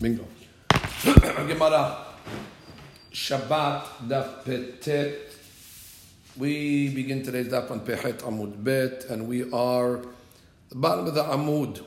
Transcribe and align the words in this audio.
Bingo. 0.00 0.26
Gemara. 1.46 2.04
Shabbat 3.12 4.08
daf 4.08 4.44
petet. 4.44 5.32
We 6.36 6.88
begin 6.92 7.22
today's 7.22 7.46
daf 7.46 7.70
on 7.70 7.80
Pechet 7.80 8.18
Amud 8.22 8.64
Bet, 8.64 9.04
and 9.04 9.28
we 9.28 9.50
are 9.52 10.00
the 10.68 10.74
bottom 10.74 11.06
of 11.06 11.14
the 11.14 11.22
Amud. 11.22 11.80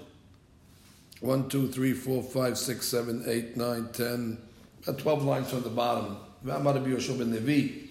One, 1.19 1.49
two, 1.49 1.67
three, 1.67 1.91
four, 1.91 2.23
five, 2.23 2.57
six, 2.57 2.87
seven, 2.87 3.23
eight, 3.27 3.57
nine, 3.57 3.89
ten. 3.91 4.37
About 4.83 4.99
twelve 4.99 5.23
lines 5.25 5.49
from 5.49 5.63
the 5.63 5.69
bottom. 5.69 6.15
V'amar 6.45 6.75
Rabbi 6.75 6.91
Yoshua 6.91 7.17
ben 7.19 7.33
Levi. 7.33 7.87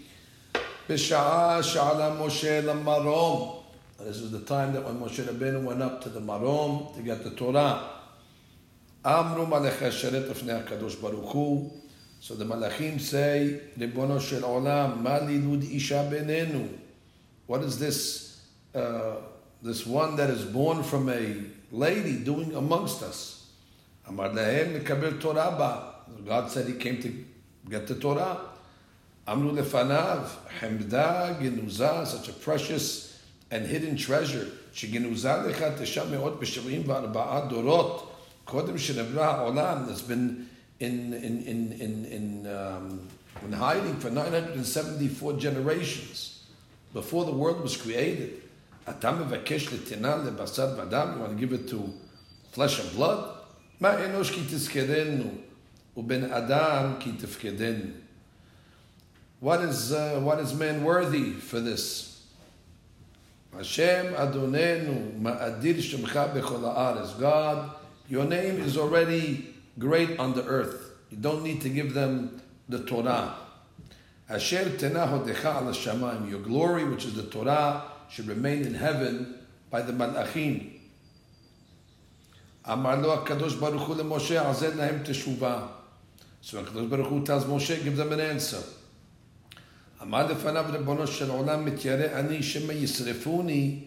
B'sha'a 0.89 1.61
sha'ala 1.61 2.17
Moshe 2.17 2.63
lamarom. 2.63 3.65
This 3.99 4.19
is 4.19 4.31
the 4.31 4.41
time 4.41 4.73
that 4.73 4.85
when 4.85 4.99
Moshe 4.99 5.23
Rabbeinu 5.23 5.63
went 5.63 5.83
up 5.83 6.01
to 6.03 6.09
the 6.09 6.21
Marom 6.21 6.95
to 6.95 7.03
get 7.03 7.23
the 7.23 7.31
Torah. 7.31 7.96
Amru 9.07 9.47
Malech 9.47 9.79
Asheret 9.79 10.29
Afnei 10.29 10.67
HaKadosh 10.67 11.01
Baruch 11.01 11.31
Hu. 11.31 11.71
So 12.19 12.35
the 12.35 12.45
Malachim 12.45 13.01
say, 13.01 13.61
Ribono 13.79 14.21
Shel 14.21 14.41
Olam, 14.41 15.01
Malilud 15.01 15.63
Isha 15.73 16.11
Benenu. 16.11 16.69
What 17.47 17.63
is 17.63 17.79
this, 17.79 18.43
uh, 18.75 19.19
this 19.63 19.87
one 19.87 20.17
that 20.17 20.29
is 20.29 20.45
born 20.45 20.83
from 20.83 21.09
a 21.09 21.37
lady 21.71 22.17
doing 22.17 22.57
amongst 22.57 23.05
us? 23.05 23.49
Amar 24.09 24.31
Lehem 24.31 24.81
Mekabel 24.81 25.21
Torah 25.21 25.55
ba. 25.57 25.95
God 26.27 26.51
said 26.51 26.67
he 26.67 26.73
came 26.73 27.01
to 27.01 27.25
get 27.71 27.87
the 27.87 27.95
Torah. 27.95 28.41
Amru 29.29 29.53
Lefanav, 29.53 30.27
Hemda 30.59 31.41
Genuza, 31.41 32.05
such 32.09 32.29
a 32.29 32.33
precious 32.33 33.23
and 33.53 33.67
hidden 33.67 33.97
treasure. 33.97 34.49
Shegenuza 34.75 35.47
Lecha 35.47 35.79
Tesha 35.79 36.05
Meot 36.11 36.41
B'Shevim 36.41 36.83
V'Arba'a 36.83 37.49
Dorot. 37.49 38.15
Kodim 38.47 38.75
Shenabra 38.75 39.41
Olam 39.41 39.89
that's 39.89 40.03
been 40.03 40.49
in, 40.79 41.13
in, 41.15 41.43
in, 41.43 41.73
in, 41.73 42.05
in, 42.05 42.47
um, 42.55 43.09
in 43.45 43.53
hiding 43.53 43.97
for 43.97 44.11
974 44.11 45.33
generations 45.35 46.45
before 46.93 47.25
the 47.25 47.33
world 47.33 47.61
was 47.61 47.77
created. 47.77 48.43
Atam 48.87 49.29
Vakesh 49.29 49.69
Letina 49.69 50.25
Lebasad 50.25 50.77
Vadam, 50.77 51.15
you 51.15 51.21
want 51.21 51.33
to 51.33 51.47
give 51.47 51.53
it 51.53 51.69
to 51.69 51.93
flesh 52.53 52.79
and 52.79 52.93
blood? 52.93 53.37
Ma 53.81 53.91
Enosh 53.95 54.33
Ki 54.33 54.43
Tizkedenu, 54.43 55.39
Uben 55.97 56.31
Adam 56.31 56.99
Ki 57.01 57.13
Tifkedenu. 57.13 57.93
What 59.41 59.61
is, 59.63 59.93
uh, 59.93 60.21
what 60.23 60.39
is 60.39 60.55
man 60.55 60.85
worthy 60.85 61.33
for 61.33 61.59
this? 61.59 62.25
Hashem 63.55 64.15
Adonenu 64.15 65.21
Ma'adir 65.21 65.75
Shemcha 65.75 66.33
Bechol 66.33 66.61
Ha'aretz. 66.61 67.19
God 67.19 67.71
your 68.10 68.26
name 68.26 68.60
is 68.62 68.78
already 68.78 69.56
great 69.80 70.20
on 70.20 70.34
the 70.34 70.44
earth. 70.46 70.92
You 71.10 71.18
don't 71.18 71.44
need 71.44 71.62
to 71.62 71.70
give 71.70 71.94
them 71.94 72.42
the 72.68 72.84
Torah. 72.84 73.36
Asher 74.30 74.66
Tenah 74.66 75.08
Hodecha 75.08 75.56
Al 75.56 75.64
Shamayim. 75.74 76.30
Your 76.30 76.40
glory, 76.40 76.86
which 76.86 77.06
is 77.06 77.16
the 77.16 77.24
Torah, 77.24 77.84
should 78.10 78.28
remain 78.28 78.64
in 78.64 78.74
heaven 78.74 79.40
by 79.70 79.82
the 79.82 79.94
Malachim. 79.94 80.80
Amar 82.66 82.98
lo 82.98 83.24
HaKadosh 83.24 83.60
Baruch 83.60 83.82
Hu 83.82 83.96
leMoshe 83.96 84.42
Azed 84.42 84.74
Lahem 84.74 85.04
Teshuvah. 85.06 85.68
So 86.42 86.64
HaKadosh 86.64 86.90
Baruch 86.90 87.08
Hu 87.08 87.24
tells 87.26 87.46
Moshe, 87.46 87.84
give 87.84 87.98
them 87.98 88.12
an 88.14 88.20
answer. 88.20 88.64
עמד 90.02 90.32
לפניו 90.32 90.66
ריבונו 90.72 91.08
של 91.08 91.30
עולם 91.30 91.66
מתיירא 91.66 92.20
אני 92.20 92.44
שמא 92.44 92.72
ישרפוני 92.72 93.80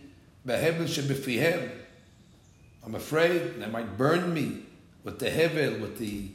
בהבל 0.45 0.87
שבפיהם. 0.87 1.61
I'm 2.89 2.95
afraid 2.95 3.61
they 3.61 3.67
might 3.67 3.97
burn 3.97 4.35
me 4.35 4.61
with 5.05 5.19
the 5.19 5.31
hevel, 5.31 5.81
with 5.81 5.99
the, 5.99 6.29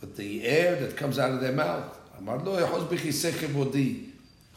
with 0.00 0.16
the 0.16 0.44
air 0.44 0.76
that 0.76 0.96
comes 0.96 1.18
out 1.18 1.30
of 1.30 1.40
their 1.40 1.52
mouth. 1.52 1.98
אמר 2.18 2.36
לו, 2.44 2.60
יחוז 2.60 2.84
בכיסא 2.84 3.30
כבודי. 3.30 3.96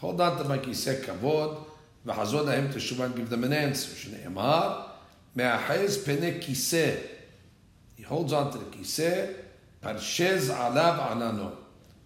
Hold 0.01 0.19
on 0.19 0.37
to 0.37 0.43
my 0.43 0.57
כיסא 0.63 1.01
כבוד, 1.05 1.63
וחזור 2.05 2.41
להם 2.41 2.67
תשובה 2.73 3.05
and 3.05 3.15
give 3.15 3.29
them 3.29 3.43
an 3.43 3.53
answer. 3.53 3.95
שנאמר, 3.95 4.81
מאחז 5.35 6.03
פני 6.05 6.31
כיסא. 6.41 6.95
He 7.97 8.03
holds 8.03 8.31
on 8.31 8.51
to 8.53 8.57
the 8.57 8.71
כיסא, 8.71 9.25
פרשז 9.79 10.49
עליו 10.49 11.01
עננו. 11.11 11.49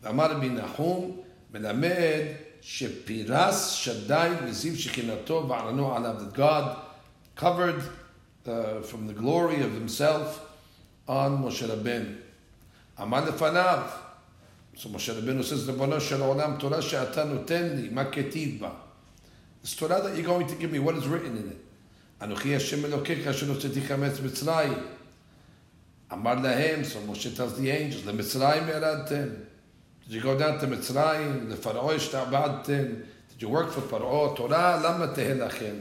ואמר 0.04 0.32
רבי 0.32 0.50
נחום, 0.50 1.22
מלמד 1.54 2.24
שפירס 2.62 3.70
שדי 3.72 4.30
וזיו 4.44 4.78
שכינתו 4.78 5.46
ועננו 5.50 5.96
עליו. 5.96 6.16
That 6.20 6.38
God 6.38 6.76
covered 7.42 7.82
uh, 8.48 8.82
from 8.82 9.08
the 9.08 9.14
glory 9.14 9.62
of 9.62 9.74
himself 9.74 10.42
on 11.08 11.44
Moshe 11.44 11.68
Rabbeinu. 11.68 12.16
עמד 13.00 13.24
לפניו. 13.28 13.84
So 14.76 14.90
Moshe 14.90 15.14
Rabbeinu 15.14 15.44
says, 15.44 15.68
ריבונו 15.68 16.02
של 16.02 16.22
העולם, 16.22 16.56
תורה 16.60 16.82
שאתה 16.82 17.24
נותן 17.24 17.76
לי, 17.76 17.90
מה 17.90 18.06
כתיב 18.06 18.60
בה? 18.60 18.72
This 19.64 19.76
Torah 19.76 20.02
that 20.02 20.16
you're 20.16 20.24
going 20.24 20.48
to 20.48 20.56
give 20.56 20.72
me, 20.72 20.80
what 20.80 20.96
is 20.96 21.08
written 21.08 21.38
in 21.38 21.52
it? 21.52 21.58
אנוכי 22.22 22.56
השם 22.56 22.86
אלוקיך 22.86 23.28
אשר 23.28 23.50
הוצאתיך 23.50 23.92
מארץ 23.92 24.20
מצרים. 24.20 24.74
אמר 26.14 26.36
להם, 26.36 26.82
so 26.82 27.12
Moshe 27.12 27.36
tells 27.36 27.58
the 27.58 27.70
angels, 27.70 28.08
למצרים 28.08 28.68
ירדתם. 28.68 29.28
Did 30.08 30.14
you 30.14 30.22
go 30.22 30.38
down 30.38 30.60
to 30.60 30.68
Mitzrayim, 30.68 31.50
the 31.50 31.56
Pharaoh 31.56 31.92
השתעבדתם? 31.92 32.86
Did 33.30 33.42
you 33.42 33.50
work 33.50 33.72
for 33.72 33.82
Pharaoh? 33.82 34.36
תורה, 34.36 34.82
למה 34.84 35.08
תהא 35.08 35.34
לכם? 35.34 35.76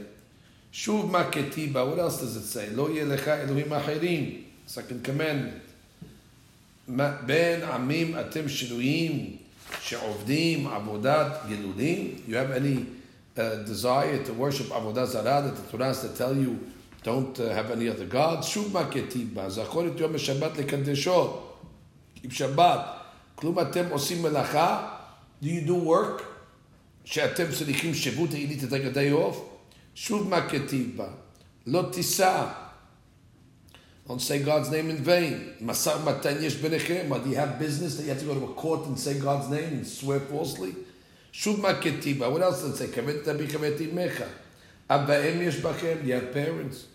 שוב 0.76 1.10
מה 1.10 1.30
כתיבה, 1.30 1.84
what 1.92 1.96
else 1.96 2.20
does 2.20 2.36
it 2.36 2.54
say? 2.54 2.76
לא 2.76 2.90
יהיה 2.90 3.04
לך 3.04 3.28
אלוהים 3.28 3.72
אחרים. 3.72 4.42
second 4.68 5.06
commandment. 5.06 6.92
בין 7.26 7.62
עמים 7.62 8.18
אתם 8.20 8.48
שרויים 8.48 9.36
שעובדים 9.80 10.66
עבודת 10.66 11.26
גלולים? 11.48 12.16
You 12.28 12.30
have 12.30 12.50
any 12.56 12.76
uh, 13.36 13.40
desire 13.66 14.26
to 14.26 14.30
worship 14.30 14.74
עבודה 14.74 15.06
זרה 15.06 15.42
that 15.46 15.56
the 15.56 15.76
Torah 15.76 15.94
has 15.94 16.02
to 16.02 16.18
tell 16.18 16.34
you 16.34 16.58
don't 17.04 17.38
uh, 17.38 17.54
have 17.54 17.70
any 17.70 17.88
other 17.88 18.14
gods? 18.14 18.46
שוב 18.46 18.72
מה 18.72 18.90
כתיבה, 18.90 19.50
זכור 19.50 19.86
את 19.86 20.00
יום 20.00 20.14
השבת 20.14 20.56
לקדשו. 20.56 21.40
keep 22.16 22.30
שבת. 22.30 22.80
כלום 23.34 23.60
אתם 23.60 23.84
עושים 23.90 24.22
מלאכה? 24.22 24.88
Do 25.42 25.46
you 25.46 25.68
do 25.68 25.86
work? 25.86 26.22
שאתם 27.04 27.44
צריכים 27.52 27.94
שבות 27.94 28.32
העילית 28.32 28.64
את 28.64 28.72
הגדי 28.72 29.10
עוף? 29.10 29.53
Shuv 29.94 30.26
maketiv 30.26 31.08
Lotisa. 31.66 32.54
Don't 34.06 34.20
say 34.20 34.42
God's 34.42 34.70
name 34.70 34.90
in 34.90 34.96
vain. 34.98 35.54
Masar 35.62 36.04
matan 36.04 36.42
yesh 36.42 36.56
benechem. 36.56 37.22
Do 37.22 37.30
you 37.30 37.36
have 37.36 37.58
business 37.58 37.96
that 37.96 38.02
you 38.02 38.10
have 38.10 38.18
to 38.18 38.26
go 38.26 38.34
to 38.34 38.44
a 38.44 38.54
court 38.54 38.86
and 38.86 38.98
say 38.98 39.18
God's 39.18 39.48
name 39.48 39.72
and 39.72 39.86
swear 39.86 40.20
falsely? 40.20 40.74
Shuv 41.32 41.56
maketiba. 41.56 42.30
What 42.30 42.42
else 42.42 42.62
does 42.62 42.78
it 42.80 42.92
say? 42.92 43.00
Kavet 43.00 43.24
tabi 43.24 43.46
kavet 43.46 43.78
mecha. 43.92 44.28
Abaem 44.90 45.42
yesh 45.42 45.56
bachem. 45.56 46.04
You 46.04 46.14
have 46.14 46.34
parents. 46.34 46.86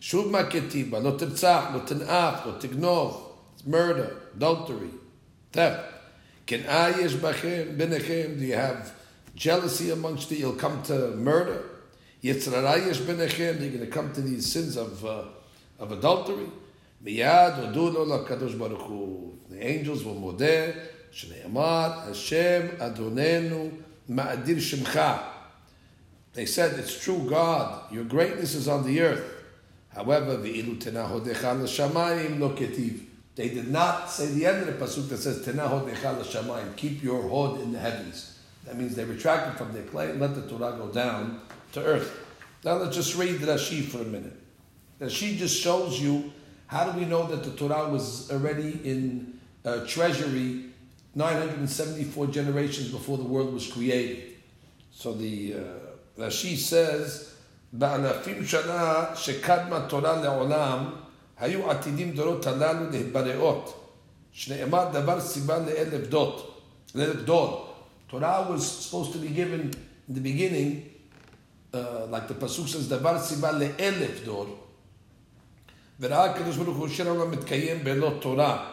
Shuv 0.00 0.30
maketiba. 0.30 1.02
Lo 1.02 1.18
tirtzach, 1.18 1.74
lo. 2.80 3.32
It's 3.54 3.66
murder, 3.66 4.16
adultery, 4.34 4.90
theft. 5.52 5.92
Ken'a 6.46 6.98
yesh 6.98 7.12
bachem, 7.12 7.76
benechem. 7.76 8.38
Do 8.38 8.44
you 8.46 8.54
have 8.54 8.94
jealousy 9.36 9.90
amongst 9.90 10.30
you? 10.30 10.38
You'll 10.38 10.54
come 10.54 10.82
to 10.84 11.10
murder. 11.16 11.73
Yitzrarayesh 12.24 13.02
benechem, 13.02 13.58
they're 13.58 13.68
going 13.68 13.80
to 13.80 13.86
come 13.86 14.10
to 14.10 14.22
these 14.22 14.50
sins 14.50 14.78
of, 14.78 15.04
uh, 15.04 15.24
of 15.78 15.92
adultery. 15.92 16.46
Miyad 17.04 17.70
odun 17.70 17.96
ola 17.96 18.24
kadosh 18.24 18.58
baruch 18.58 18.80
hu. 18.80 19.38
The 19.50 19.62
angels 19.62 20.02
will 20.04 20.14
modeh, 20.14 20.74
shneimar, 21.12 22.06
Hashem 22.06 22.78
adonenu 22.78 23.72
ma'adir 24.08 24.56
shemcha. 24.56 25.22
They 26.32 26.46
said, 26.46 26.78
it's 26.78 26.98
true 26.98 27.26
God, 27.28 27.92
your 27.92 28.04
greatness 28.04 28.54
is 28.54 28.68
on 28.68 28.86
the 28.86 29.02
earth. 29.02 29.44
However, 29.90 30.38
ve'ilu 30.38 30.78
tenah 30.78 31.06
hodecha 31.06 31.60
l'shamayim 31.60 32.40
lo 32.40 32.56
ketiv. 32.56 33.02
They 33.34 33.50
did 33.50 33.70
not 33.70 34.08
say 34.10 34.28
the 34.28 34.46
end 34.46 34.66
of 34.66 34.78
the 34.78 34.82
pasuk 34.82 35.10
that 35.10 35.18
says 35.18 35.46
tenah 35.46 35.68
hodecha 35.68 36.18
l'shamayim, 36.18 36.74
keep 36.74 37.02
your 37.02 37.20
hood 37.20 37.60
in 37.60 37.72
the 37.72 37.78
heavens. 37.78 38.38
That 38.64 38.78
means 38.78 38.94
they 38.94 39.04
retracted 39.04 39.58
from 39.58 39.74
their 39.74 39.82
claim, 39.82 40.18
let 40.18 40.34
the 40.34 40.48
Torah 40.48 40.74
go 40.78 40.88
down 40.88 41.42
to 41.73 41.83
earth. 41.83 42.25
Now 42.63 42.73
let's 42.73 42.95
just 42.95 43.15
read 43.15 43.39
the 43.39 43.47
Rashi 43.47 43.83
for 43.83 43.99
a 43.99 44.05
minute. 44.05 44.37
The 44.99 45.05
Rashi 45.05 45.37
just 45.37 45.59
shows 45.59 46.01
you 46.01 46.31
how 46.67 46.91
do 46.91 46.99
we 46.99 47.05
know 47.05 47.25
that 47.27 47.43
the 47.43 47.51
Torah 47.51 47.89
was 47.89 48.31
already 48.31 48.79
in 48.83 49.39
uh, 49.65 49.85
treasury 49.85 50.65
974 51.15 52.27
generations 52.27 52.89
before 52.89 53.17
the 53.17 53.23
world 53.23 53.53
was 53.53 53.71
created. 53.71 54.35
So 54.91 55.13
the 55.13 55.55
uh, 55.55 55.59
Rashi 56.21 56.55
says, 56.57 57.35
"Ba'alafim 57.75 58.43
shana 58.43 59.13
shekadma 59.13 59.89
Torah 59.89 60.21
le'olam." 60.21 61.05
היו 61.39 61.71
עתידים 61.71 62.11
דורות 62.11 62.47
הללו 62.47 62.89
להתבראות, 62.91 63.93
שנאמר 64.31 64.89
דבר 64.93 65.21
סיבה 65.21 65.59
לאלף 65.59 66.07
דות, 66.07 66.61
לאלף 66.95 67.21
דור. 67.21 67.65
Torah 68.09 68.45
was 68.49 68.63
supposed 68.63 69.13
to 69.13 69.19
be 69.19 69.27
given 69.27 69.71
in 70.09 70.15
the 70.15 70.19
beginning, 70.19 70.89
uh, 71.73 72.05
like 72.09 72.27
the 72.27 72.33
pasuk 72.33 72.67
says, 72.67 72.87
דבר 72.87 73.19
סיבה 73.19 73.51
לאלף 73.51 74.23
דור. 74.25 74.45
וראה 75.99 76.25
הקדוש 76.25 76.57
ברוך 76.57 76.77
הוא 76.77 76.87
שהעולם 76.87 77.31
מתקיים 77.31 77.83
בלא 77.83 78.11
תורה. 78.21 78.71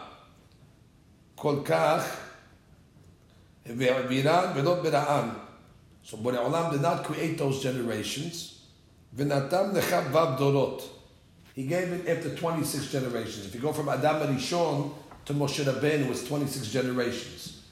כל 1.35 1.55
כך, 1.65 2.03
והעבירן 3.65 4.51
ולא 4.55 4.83
ברען. 4.83 5.29
So 6.03 6.15
Borei 6.15 6.37
Olam 6.37 6.71
did 6.71 6.81
not 6.81 7.03
create 7.03 7.37
those 7.37 7.61
generations. 7.61 8.53
ונתם 9.13 9.71
לך 9.73 9.95
ו' 10.11 10.37
דורות. 10.37 10.89
He 11.55 11.63
gave 11.63 11.91
it 11.91 12.07
after 12.07 12.35
26 12.35 12.91
generations. 12.91 13.47
If 13.47 13.55
you 13.55 13.61
go 13.61 13.73
from 13.73 13.89
Adam 13.89 14.35
Rishon 14.35 14.91
to 15.25 15.33
Moshe 15.33 15.65
Rabbeinu, 15.65 16.09
it's 16.11 16.23
26 16.23 16.67
generations. 16.71 17.63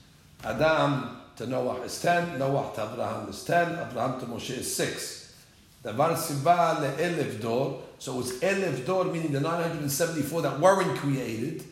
Adam 0.44 1.22
to 1.36 1.46
Noah 1.46 1.82
is 1.82 2.02
10, 2.02 2.40
Noah 2.40 2.72
to 2.76 2.84
Abraham 2.92 3.30
is 3.30 3.44
10, 3.44 3.88
Abraham 3.90 4.20
to 4.20 4.26
Moshe 4.26 4.58
is 4.58 4.76
6. 4.76 5.19
The 5.83 5.93
Davar 5.93 6.13
Siba 6.13 6.81
le'elef 6.81 7.41
dor. 7.41 7.83
So 7.99 8.15
it 8.15 8.17
was 8.17 8.33
elef 8.41 8.85
dor, 8.87 9.05
meaning 9.07 9.33
the 9.33 9.41
974 9.41 10.43
that 10.43 10.61
weren't 10.61 10.97
created, 10.99 11.65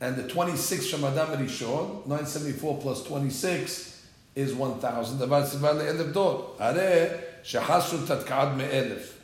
and 0.00 0.16
the 0.16 0.28
26 0.28 0.90
from 0.90 1.04
Adam 1.04 1.44
Rishon, 1.44 2.06
974 2.06 2.78
plus 2.78 3.04
26 3.04 4.06
is 4.34 4.54
1,000. 4.54 5.18
The 5.18 5.26
Davar 5.26 5.44
Siba 5.44 5.74
le'elef 5.74 6.12
dor. 6.12 6.56
Are 6.60 6.74
shehasu 6.74 8.06
tatkaad 8.06 8.56
me'elef. 8.56 9.14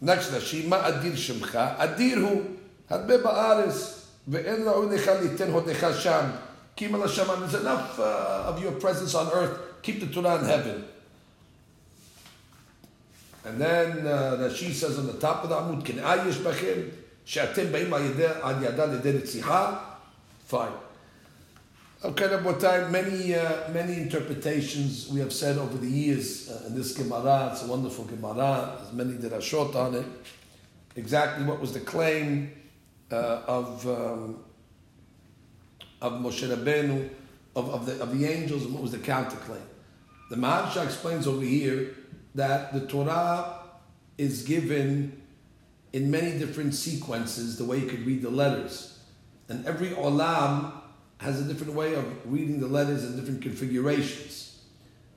Next 0.00 0.30
Rashi, 0.30 0.66
ma 0.66 0.78
adir 0.78 1.12
shemcha? 1.12 1.76
Adir 1.76 2.14
hu, 2.14 2.56
harbe 2.88 3.22
ba'ares, 3.22 4.06
ve'en 4.28 4.64
la'unecha 4.64 5.20
liten 5.20 5.52
hodecha 5.52 5.98
sham. 6.00 6.32
Kim 6.76 6.94
al 6.94 7.00
There's 7.02 7.54
enough 7.54 7.98
uh, 7.98 8.44
of 8.46 8.62
your 8.62 8.72
presence 8.72 9.14
on 9.14 9.30
earth. 9.32 9.82
Keep 9.82 10.00
the 10.00 10.06
Torah 10.06 10.38
in 10.38 10.46
heaven. 10.46 10.84
And 13.44 13.60
then 13.60 14.06
uh, 14.06 14.52
she 14.52 14.72
says 14.72 14.98
on 14.98 15.06
the 15.06 15.14
top 15.14 15.44
of 15.44 15.50
the 15.50 15.56
Amud, 15.56 15.82
Ken'a 15.84 16.24
yesh 16.26 16.36
bachem, 16.36 16.90
she'atem 17.24 17.72
ba'im 17.72 17.92
al 18.42 18.62
yada 18.62 18.86
l'edeh 18.86 19.20
netzicha. 19.20 19.78
Fine. 20.44 20.72
Okay, 22.02 22.24
Rabotai, 22.24 22.90
many, 22.90 23.34
uh, 23.34 23.70
many 23.72 23.94
interpretations 23.94 25.08
we 25.08 25.20
have 25.20 25.32
said 25.32 25.58
over 25.58 25.76
the 25.76 25.86
years 25.86 26.50
uh, 26.50 26.66
in 26.66 26.74
this 26.74 26.96
Gemara. 26.96 27.50
It's 27.52 27.62
a 27.62 27.66
wonderful 27.66 28.04
Gemara. 28.04 28.78
There's 28.78 28.92
many 28.94 29.12
that 29.18 29.34
are 29.34 29.40
short 29.40 29.76
on 29.76 29.94
it. 29.94 30.06
Exactly 30.96 31.44
what 31.44 31.60
was 31.60 31.72
the 31.72 31.80
claim 31.80 32.52
uh, 33.12 33.42
of, 33.46 33.86
um, 33.86 34.42
of 36.00 36.14
Moshe 36.14 36.48
Rabbeinu, 36.48 37.10
of, 37.54 37.68
of, 37.68 37.86
the, 37.86 38.02
of 38.02 38.18
the 38.18 38.26
angels, 38.26 38.64
and 38.64 38.72
what 38.72 38.82
was 38.82 38.92
the 38.92 38.98
counterclaim. 38.98 39.60
The 40.30 40.36
Maharsha 40.36 40.84
explains 40.84 41.26
over 41.26 41.44
here 41.44 41.94
that 42.34 42.72
the 42.72 42.86
Torah 42.86 43.58
is 44.18 44.42
given 44.42 45.20
in 45.92 46.10
many 46.10 46.38
different 46.38 46.74
sequences, 46.74 47.56
the 47.58 47.64
way 47.64 47.78
you 47.78 47.86
could 47.86 48.06
read 48.06 48.22
the 48.22 48.30
letters. 48.30 48.98
And 49.48 49.66
every 49.66 49.88
olam 49.88 50.72
has 51.18 51.40
a 51.40 51.44
different 51.44 51.74
way 51.74 51.94
of 51.94 52.04
reading 52.24 52.60
the 52.60 52.66
letters 52.66 53.04
in 53.04 53.16
different 53.16 53.42
configurations. 53.42 54.62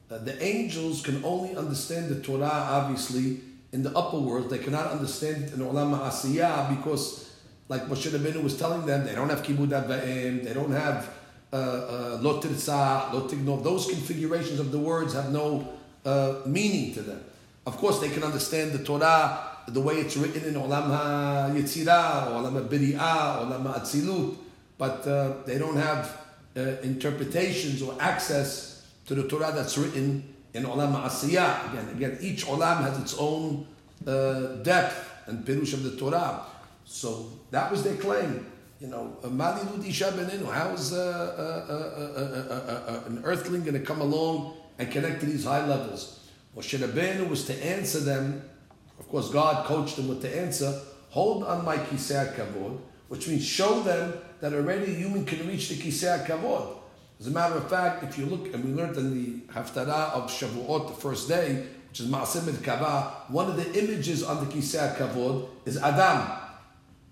Uh, 0.09 0.17
the 0.17 0.41
angels 0.43 1.01
can 1.01 1.23
only 1.23 1.55
understand 1.55 2.09
the 2.09 2.19
Torah, 2.21 2.45
obviously, 2.45 3.41
in 3.71 3.83
the 3.83 3.95
upper 3.97 4.19
world. 4.19 4.49
They 4.49 4.57
cannot 4.57 4.87
understand 4.87 5.45
it 5.45 5.53
in 5.53 5.59
Olam 5.59 5.97
Asiyah 5.99 6.75
because, 6.77 7.31
like 7.69 7.83
Moshe 7.87 8.09
Rabbeinu 8.09 8.43
was 8.43 8.57
telling 8.57 8.85
them, 8.85 9.05
they 9.05 9.15
don't 9.15 9.29
have 9.29 9.43
Kibud 9.43 9.69
Avayim, 9.69 10.43
they 10.43 10.53
don't 10.53 10.71
have 10.71 11.09
Lo 11.51 12.19
Lo 12.21 12.41
Tignov. 12.41 13.63
Those 13.63 13.87
configurations 13.87 14.59
of 14.59 14.71
the 14.71 14.79
words 14.79 15.13
have 15.13 15.31
no 15.31 15.67
uh, 16.05 16.41
meaning 16.45 16.93
to 16.93 17.01
them. 17.01 17.23
Of 17.65 17.77
course, 17.77 17.99
they 17.99 18.09
can 18.09 18.23
understand 18.23 18.73
the 18.73 18.83
Torah 18.83 19.49
the 19.67 19.79
way 19.79 19.95
it's 19.95 20.17
written 20.17 20.43
in 20.43 20.55
Olam 20.55 20.89
HaYetzirah, 20.89 22.27
Olam 22.27 22.67
HaBiri'ah, 22.67 23.47
Olam 23.47 23.73
HaAtzilut 23.73 24.37
but 24.77 25.07
uh, 25.07 25.33
they 25.45 25.57
don't 25.57 25.77
have 25.77 26.19
uh, 26.57 26.59
interpretations 26.83 27.81
or 27.81 27.95
access 27.99 28.85
to 29.05 29.15
the 29.15 29.27
Torah 29.27 29.51
that's 29.53 29.77
written 29.77 30.33
in 30.53 30.63
Olam 30.63 31.01
Asiyah. 31.03 31.71
Again, 31.71 31.89
again, 31.95 32.17
each 32.21 32.45
Olam 32.45 32.81
has 32.81 32.99
its 32.99 33.15
own 33.17 33.65
uh, 34.05 34.57
depth 34.63 35.09
and 35.27 35.45
perush 35.45 35.73
of 35.73 35.83
the 35.83 35.95
Torah. 35.95 36.41
So 36.85 37.31
that 37.51 37.71
was 37.71 37.83
their 37.83 37.95
claim. 37.95 38.45
You 38.81 38.87
know, 38.87 39.17
how 39.23 40.73
is 40.73 40.91
an 40.91 40.99
earthling 43.23 43.63
going 43.63 43.79
to 43.79 43.79
come 43.79 44.01
along 44.01 44.57
and 44.77 44.91
connect 44.91 45.19
to 45.21 45.25
these 45.25 45.45
high 45.45 45.65
levels? 45.65 46.29
Moshe 46.55 46.77
Rabbeinu 46.77 47.29
was 47.29 47.45
to 47.45 47.65
answer 47.65 47.99
them. 47.99 48.47
Of 48.99 49.09
course, 49.09 49.29
God 49.29 49.65
coached 49.65 49.95
them 49.95 50.07
with 50.07 50.21
the 50.21 50.35
answer. 50.35 50.79
Hold 51.09 51.43
on 51.43 51.65
my 51.65 51.77
kisei 51.77 52.35
kavod, 52.35 52.79
which 53.07 53.27
means 53.27 53.45
show 53.45 53.81
them 53.81 54.13
that 54.43 54.51
already 54.51 54.91
a 54.91 54.95
human 54.95 55.23
can 55.23 55.47
reach 55.47 55.69
the 55.69 55.75
Kisei 55.75 56.25
Kavod. 56.25 56.75
As 57.17 57.27
a 57.27 57.31
matter 57.31 57.55
of 57.55 57.69
fact, 57.69 58.03
if 58.03 58.17
you 58.17 58.25
look, 58.25 58.53
and 58.53 58.61
we 58.61 58.73
learned 58.73 58.97
in 58.97 59.13
the 59.13 59.53
Haftarah 59.53 60.11
of 60.11 60.29
Shavuot, 60.29 60.89
the 60.89 60.93
first 60.95 61.29
day, 61.29 61.65
which 61.87 62.01
is 62.01 62.07
Ma'asim 62.07 62.61
Kava, 62.61 63.23
one 63.29 63.49
of 63.49 63.55
the 63.55 63.81
images 63.81 64.21
on 64.21 64.45
the 64.45 64.51
Kisei 64.51 64.97
Kavod 64.97 65.47
is 65.65 65.77
Adam, 65.77 66.29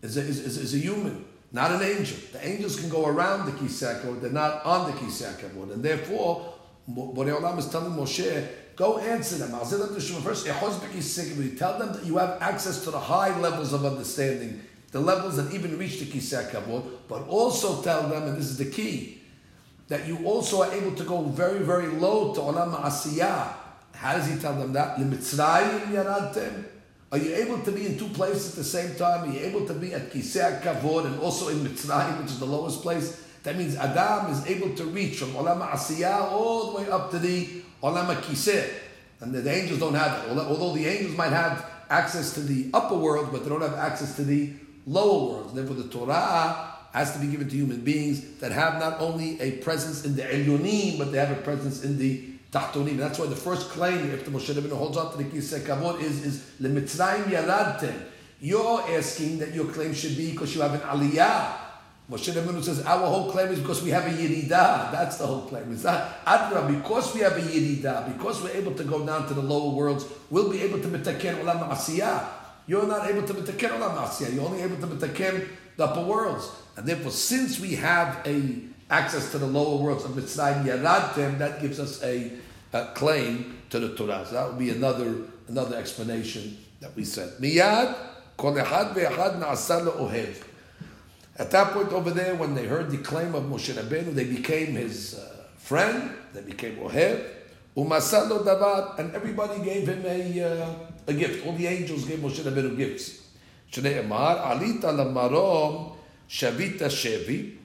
is 0.02 0.18
a, 0.18 0.20
is, 0.20 0.40
is, 0.40 0.58
is 0.58 0.74
a 0.74 0.78
human, 0.80 1.24
not 1.54 1.72
an 1.72 1.82
angel. 1.82 2.18
The 2.34 2.46
angels 2.46 2.78
can 2.78 2.90
go 2.90 3.06
around 3.06 3.46
the 3.46 3.54
Kisei 3.54 4.02
Kavod, 4.02 4.20
they're 4.20 4.30
not 4.30 4.66
on 4.66 4.92
the 4.92 4.98
Kisei 4.98 5.34
Kavod. 5.36 5.72
And 5.72 5.82
therefore, 5.82 6.51
Borei 6.90 7.32
Olam 7.38 7.58
is 7.60 7.68
telling 7.70 7.92
Moshe, 7.92 8.48
go 8.76 8.98
answer 8.98 9.38
them. 9.38 9.52
First, 9.60 10.46
tell 10.46 11.78
them 11.80 11.94
that 11.94 12.04
you 12.06 12.18
have 12.18 12.42
access 12.42 12.84
to 12.84 12.92
the 12.92 13.00
high 13.00 13.38
levels 13.40 13.74
of 13.74 13.86
understanding 13.86 14.62
the 14.92 15.00
levels 15.00 15.38
that 15.38 15.54
even 15.54 15.78
reach 15.78 16.00
the 16.00 16.06
Kisei 16.06 16.50
Kavod, 16.50 16.84
but 17.08 17.26
also 17.28 17.82
tell 17.82 18.10
them, 18.10 18.24
and 18.28 18.38
this 18.38 18.48
is 18.48 18.58
the 18.58 18.66
key, 18.66 19.22
that 19.88 20.06
you 20.06 20.26
also 20.26 20.64
are 20.64 20.72
able 20.74 20.94
to 20.96 21.04
go 21.06 21.22
very, 21.24 21.60
very 21.60 21.88
low 21.88 22.34
to 22.34 22.42
Olam 22.42 22.74
Asiyah. 22.82 23.54
How 23.94 24.18
does 24.18 24.28
he 24.28 24.38
tell 24.40 24.56
them 24.56 24.74
that? 24.74 24.98
Are 27.12 27.18
you 27.18 27.36
able 27.36 27.60
to 27.60 27.72
be 27.72 27.86
in 27.86 27.98
two 27.98 28.10
places 28.10 28.50
at 28.50 28.56
the 28.56 28.64
same 28.64 28.96
time? 28.96 29.30
Are 29.30 29.34
you 29.34 29.40
able 29.40 29.66
to 29.68 29.74
be 29.74 29.94
at 29.94 30.12
Kisei 30.12 30.62
Kavod 30.62 31.06
and 31.06 31.20
also 31.20 31.48
in 31.50 31.60
Mitzrayim, 31.60 32.22
which 32.22 32.32
is 32.32 32.40
the 32.40 32.46
lowest 32.46 32.82
place? 32.82 33.22
That 33.44 33.58
means 33.58 33.76
Adam 33.76 34.32
is 34.32 34.46
able 34.46 34.76
to 34.76 34.86
reach 34.86 35.18
from 35.18 35.30
Olam 35.30 35.68
Asiyah 35.68 36.32
all 36.32 36.72
the 36.72 36.78
way 36.78 36.90
up 36.90 37.10
to 37.12 37.20
the 37.20 37.64
Olam 37.82 38.14
Kisei. 38.22 38.70
And 39.20 39.34
the, 39.34 39.42
the 39.42 39.52
angels 39.52 39.80
don't 39.80 39.96
have 39.96 40.28
that. 40.28 40.38
Although 40.48 40.74
the 40.74 40.86
angels 40.86 41.16
might 41.16 41.32
have 41.32 41.66
access 41.90 42.34
to 42.34 42.42
the 42.42 42.70
upper 42.74 42.96
world, 42.96 43.30
but 43.32 43.44
they 43.44 43.50
don't 43.50 43.62
have 43.62 43.76
access 43.76 44.16
to 44.16 44.24
the 44.24 44.54
lower 44.86 45.34
worlds. 45.34 45.54
Therefore, 45.54 45.76
the 45.76 45.90
Torah 45.90 46.72
has 46.94 47.14
to 47.14 47.20
be 47.20 47.28
given 47.28 47.48
to 47.50 47.56
human 47.56 47.82
beings 47.82 48.38
that 48.40 48.52
have 48.52 48.80
not 48.80 49.00
only 49.00 49.40
a 49.42 49.52
presence 49.58 50.06
in 50.06 50.16
the 50.16 50.24
Elyonim, 50.24 50.98
but 50.98 51.12
they 51.12 51.18
have 51.18 51.32
a 51.32 51.42
presence 51.42 51.84
in 51.84 51.98
the 51.98 52.24
Tahtonim. 52.52 52.98
That's 52.98 53.18
why 53.18 53.28
the 53.28 53.36
first 53.36 53.70
claim, 53.70 54.12
if 54.12 54.26
the 54.26 54.32
Moshe 54.32 54.54
Rabbeinu 54.54 54.78
holds 54.78 54.98
on 54.98 55.12
to 55.12 55.18
the 55.18 55.24
Kisei 55.24 55.62
Kavod, 55.62 56.02
is, 56.02 56.26
is 56.26 56.44
Lemitzrayim 56.62 57.24
Yaradtem. 57.26 57.94
You're 58.42 58.82
asking 58.90 59.40
that 59.40 59.54
your 59.54 59.66
claim 59.66 59.94
should 59.94 60.18
be 60.18 60.32
because 60.32 60.54
you 60.56 60.62
have 60.62 60.74
an 60.74 60.82
Aliyah. 60.82 61.71
Moshe 62.12 62.34
Rabbeinu 62.34 62.62
says, 62.62 62.84
our 62.86 63.08
whole 63.08 63.32
claim 63.32 63.48
is 63.54 63.60
because 63.60 63.82
we 63.82 63.90
have 63.90 64.06
a 64.06 64.10
Yeridah. 64.10 64.92
That's 64.92 65.16
the 65.16 65.26
whole 65.26 65.44
claim. 65.44 65.72
It's 65.72 65.86
not 65.86 66.26
Adra, 66.26 66.68
because 66.68 67.16
we 67.16 67.22
have 67.22 67.38
a 67.38 67.42
Yeridah, 67.42 68.18
because 68.18 68.44
we're 68.44 68.52
able 68.52 68.76
to 68.76 68.84
go 68.84 69.06
down 69.06 69.28
to 69.30 69.34
the 69.34 69.42
lower 69.42 69.74
worlds, 69.74 70.06
we'll 70.30 70.52
be 70.52 70.62
able 70.62 70.80
to 70.82 70.88
mitaken 70.90 71.42
Olam 71.42 71.70
Asiyah. 71.70 72.28
You're 72.68 72.88
not 72.88 73.10
able 73.10 73.24
to 73.24 73.34
mitaken 73.34 73.70
olam 73.72 73.98
asya. 73.98 74.34
You're 74.34 74.46
only 74.46 74.62
able 74.62 74.78
to 74.78 74.88
mitaken 74.88 75.48
the 75.78 75.86
upper 75.86 76.02
worlds. 76.02 76.50
And 76.78 76.86
therefore, 76.88 77.12
since 77.12 77.60
we 77.60 77.76
have 77.76 78.26
a 78.26 78.60
access 78.90 79.32
to 79.32 79.38
the 79.38 79.48
lower 79.48 79.82
worlds 79.82 80.06
of 80.06 80.12
Mitzrayim 80.12 80.66
Yaradtem, 80.66 81.38
that 81.40 81.62
gives 81.62 81.80
us 81.80 82.04
a, 82.04 82.32
a, 82.74 82.86
claim 82.94 83.58
to 83.70 83.80
the 83.80 83.96
Torah. 83.96 84.26
So 84.26 84.36
that 84.36 84.48
would 84.50 84.60
be 84.60 84.70
another 84.70 85.16
another 85.48 85.76
explanation 85.76 86.58
that 86.80 86.96
we 86.96 87.04
said. 87.04 87.34
Miyad 87.40 87.96
kol 88.38 88.54
echad 88.54 88.94
ve'echad 88.94 89.40
na'asar 89.42 89.88
ohev. 89.98 90.44
At 91.38 91.52
that 91.52 91.72
point 91.72 91.92
over 91.94 92.12
there, 92.12 92.36
when 92.36 92.56
they 92.56 92.68
heard 92.68 92.92
the 92.92 92.98
claim 92.98 93.34
of 93.36 93.44
Moshe 93.44 93.74
Rabbeinu, 93.74 94.14
they 94.14 94.26
became 94.26 94.74
his 94.74 95.16
uh, 95.16 95.46
friend. 95.58 96.12
They 96.34 96.42
became 96.42 96.76
ohev. 96.78 97.26
Umasalo 97.76 99.00
and 99.00 99.16
everybody 99.16 99.64
gave 99.64 99.88
him 99.88 100.04
a, 100.06 100.44
uh, 100.44 100.74
a 101.08 101.14
gift. 101.14 101.46
All 101.46 101.54
the 101.54 101.68
angels 101.68 102.06
gave 102.06 102.20
Moshe 102.20 102.40
Rabbeinu 102.42 102.76
gifts. 102.76 103.22
Shneimar, 103.72 104.44
alita 104.44 104.92
lamarom 104.92 105.94
shavita 106.30 106.90
shevi. 106.90 107.56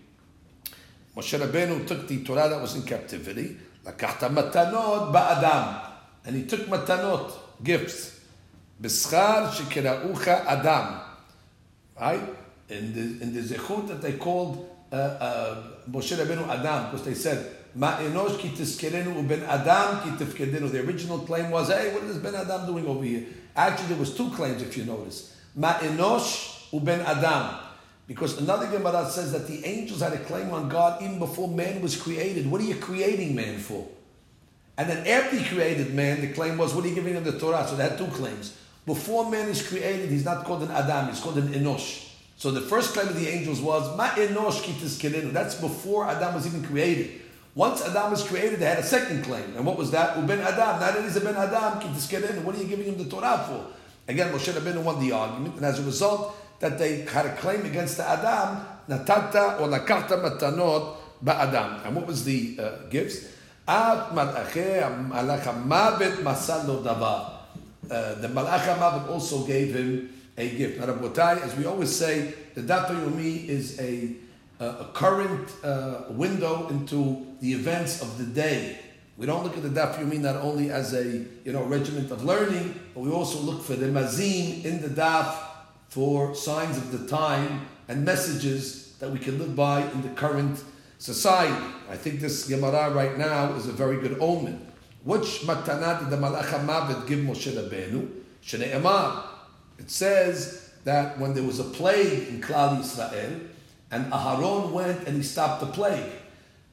Moshe 1.16 1.38
Rabbeinu 1.38 1.86
took 1.86 2.06
the 2.06 2.22
Torah 2.22 2.48
that 2.48 2.60
was 2.60 2.76
in 2.76 2.82
captivity. 2.82 3.56
Lakachta 3.84 4.30
matanot 4.30 5.12
ba'adam. 5.12 5.90
And 6.24 6.36
he 6.36 6.44
took 6.44 6.60
matanot, 6.66 7.32
gifts. 7.64 8.20
B'schar 8.80 9.50
shekeraucha 9.50 10.44
adam. 10.46 11.00
Right? 12.00 12.45
In 12.68 12.92
the, 12.92 13.22
in 13.22 13.32
the 13.32 13.40
zechut 13.40 13.86
that 13.88 14.02
they 14.02 14.14
called 14.14 14.68
uh, 14.90 14.96
uh, 14.96 15.62
Moshe 15.90 16.16
Rabbeinu 16.16 16.48
Adam, 16.48 16.90
because 16.90 17.04
they 17.04 17.14
said, 17.14 17.56
Ma 17.76 17.98
enosh 17.98 18.38
ki 18.38 18.48
tiskerenu 18.48 19.28
ben 19.28 19.42
Adam 19.42 20.02
ki 20.02 20.24
tifkedenu. 20.24 20.70
The 20.70 20.80
original 20.80 21.18
claim 21.20 21.50
was, 21.50 21.68
hey, 21.68 21.92
what 21.92 22.04
is 22.04 22.18
Ben 22.18 22.34
Adam 22.34 22.66
doing 22.66 22.86
over 22.86 23.04
here? 23.04 23.24
Actually, 23.54 23.88
there 23.88 23.98
was 23.98 24.16
two 24.16 24.30
claims, 24.30 24.62
if 24.62 24.76
you 24.76 24.84
notice. 24.84 25.36
Ma 25.54 25.74
enosh 25.74 26.72
ben 26.82 27.00
Adam. 27.00 27.58
Because 28.06 28.38
another 28.40 28.66
Gemara 28.68 29.08
says 29.10 29.32
that 29.32 29.46
the 29.46 29.64
angels 29.64 30.00
had 30.00 30.12
a 30.12 30.18
claim 30.18 30.50
on 30.50 30.68
God 30.68 31.02
even 31.02 31.18
before 31.18 31.48
man 31.48 31.82
was 31.82 32.00
created. 32.00 32.50
What 32.50 32.60
are 32.60 32.64
you 32.64 32.76
creating 32.76 33.34
man 33.34 33.58
for? 33.58 33.86
And 34.78 34.88
then 34.88 35.06
after 35.06 35.36
he 35.36 35.44
created 35.44 35.92
man, 35.92 36.20
the 36.20 36.32
claim 36.32 36.56
was, 36.56 36.72
what 36.72 36.84
are 36.84 36.88
you 36.88 36.94
giving 36.94 37.14
him 37.14 37.24
the 37.24 37.38
Torah? 37.38 37.66
So 37.66 37.76
they 37.76 37.82
had 37.82 37.98
two 37.98 38.06
claims. 38.06 38.56
Before 38.84 39.28
man 39.30 39.48
is 39.48 39.66
created, 39.66 40.10
he's 40.10 40.24
not 40.24 40.44
called 40.44 40.62
an 40.62 40.70
Adam, 40.70 41.08
he's 41.08 41.20
called 41.20 41.38
an 41.38 41.48
Enosh. 41.48 42.05
So 42.36 42.50
the 42.50 42.60
first 42.60 42.92
claim 42.92 43.08
of 43.08 43.18
the 43.18 43.28
angels 43.28 43.60
was, 43.60 43.96
That's 43.96 45.54
before 45.54 46.06
Adam 46.06 46.34
was 46.34 46.46
even 46.46 46.62
created. 46.62 47.22
Once 47.54 47.82
Adam 47.82 48.10
was 48.10 48.22
created, 48.22 48.60
they 48.60 48.66
had 48.66 48.78
a 48.78 48.82
second 48.82 49.24
claim. 49.24 49.56
And 49.56 49.64
what 49.64 49.78
was 49.78 49.90
that? 49.92 50.16
Uben 50.16 50.40
Adam. 50.40 50.78
Now 50.78 50.92
that 50.92 51.02
he's 51.02 51.16
a 51.16 51.20
Ben 51.22 51.34
Adam, 51.34 52.44
What 52.44 52.54
are 52.54 52.58
you 52.58 52.68
giving 52.68 52.84
him 52.84 52.98
the 52.98 53.06
Torah 53.06 53.42
for? 53.48 53.66
Again, 54.08 54.30
Moshe 54.32 54.52
Rabbeinu 54.52 54.82
won 54.82 55.00
the 55.00 55.12
argument, 55.12 55.56
and 55.56 55.64
as 55.64 55.80
a 55.80 55.82
result, 55.82 56.36
that 56.60 56.78
they 56.78 57.00
had 57.02 57.26
a 57.26 57.34
claim 57.36 57.64
against 57.64 57.96
the 57.96 58.08
Adam, 58.08 58.64
Natata 58.88 59.60
or 59.60 59.68
Nakata 59.68 60.20
Matanot 60.22 60.96
Ba'adam. 61.24 61.86
And 61.86 61.96
what 61.96 62.06
was 62.06 62.24
the 62.24 62.56
uh, 62.58 62.70
gifts? 62.88 63.26
At 63.66 64.10
Malache 64.10 65.10
Malach 65.10 65.42
Mavet 65.66 66.22
Masalo 66.22 66.84
Davar. 66.84 67.32
Uh, 67.90 68.14
the 68.16 68.28
Malach 68.28 68.78
Mavet 68.78 69.08
also 69.08 69.44
gave 69.44 69.74
him 69.74 70.10
a 70.36 70.48
gift. 70.50 70.80
Rabotai, 70.80 71.42
as 71.42 71.56
we 71.56 71.64
always 71.64 71.94
say, 71.94 72.34
the 72.54 72.62
Daf 72.62 72.88
Yomi 72.88 73.48
is 73.48 73.78
a, 73.80 74.12
a 74.60 74.86
current 74.92 75.48
uh, 75.64 76.04
window 76.10 76.68
into 76.68 77.26
the 77.40 77.52
events 77.52 78.02
of 78.02 78.18
the 78.18 78.24
day. 78.24 78.78
We 79.16 79.24
don't 79.24 79.42
look 79.44 79.56
at 79.56 79.62
the 79.62 79.70
Daf 79.70 79.96
Yomi 79.96 80.18
not 80.18 80.36
only 80.36 80.70
as 80.70 80.92
a 80.92 81.04
you 81.04 81.52
know 81.52 81.64
regiment 81.64 82.10
of 82.10 82.24
learning, 82.24 82.78
but 82.94 83.00
we 83.00 83.10
also 83.10 83.38
look 83.38 83.62
for 83.62 83.74
the 83.74 83.86
mazim 83.86 84.64
in 84.64 84.82
the 84.82 84.88
Daf 84.88 85.34
for 85.88 86.34
signs 86.34 86.76
of 86.76 86.92
the 86.92 87.08
time 87.08 87.66
and 87.88 88.04
messages 88.04 88.94
that 88.98 89.10
we 89.10 89.18
can 89.18 89.38
live 89.38 89.56
by 89.56 89.82
in 89.90 90.02
the 90.02 90.08
current 90.10 90.62
society. 90.98 91.64
I 91.90 91.96
think 91.96 92.20
this 92.20 92.48
Gemara 92.48 92.90
right 92.90 93.16
now 93.16 93.54
is 93.54 93.66
a 93.66 93.72
very 93.72 94.00
good 94.00 94.18
omen. 94.20 94.66
Which 95.04 95.42
matana 95.42 96.00
did 96.00 96.10
the 96.10 96.16
Malach 96.16 96.46
HaMavet 96.46 97.06
give 97.06 97.20
Moshe 97.20 97.52
Rabbeinu? 97.52 98.10
Shne'emar. 98.42 99.35
It 99.78 99.90
says 99.90 100.70
that 100.84 101.18
when 101.18 101.34
there 101.34 101.42
was 101.42 101.58
a 101.58 101.64
plague 101.64 102.28
in 102.28 102.40
Klal 102.40 102.78
Yisrael, 102.78 103.48
and 103.90 104.12
Aharon 104.12 104.72
went 104.72 105.06
and 105.06 105.16
he 105.16 105.22
stopped 105.22 105.60
the 105.60 105.66
plague. 105.66 106.12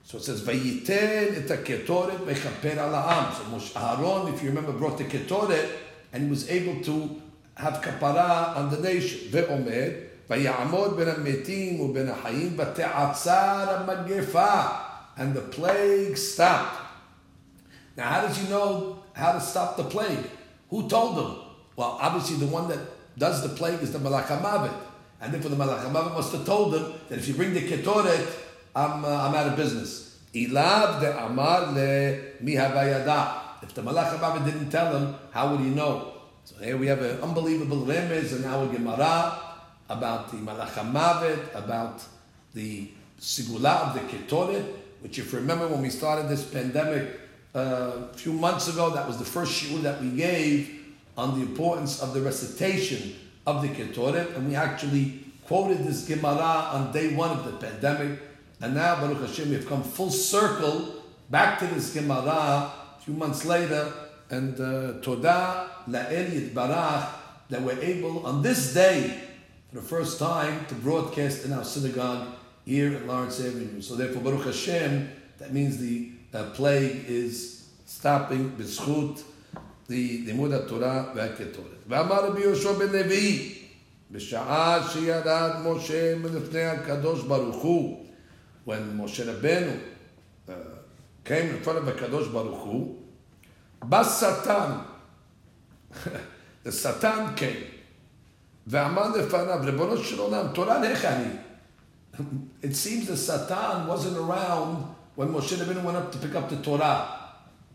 So 0.04 0.18
it 0.18 0.24
says, 0.24 0.42
"Vayiten 0.42 1.38
et 1.38 1.48
haketoret 1.48 2.20
mechaper 2.26 2.78
al 2.78 2.92
haAm." 2.92 3.34
So 3.34 3.44
Moshe 3.44 3.74
Aharon, 3.74 4.34
if 4.34 4.42
you 4.42 4.50
remember, 4.50 4.74
brought 4.74 4.98
the 4.98 5.06
ketoret, 5.06 5.70
and 6.12 6.24
he 6.24 6.30
was 6.30 6.50
able 6.50 6.84
to 6.84 7.22
have 7.56 7.82
kapara 7.82 8.56
on 8.58 8.70
the 8.70 8.80
nation. 8.80 9.30
Ve'omer 9.32 10.08
vayamod 10.30 10.98
ben 10.98 11.08
hametim 11.08 11.80
uben 11.80 12.14
v'te'atzar 12.56 13.86
ha'magefa, 13.86 14.82
and 15.18 15.34
the 15.34 15.42
plague 15.42 16.18
stopped. 16.18 16.82
Now, 17.96 18.10
how 18.10 18.22
does 18.22 18.38
he 18.38 18.50
know 18.50 19.04
how 19.14 19.34
to 19.34 19.40
stop 19.40 19.78
the 19.78 19.84
plague? 19.84 20.30
Who 20.70 20.90
told 20.90 21.16
him? 21.16 21.38
Well, 21.76 21.98
obviously 22.02 22.38
the 22.38 22.52
one 22.52 22.68
that 22.70 22.80
does 23.18 23.44
the 23.44 23.50
plague 23.50 23.82
is 23.82 23.92
the 23.92 24.00
Malach 24.00 24.26
HaMavet. 24.26 24.74
And 25.22 25.34
therefore 25.34 25.52
the 25.52 25.56
Malach 25.56 25.84
HaMavet 25.84 26.14
must 26.14 26.32
have 26.34 26.46
told 26.46 26.76
him 26.76 26.94
that 27.10 27.18
if 27.20 27.28
you 27.28 27.34
bring 27.34 27.54
the 27.54 27.62
Ketoret, 27.62 28.34
I'm, 28.76 29.06
uh, 29.06 29.08
I'm 29.08 29.36
out 29.36 29.48
of 29.48 29.56
business. 29.56 30.20
Ilav 30.34 31.00
de 31.00 31.24
Amar 31.24 31.72
le 31.72 32.18
mi 32.42 32.56
If 32.56 33.74
the 33.74 33.82
Malach 33.82 34.18
HaMavet 34.18 34.46
didn't 34.46 34.70
tell 34.70 34.98
him, 34.98 35.16
how 35.32 35.52
would 35.52 35.60
he 35.60 35.70
know? 35.70 36.14
So 36.46 36.56
here 36.62 36.76
we 36.76 36.88
have 36.88 37.02
an 37.02 37.22
unbelievable 37.22 37.86
remez 37.86 38.36
and 38.36 38.46
our 38.46 38.68
Gemara 38.68 39.40
about 39.90 40.32
the 40.32 40.38
Malach 40.38 40.72
HaMavet, 40.72 41.56
about 41.56 42.04
the 42.54 42.90
Sigula 43.20 43.88
of 43.88 43.94
the 43.94 44.02
Ketoret, 44.02 44.66
which 45.02 45.20
if 45.20 45.32
you 45.32 45.40
remember 45.40 45.68
when 45.68 45.82
we 45.82 45.90
started 45.90 46.28
this 46.28 46.44
pandemic 46.44 47.20
uh, 47.56 48.10
a 48.12 48.14
few 48.16 48.34
months 48.34 48.68
ago, 48.68 48.90
that 48.90 49.08
was 49.08 49.18
the 49.18 49.26
first 49.26 49.52
shiur 49.54 49.82
that 49.84 50.02
we 50.02 50.10
gave 50.10 50.83
on 51.18 51.40
the 51.40 51.46
importance 51.46 52.02
of 52.02 52.14
the 52.14 52.22
recitation 52.22 53.16
of 53.46 53.62
the 53.62 53.68
Ketoret, 53.70 54.36
and 54.36 54.48
we 54.48 54.56
actually 54.56 55.20
quoted 55.46 55.80
this 55.80 56.08
Gemara 56.08 56.70
on 56.72 56.92
day 56.92 57.14
one 57.14 57.32
of 57.32 57.46
the 57.46 57.52
pandemic, 57.52 58.20
and 58.62 58.74
now 58.74 58.96
Baruch 58.96 59.20
Hashem 59.20 59.50
we 59.50 59.56
have 59.56 59.68
come 59.68 59.84
full 59.84 60.10
circle 60.10 61.04
back 61.30 61.60
to 61.60 61.68
this 61.68 61.94
Gemara 61.94 62.30
a 62.30 63.02
few 63.02 63.14
months 63.14 63.46
later, 63.46 63.94
and 64.30 64.56
uh, 64.60 64.94
Todah 65.02 65.68
La'el 65.88 66.50
Barach 66.52 67.10
that 67.50 67.62
we're 67.62 67.80
able 67.82 68.26
on 68.26 68.42
this 68.42 68.74
day 68.74 69.20
for 69.70 69.76
the 69.76 69.82
first 69.82 70.18
time 70.18 70.66
to 70.68 70.76
broadcast 70.76 71.46
in 71.46 71.54
our 71.54 71.64
synagogue 71.64 72.28
here 72.66 72.94
at 72.96 73.06
Lawrence 73.06 73.40
Avenue. 73.40 73.82
So 73.82 73.96
therefore, 73.96 74.22
Baruch 74.24 74.46
Hashem, 74.46 75.10
that 75.38 75.54
means 75.54 75.78
the 75.78 76.12
uh, 76.34 76.46
plague 76.52 77.06
is 77.08 77.68
stopping 77.86 78.52
b'zchut 78.52 79.18
the 79.18 79.33
לימוד 79.90 80.52
התורה 80.52 81.04
והקטורת. 81.16 81.84
ואמר 81.88 82.26
רבי 82.26 82.42
יהושע 82.42 82.72
בן 82.72 82.90
לוי, 82.92 83.56
בשעה 84.12 84.88
שירד 84.90 85.52
משה 85.66 86.16
מלפני 86.16 86.64
הקדוש 86.64 87.24
ברוך 87.24 87.56
הוא, 87.56 88.06
when 88.68 89.00
Moshe 89.00 89.24
Rabbeinu 89.26 89.74
uh, 90.48 90.52
came 91.26 91.66
in 91.66 91.70
הקדוש 91.88 92.28
ברוך 92.28 92.64
הוא, 92.64 92.96
בא 93.84 94.04
שטן, 94.04 94.72
Satan 96.66 97.38
came, 97.38 97.64
ואמר 98.68 99.18
לפניו, 99.18 99.60
ריבונו 99.64 99.98
של 99.98 100.20
עולם, 100.20 100.46
תורה 100.54 100.80
לך 100.80 101.06
אני. 101.06 101.30
It 102.62 102.76
seems 102.76 103.08
the 103.08 103.18
Satan 103.18 103.88
wasn't 103.88 104.18
around 104.18 104.86
when 105.16 105.30
Moshe 105.30 105.58
Rabbeinu 105.58 105.84
went 105.84 105.98
up 105.98 106.12
to 106.12 106.18
pick 106.20 106.36
up 106.36 106.50
the 106.50 106.58
Torah. 106.58 107.23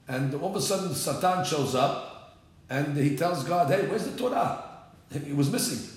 And 0.09 0.35
all 0.35 0.51
of 0.51 0.57
a 0.57 0.61
sudden, 0.61 0.95
Satan 0.95 1.45
shows 1.45 1.75
up 1.75 2.39
and 2.71 2.97
he 2.97 3.17
tells 3.17 3.45
God, 3.45 3.69
Hey, 3.69 3.87
where's 3.87 4.05
the 4.05 4.17
Torah? 4.17 4.65
It 5.11 5.37
was 5.37 5.51
missing. 5.51 5.97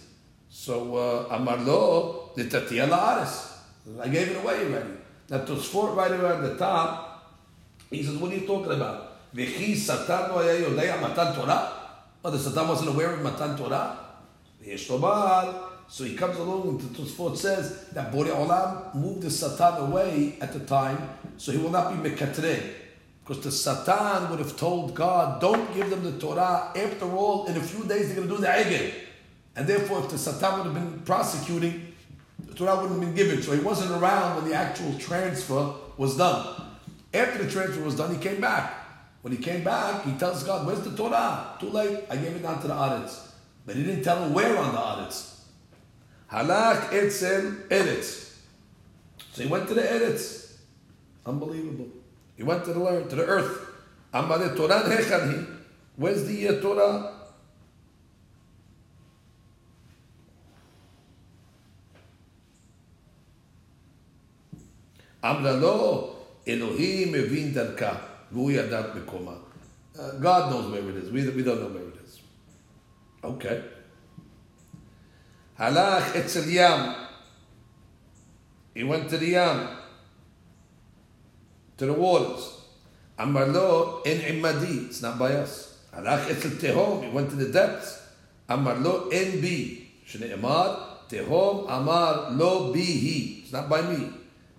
So, 0.49 0.95
uh, 0.97 1.35
Amar 1.35 1.57
lo, 1.57 2.31
la'aris. 2.35 3.57
I 4.01 4.07
gave 4.09 4.29
it 4.29 4.37
away 4.37 4.65
already. 4.65 4.89
Now, 5.29 5.39
Tosfot 5.39 5.95
right 5.95 6.11
around 6.11 6.43
the 6.43 6.57
top, 6.57 7.39
he 7.89 8.03
says, 8.03 8.17
What 8.17 8.31
are 8.31 8.35
you 8.35 8.45
talking 8.45 8.73
about? 8.73 9.33
V'chi 9.33 9.75
Satan 9.75 10.29
no 10.29 10.37
yodei 10.39 10.99
matan 10.99 11.33
Torah? 11.33 11.71
Oh, 12.23 12.29
the 12.29 12.37
Satan 12.37 12.67
wasn't 12.67 12.89
aware 12.89 13.13
of 13.13 13.21
matan 13.21 13.57
Torah? 13.57 13.97
So 15.87 16.03
he 16.03 16.15
comes 16.15 16.37
along 16.37 16.67
and 16.67 16.79
the 16.79 17.01
Tosfot 17.01 17.35
says 17.35 17.87
that 17.93 18.11
Bore 18.11 18.25
Olam 18.25 18.93
moved 18.93 19.23
the 19.23 19.31
Satan 19.31 19.89
away 19.89 20.37
at 20.39 20.53
the 20.53 20.59
time, 20.59 21.09
so 21.37 21.51
he 21.51 21.57
will 21.57 21.71
not 21.71 21.91
be 21.91 22.09
mekatre. 22.09 22.80
Because 23.23 23.43
the 23.43 23.51
Satan 23.51 24.29
would 24.29 24.39
have 24.39 24.57
told 24.57 24.95
God, 24.95 25.39
don't 25.39 25.73
give 25.73 25.89
them 25.89 26.03
the 26.03 26.19
Torah. 26.19 26.71
After 26.75 27.05
all, 27.05 27.45
in 27.45 27.55
a 27.55 27.61
few 27.61 27.83
days 27.85 28.07
they're 28.07 28.15
going 28.15 28.27
to 28.27 28.35
do 28.35 28.41
the 28.41 28.47
Egel. 28.47 28.93
And 29.55 29.67
therefore, 29.67 29.99
if 29.99 30.09
the 30.09 30.17
Satan 30.17 30.57
would 30.57 30.65
have 30.65 30.73
been 30.73 30.99
prosecuting, 31.01 31.93
the 32.39 32.53
Torah 32.53 32.75
wouldn't 32.75 32.91
have 32.91 33.01
been 33.01 33.15
given. 33.15 33.41
So 33.43 33.51
he 33.51 33.59
wasn't 33.59 33.91
around 33.91 34.37
when 34.37 34.49
the 34.49 34.55
actual 34.55 34.97
transfer 34.97 35.73
was 35.97 36.17
done. 36.17 36.63
After 37.13 37.43
the 37.43 37.51
transfer 37.51 37.83
was 37.83 37.95
done, 37.95 38.13
he 38.15 38.21
came 38.21 38.41
back. 38.41 38.73
When 39.21 39.33
he 39.33 39.41
came 39.41 39.63
back, 39.63 40.03
he 40.03 40.13
tells 40.13 40.43
God, 40.43 40.65
where's 40.65 40.81
the 40.81 40.95
Torah? 40.95 41.55
Too 41.59 41.69
late. 41.69 42.05
I 42.09 42.15
gave 42.15 42.35
it 42.35 42.41
down 42.41 42.59
to 42.61 42.67
the 42.67 42.73
Aretz. 42.73 43.27
But 43.65 43.75
he 43.75 43.83
didn't 43.83 44.03
tell 44.03 44.23
him 44.23 44.33
where 44.33 44.57
on 44.57 44.71
the 44.71 44.79
Aretz. 44.79 45.31
Halach 46.31 46.93
etzel 46.93 47.51
eretz. 47.69 48.37
So 49.33 49.43
he 49.43 49.49
went 49.49 49.67
to 49.67 49.73
the 49.73 49.81
eretz. 49.81 50.53
Unbelievable. 51.25 51.89
He 52.40 52.42
went 52.42 52.64
to 52.64 52.72
the 52.72 52.78
land, 52.78 53.10
to 53.10 53.16
the 53.16 53.24
earth. 53.24 53.66
Amale 54.12 54.56
Torah 54.56 54.82
hechani. 54.82 55.46
Where's 55.96 56.26
the 56.26 56.48
uh, 56.48 56.60
Torah? 56.60 57.12
אמרה 65.24 65.52
לו, 65.52 66.16
אלוהים 66.48 67.12
מבין 67.12 67.54
דרכה, 67.54 67.98
והוא 68.32 68.50
ידע 68.50 68.82
מקומה. 68.94 69.32
God 70.20 70.50
knows 70.50 70.70
where 70.70 70.88
it 70.90 70.96
is, 70.96 71.10
we, 71.10 71.26
we 71.30 71.42
don't 71.42 71.60
know 71.60 71.68
where 71.68 71.88
it 71.88 71.98
is. 72.04 72.20
Okay. 73.24 73.62
הלך 75.58 76.16
אצל 76.16 76.42
ים. 76.46 76.80
He 78.74 78.84
went 78.84 79.08
to 79.08 79.16
the 79.16 79.26
yam 79.26 79.79
to 81.81 81.87
the 81.87 81.93
waters. 81.93 82.61
Amar 83.17 83.47
lo 83.47 84.01
en 84.05 84.21
imadi, 84.21 84.85
it's 84.85 85.01
not 85.01 85.17
by 85.17 85.33
us. 85.33 85.79
Alach 85.97 86.29
etzel 86.29 86.51
tehom, 86.51 87.03
he 87.03 87.09
went 87.09 87.27
to 87.31 87.35
the 87.35 87.51
depths. 87.51 87.99
Amar 88.47 88.75
lo 88.75 89.09
en 89.09 89.41
bi, 89.41 89.89
emad 90.05 91.09
tehom 91.09 91.65
amar 91.67 92.29
lo 92.37 92.71
bihi, 92.71 93.41
it's 93.41 93.51
not 93.51 93.67
by 93.67 93.81
me. 93.81 94.13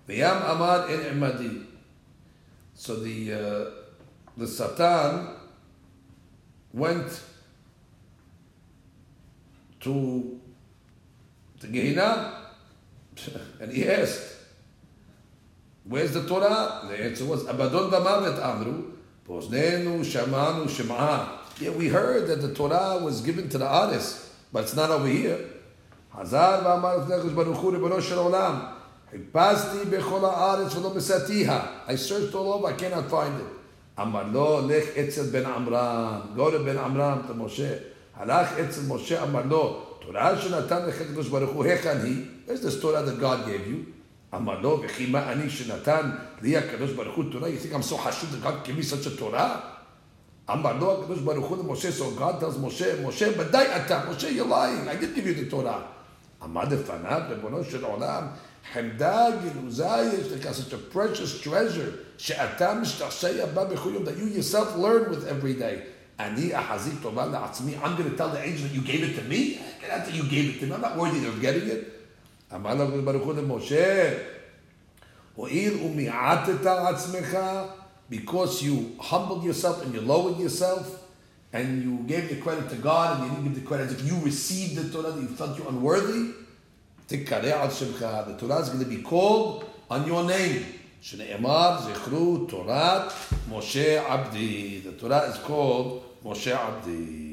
V'yam 0.07 0.51
amar 0.51 0.89
en 0.89 1.15
imadi. 1.15 1.65
So 2.73 2.97
the 2.99 3.33
uh, 3.33 3.65
the 4.35 4.47
Satan 4.47 5.29
went 6.73 7.21
to 9.79 10.41
the 11.61 11.67
Gehinna 11.67 12.33
and 13.61 13.71
he 13.71 13.87
asked, 13.87 14.32
Where's 15.84 16.12
the 16.12 16.26
Torah? 16.26 16.82
The 16.88 17.04
answer 17.04 17.24
was, 17.24 17.44
Abadon 17.44 17.90
Damavet 17.90 18.42
Amru, 18.42 18.92
Poznenu 19.26 20.00
Shamanu 20.00 20.64
Shem'ah. 20.66 21.38
Yeah, 21.60 21.70
we 21.70 21.88
heard 21.88 22.28
that 22.28 22.40
the 22.40 22.54
Torah 22.54 22.98
was 23.02 23.20
given 23.22 23.48
to 23.48 23.58
the 23.58 23.66
artist, 23.66 24.30
but 24.52 24.64
it's 24.64 24.76
not 24.76 24.90
over 24.90 25.08
here. 25.08 25.38
Hazar 26.10 26.62
v'amar 26.62 27.06
v'nechus 27.06 27.34
baruch 27.34 27.56
hu 27.56 27.72
ribono 27.72 28.00
shel 28.00 28.30
olam. 28.30 28.74
חיפשתי 29.10 29.84
בכל 29.90 30.24
הארץ 30.24 30.74
ולא 30.76 30.94
מצאתיה. 30.94 31.60
I 31.86 31.94
searched 31.94 32.34
all 32.34 32.52
over, 32.52 32.66
I 32.66 32.72
cannot 32.72 33.10
find 33.10 33.40
it. 33.40 33.58
אמר 34.00 34.22
לו, 34.32 34.68
לך 34.68 34.84
אצל 34.98 35.22
בן 35.22 35.46
עמרם. 35.46 36.20
Go 36.36 36.50
to 36.50 36.58
בן 36.64 36.78
עמרם, 36.78 37.18
to 37.28 37.34
משה. 37.34 37.74
הלך 38.16 38.48
אצל 38.58 38.80
משה, 38.88 39.22
אמר 39.22 39.42
לו, 39.48 39.82
תורה 40.06 40.40
שנתן 40.40 40.86
לך 40.86 41.00
הקדוש 41.00 41.28
ברוך 41.28 41.50
הוא, 41.50 41.64
היכן 41.64 41.98
היא? 42.02 42.24
Where's 42.46 42.60
this 42.60 42.80
Torah 42.82 43.02
that 43.02 43.18
God 43.20 43.46
gave 43.46 43.66
you? 43.66 43.86
אמר 44.34 44.60
לו, 44.60 44.80
וכי 44.84 45.06
מה 45.06 45.32
אני 45.32 45.50
שנתן 45.50 46.10
לי 46.42 46.56
הקדוש 46.56 46.90
ברוך 46.90 47.16
הוא 47.16 47.24
תורה? 47.32 47.48
You 47.48 47.66
think 47.66 47.74
I'm 47.74 47.92
so 47.92 47.96
חשוב 47.96 48.30
that 48.32 48.44
God 48.44 48.68
gave 48.68 48.76
me 48.76 48.82
such 48.82 49.06
a 49.06 49.20
Torah? 49.20 49.78
אמר 50.50 50.72
לו 50.72 51.02
הקדוש 51.02 51.18
ברוך 51.18 51.46
הוא 51.46 51.58
למשה, 51.58 51.88
so 51.98 52.20
God 52.20 52.42
tells 52.42 52.58
משה, 52.60 53.06
משה, 53.06 53.40
ודאי 53.40 53.66
אתה, 53.76 54.02
משה, 54.10 54.28
you're 54.28 54.48
lying, 54.48 54.88
I 54.88 54.96
did 55.02 55.14
give 55.14 55.26
you 55.26 55.34
the 55.34 55.54
Torah. 55.54 55.82
עמד 56.42 56.72
לפניו, 56.72 57.20
ריבונו 57.28 57.64
של 57.64 57.84
עולם, 57.84 58.26
חמדה 58.72 59.26
גנוזה 59.44 59.86
יש 59.86 60.32
לך 60.32 60.46
such 60.56 60.72
a 60.72 60.96
precious 60.96 61.46
treasure, 61.46 61.90
שאתה 62.18 62.74
משתעשע 62.74 63.46
בה 63.46 63.64
בכל 63.64 63.90
יום, 63.94 64.04
that 64.04 64.18
you 64.18 64.38
yourself 64.38 64.76
learn 64.76 65.10
with 65.10 65.28
every 65.28 65.60
day. 65.60 65.78
אני 66.18 66.50
אחזיק 66.60 66.94
טובה 67.02 67.26
לעצמי, 67.26 67.76
I'm 67.82 67.96
going 67.96 68.10
to 68.10 68.16
tell 68.16 68.28
the 68.28 68.42
angel 68.42 68.68
that 68.68 68.74
you 68.74 68.82
gave 68.82 69.02
it 69.02 69.16
to 69.16 69.22
me? 69.28 69.58
Get 69.80 69.90
out 69.90 70.06
that 70.06 70.14
you 70.14 70.24
gave 70.24 70.56
it 70.56 70.60
to 70.60 70.66
me, 70.66 70.74
I'm 70.74 70.80
not 70.80 70.96
worthy 70.96 71.26
of 71.26 71.40
getting 71.40 71.68
it. 71.68 71.91
אמר 72.54 72.74
לו 72.74 73.02
ברוך 73.04 73.24
הוא 73.24 73.34
למשה, 73.34 74.18
הואיל 75.34 75.74
ומיעטת 75.84 76.66
עצמך, 76.66 77.38
because 78.10 78.62
you 78.62 79.00
humbled 79.00 79.44
yourself 79.44 79.82
and 79.82 79.94
you 79.94 80.00
lowered 80.00 80.38
yourself, 80.38 80.86
and 81.52 81.82
you 81.82 81.98
gave 82.06 82.28
the 82.28 82.36
credit 82.36 82.68
to 82.70 82.76
God 82.76 83.20
and 83.20 83.24
you 83.24 83.30
didn't 83.30 83.44
give 83.44 83.54
the 83.60 83.66
credit 83.68 83.86
as 83.86 83.92
if 83.92 84.02
you 84.06 84.16
received 84.30 84.76
the 84.76 84.86
Torah 84.92 85.12
that 85.12 85.20
you 85.20 85.28
felt 85.28 85.58
you 85.58 85.66
unworthy, 85.68 86.32
תקרא 87.06 87.62
על 87.62 87.70
שמך, 87.70 88.06
the 88.26 88.40
Torah 88.40 88.60
is 88.60 88.68
going 88.68 88.80
to 88.80 88.84
be 88.84 89.02
called 89.02 89.64
on 89.90 90.06
your 90.06 90.24
name. 90.24 90.78
שנאמר, 91.00 91.78
זכרו 91.80 92.46
תורת 92.48 93.12
משה 93.48 94.12
עבדי. 94.12 94.80
The 94.84 95.02
Torah 95.02 95.32
is 95.32 95.48
called 95.48 96.00
משה 96.24 96.66
עבדי. 96.66 97.31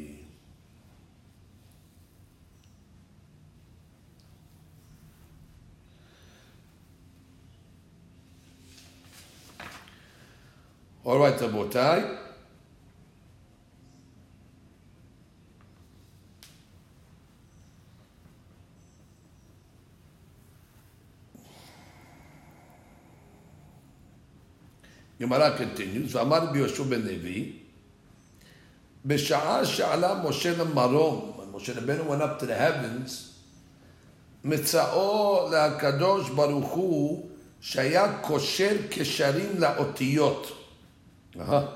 Right, 11.18 11.42
רבותיי. 11.42 12.02
Gemara 25.20 25.50
continues, 25.58 26.16
ואמר 26.16 26.52
ביהושע 26.52 26.82
בן 26.82 27.00
לוי, 27.02 27.52
בשעה 29.04 29.66
שעלה 29.66 30.22
משה 30.24 30.56
למרום, 30.56 31.40
Moshe 31.52 31.74
Rabbeinu 31.74 32.06
went 32.08 32.22
up 32.22 32.38
to 32.38 32.46
the 32.46 32.54
heavens, 32.54 33.10
מצאו 34.44 35.50
לקדוש 35.52 36.30
ברוך 36.30 36.70
הוא 36.70 37.30
שהיה 37.60 38.18
קושר 38.20 38.76
קשרים 38.90 39.60
לאותיות. 39.60 40.59
Uh-huh. 41.38 41.68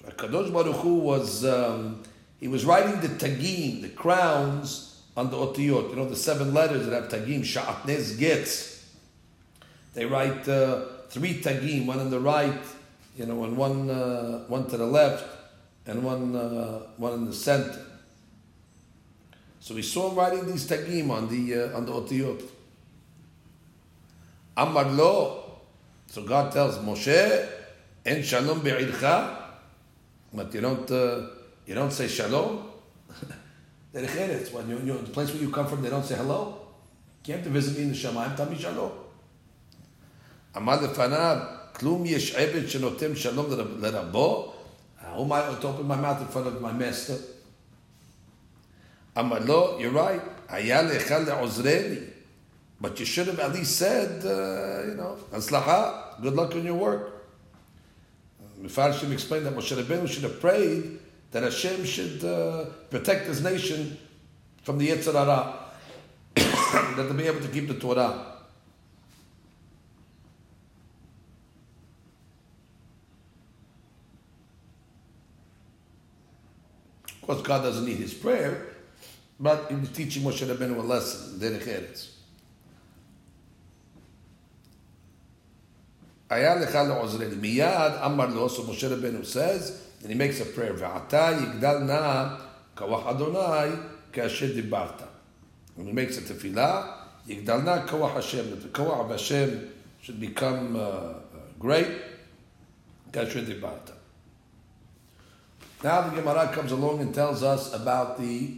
So 0.00 0.10
Kadosh 0.12 0.52
Baruch 0.52 0.76
Hu 0.76 0.94
was 0.94 1.44
um, 1.44 2.02
he 2.40 2.48
was 2.48 2.64
writing 2.64 3.00
the 3.00 3.08
tagim, 3.08 3.82
the 3.82 3.88
crowns 3.88 5.02
on 5.16 5.30
the 5.30 5.36
otiyot. 5.36 5.90
You 5.90 5.96
know 5.96 6.08
the 6.08 6.16
seven 6.16 6.54
letters 6.54 6.86
that 6.86 7.02
have 7.02 7.10
tagim. 7.10 7.40
Sha'atnez 7.40 8.18
gets. 8.18 8.84
They 9.94 10.04
write 10.04 10.48
uh, 10.48 10.84
three 11.08 11.40
tagim, 11.40 11.86
one 11.86 12.00
on 12.00 12.10
the 12.10 12.20
right, 12.20 12.62
you 13.16 13.26
know, 13.26 13.44
and 13.44 13.56
one 13.56 13.90
uh, 13.90 14.44
one 14.48 14.68
to 14.68 14.76
the 14.76 14.86
left, 14.86 15.24
and 15.86 16.02
one 16.02 16.36
uh, 16.36 16.80
one 16.96 17.12
in 17.14 17.24
the 17.24 17.32
center. 17.32 17.82
So 19.60 19.74
we 19.74 19.82
saw 19.82 20.10
him 20.10 20.16
writing 20.16 20.46
these 20.46 20.68
tagim 20.68 21.10
on 21.10 21.28
the 21.28 21.72
uh, 21.72 21.76
on 21.76 21.86
the 21.86 21.92
otiyot. 21.92 22.42
Amar 24.56 24.84
lo. 24.90 25.42
So 26.08 26.22
God 26.22 26.52
tells 26.52 26.78
Moshe, 26.78 27.48
"En 28.05 28.23
shalom 28.23 28.61
be'ilcha," 28.61 29.37
but 30.33 30.53
you 30.53 30.61
don't 30.61 30.89
uh, 30.91 31.27
you 31.65 31.75
don't 31.75 31.91
say 31.91 32.07
shalom. 32.07 32.71
Derech 33.93 34.51
when 34.53 34.69
you, 34.69 34.77
you 34.85 34.97
the 34.97 35.11
place 35.11 35.33
where 35.33 35.41
you 35.41 35.51
come 35.51 35.67
from, 35.67 35.81
they 35.81 35.89
don't 35.89 36.05
say 36.05 36.15
hello. 36.15 36.57
You 37.25 37.33
came 37.33 37.43
to 37.43 37.49
visit 37.49 37.77
me 37.77 37.83
in 37.83 37.89
the 37.89 37.95
Shemaim, 37.95 38.35
tell 38.35 38.49
me 38.49 38.57
shalom. 38.57 38.91
עמד 40.55 40.81
לפניו, 40.81 41.37
כלום 41.73 42.03
יש 42.05 42.35
עבד 42.35 42.67
שנותן 42.67 43.15
שלום 43.15 43.45
לרבו? 43.79 44.53
Who 45.15 45.23
am 45.23 45.31
I 45.31 45.59
to 45.59 45.67
open 45.67 45.87
my 45.87 45.95
mouth 45.95 46.21
in 46.21 46.27
front 46.27 46.47
of 46.47 46.61
my 46.61 46.71
master? 46.71 47.15
אמר 49.17 49.39
לו, 49.39 49.79
you're 49.79 49.93
right, 49.93 50.21
היה 50.49 50.81
לך 50.81 51.11
לעוזרני. 51.11 51.99
But 52.81 52.99
you 52.99 53.05
should 53.05 53.27
have 53.27 53.39
at 53.39 53.53
least 53.53 53.77
said, 53.77 54.23
uh, 54.25 54.87
you 54.87 54.95
know, 54.95 55.17
הצלחה, 55.33 56.21
good 56.21 56.33
luck 56.33 56.53
on 56.55 56.65
your 56.65 56.75
work. 56.75 57.14
Mefarshim 58.60 59.12
explained 59.12 59.46
that 59.46 59.54
Moshe 59.54 59.76
Rabbeinu 59.76 60.08
should 60.08 60.22
have 60.22 60.40
prayed 60.40 60.98
that 61.32 61.42
Hashem 61.42 61.84
should 61.84 62.24
uh, 62.24 62.64
protect 62.90 63.26
his 63.26 63.42
nation 63.42 63.98
from 64.62 64.78
the 64.78 64.88
Yetzer 64.88 65.12
Hara, 65.12 65.58
that 66.34 66.94
they'll 66.96 67.12
be 67.14 67.26
able 67.26 67.40
to 67.40 67.48
keep 67.48 67.68
the 67.68 67.74
Torah. 67.74 68.32
Of 77.08 77.22
course, 77.22 77.42
God 77.42 77.62
doesn't 77.62 77.84
need 77.84 77.96
his 77.96 78.14
prayer, 78.14 78.68
but 79.38 79.66
he 79.68 79.74
was 79.74 79.90
teaching 79.90 80.22
Moshe 80.22 80.46
Rabbeinu 80.46 80.78
a 80.78 80.80
lesson, 80.80 81.38
Derech 81.38 81.64
Eretz. 81.64 82.15
Miyad 86.28 88.04
Amar 88.04 88.28
Lo, 88.28 88.48
so 88.48 88.62
Moshe 88.62 88.88
Rabbeinu 88.88 89.24
says, 89.24 89.82
and 90.00 90.10
he 90.10 90.14
makes 90.16 90.40
a 90.40 90.44
prayer, 90.44 90.74
V'ata 90.74 91.38
yigdal 91.38 91.86
na 91.86 92.38
kawach 92.76 93.06
Adonai 93.14 93.78
kasher 94.12 94.54
dibarta. 94.54 95.06
When 95.74 95.86
he 95.86 95.92
makes 95.92 96.18
a 96.18 96.22
tefillah, 96.22 96.94
yigdal 97.28 97.64
na 97.64 97.86
kawach 97.86 98.14
Hashem, 98.14 98.50
that 98.50 98.62
the 98.62 98.68
kawach 98.68 99.04
of 99.04 99.10
Hashem 99.10 99.72
should 100.02 100.20
become 100.20 100.76
uh, 100.76 100.80
uh 100.80 101.14
great, 101.58 101.88
kasher 103.12 103.44
dibarta. 103.44 103.92
Now 105.84 106.08
the 106.08 106.16
Gemara 106.16 106.48
comes 106.52 106.72
along 106.72 107.00
and 107.00 107.14
tells 107.14 107.42
us 107.42 107.72
about 107.72 108.18
the 108.18 108.54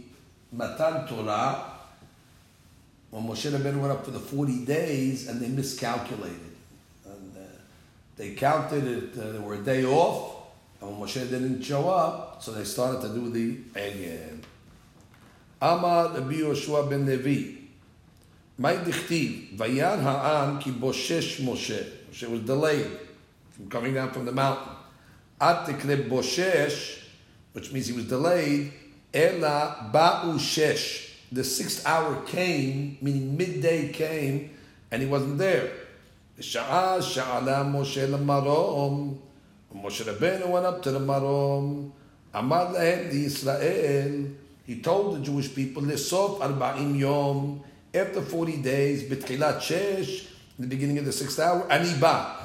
Matan 0.51 1.07
Torah, 1.07 1.65
when 3.11 3.23
Moshe 3.23 3.51
Rabbeinu 3.51 3.79
went 3.79 3.91
up 3.91 4.05
for 4.05 4.11
the 4.11 4.19
40 4.19 4.65
days 4.65 5.27
and 5.27 5.39
they 5.39 5.47
miscalculated. 5.47 6.48
They 8.19 8.31
counted 8.31 8.85
it, 8.85 9.17
uh, 9.17 9.31
they 9.31 9.39
were 9.39 9.53
a 9.53 9.63
day 9.63 9.85
off, 9.85 10.49
and 10.81 10.91
Moshe 10.91 11.29
didn't 11.29 11.61
show 11.61 11.89
up, 11.89 12.43
so 12.43 12.51
they 12.51 12.65
started 12.65 12.99
to 13.01 13.13
do 13.13 13.29
the 13.29 13.79
again. 13.79 14.41
Amar 15.61 16.09
Rabbi 16.09 16.33
Yoshua 16.33 16.89
ben 16.89 17.05
Levi, 17.05 17.61
my 18.57 18.75
dichtiv, 18.75 19.55
vayan 19.55 20.01
ha'am 20.01 20.59
ki 20.59 20.71
boshesh 20.71 21.39
Moshe. 21.39 21.81
Moshe 22.11 22.29
was 22.29 22.41
delayed 22.41 22.91
from 23.51 23.69
coming 23.69 23.93
down 23.93 24.11
from 24.11 24.25
the 24.25 24.33
mountain. 24.33 24.73
At 25.39 25.65
tikre 25.65 26.09
boshesh, 26.09 27.01
which 27.53 27.71
means 27.71 27.87
he 27.87 27.93
was 27.93 28.03
delayed. 28.03 28.73
Ela 29.13 29.91
ba'u 29.93 30.37
shesh. 30.37 31.13
The 31.31 31.45
sixth 31.45 31.87
hour 31.87 32.21
came, 32.25 32.97
meaning 33.01 33.37
midday 33.37 33.93
came, 33.93 34.57
and 34.91 35.01
he 35.01 35.07
wasn't 35.07 35.37
there. 35.37 35.71
Sha'a 36.39 37.01
sha'ala 37.01 37.65
Moshe 37.65 38.07
marom. 38.23 39.17
Moshe 39.75 40.03
Rabbeinu 40.03 40.47
went 40.47 40.65
up 40.65 40.81
to 40.81 40.91
the 40.91 40.99
marom. 40.99 41.91
Amar 42.33 42.73
lahem 42.73 43.09
Israel. 43.09 44.29
He 44.65 44.81
told 44.81 45.17
the 45.17 45.19
Jewish 45.19 45.53
people, 45.53 45.83
Lesof 45.83 46.39
arba'im 46.39 46.97
yom. 46.97 47.61
After 47.93 48.21
40 48.21 48.57
days, 48.61 49.03
betchilat 49.03 49.69
in 49.71 50.63
the 50.63 50.67
beginning 50.67 50.99
of 50.99 51.05
the 51.05 51.11
sixth 51.11 51.39
hour, 51.39 51.67
aniba. 51.69 52.35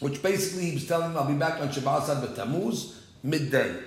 Which 0.00 0.22
basically 0.22 0.66
he 0.66 0.74
was 0.74 0.86
telling 0.86 1.12
them, 1.12 1.18
I'll 1.18 1.28
be 1.28 1.34
back 1.34 1.60
on 1.60 1.70
Shabbat 1.70 2.34
B'Tammuz, 2.34 2.94
midday. 3.22 3.82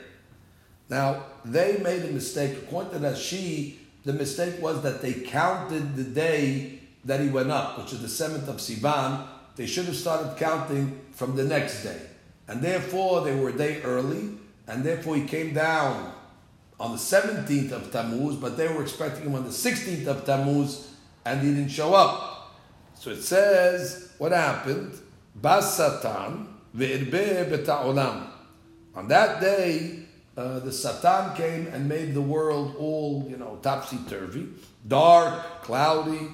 Now, 0.90 1.24
they 1.46 1.78
made 1.78 2.04
a 2.04 2.12
mistake. 2.12 2.58
According 2.64 3.02
to 3.02 3.08
Rashi, 3.08 3.76
the 4.04 4.12
mistake 4.12 4.62
was 4.62 4.82
that 4.84 5.02
they 5.02 5.14
counted 5.14 5.96
the 5.96 6.04
day 6.04 6.81
that 7.06 7.20
he 7.20 7.30
went 7.30 7.52
up, 7.52 7.78
which 7.80 7.94
is 7.94 8.02
the 8.02 8.10
seventh 8.10 8.48
of 8.48 8.58
Sivan, 8.58 9.26
they 9.56 9.66
should 9.66 9.86
have 9.86 9.96
started 9.96 10.38
counting 10.38 11.00
from 11.12 11.36
the 11.36 11.44
next 11.44 11.84
day. 11.84 12.00
And 12.48 12.62
therefore, 12.62 13.22
they 13.22 13.36
were 13.36 13.50
a 13.50 13.58
day 13.58 13.82
early, 13.84 14.30
and 14.68 14.84
therefore 14.84 15.16
he 15.16 15.26
came 15.26 15.54
down 15.54 16.14
on 16.80 16.92
the 16.92 16.98
17th 16.98 17.72
of 17.72 17.92
Tammuz, 17.92 18.36
but 18.36 18.58
they 18.58 18.68
were 18.68 18.82
expecting 18.82 19.26
him 19.26 19.36
on 19.36 19.44
the 19.44 19.50
16th 19.50 20.08
of 20.08 20.26
Tammuz, 20.26 20.90
and 21.26 21.42
he 21.42 21.54
didn't 21.54 21.70
show 21.70 21.94
up. 21.94 22.56
So 22.96 23.12
it 23.12 23.22
says, 23.22 24.14
what 24.18 24.32
happened? 24.32 25.00
Bas 25.36 25.78
Satan. 25.78 26.48
On 28.96 29.08
that 29.08 29.42
day, 29.42 30.00
uh, 30.38 30.60
the 30.60 30.72
Satan 30.72 31.36
came 31.36 31.68
and 31.68 31.88
made 31.90 32.14
the 32.14 32.22
world 32.22 32.76
all, 32.80 33.28
you 33.30 33.38
know, 33.38 33.60
topsy-turvy, 33.62 34.48
dark, 34.88 35.62
cloudy, 35.64 36.30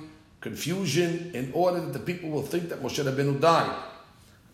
confusion, 0.47 1.31
in 1.33 1.51
order 1.53 1.81
that 1.81 1.93
the 1.93 1.99
people 1.99 2.29
will 2.29 2.41
think 2.41 2.69
that 2.69 2.81
Moshe 2.81 3.03
Rabbeinu 3.03 3.39
died. 3.39 3.75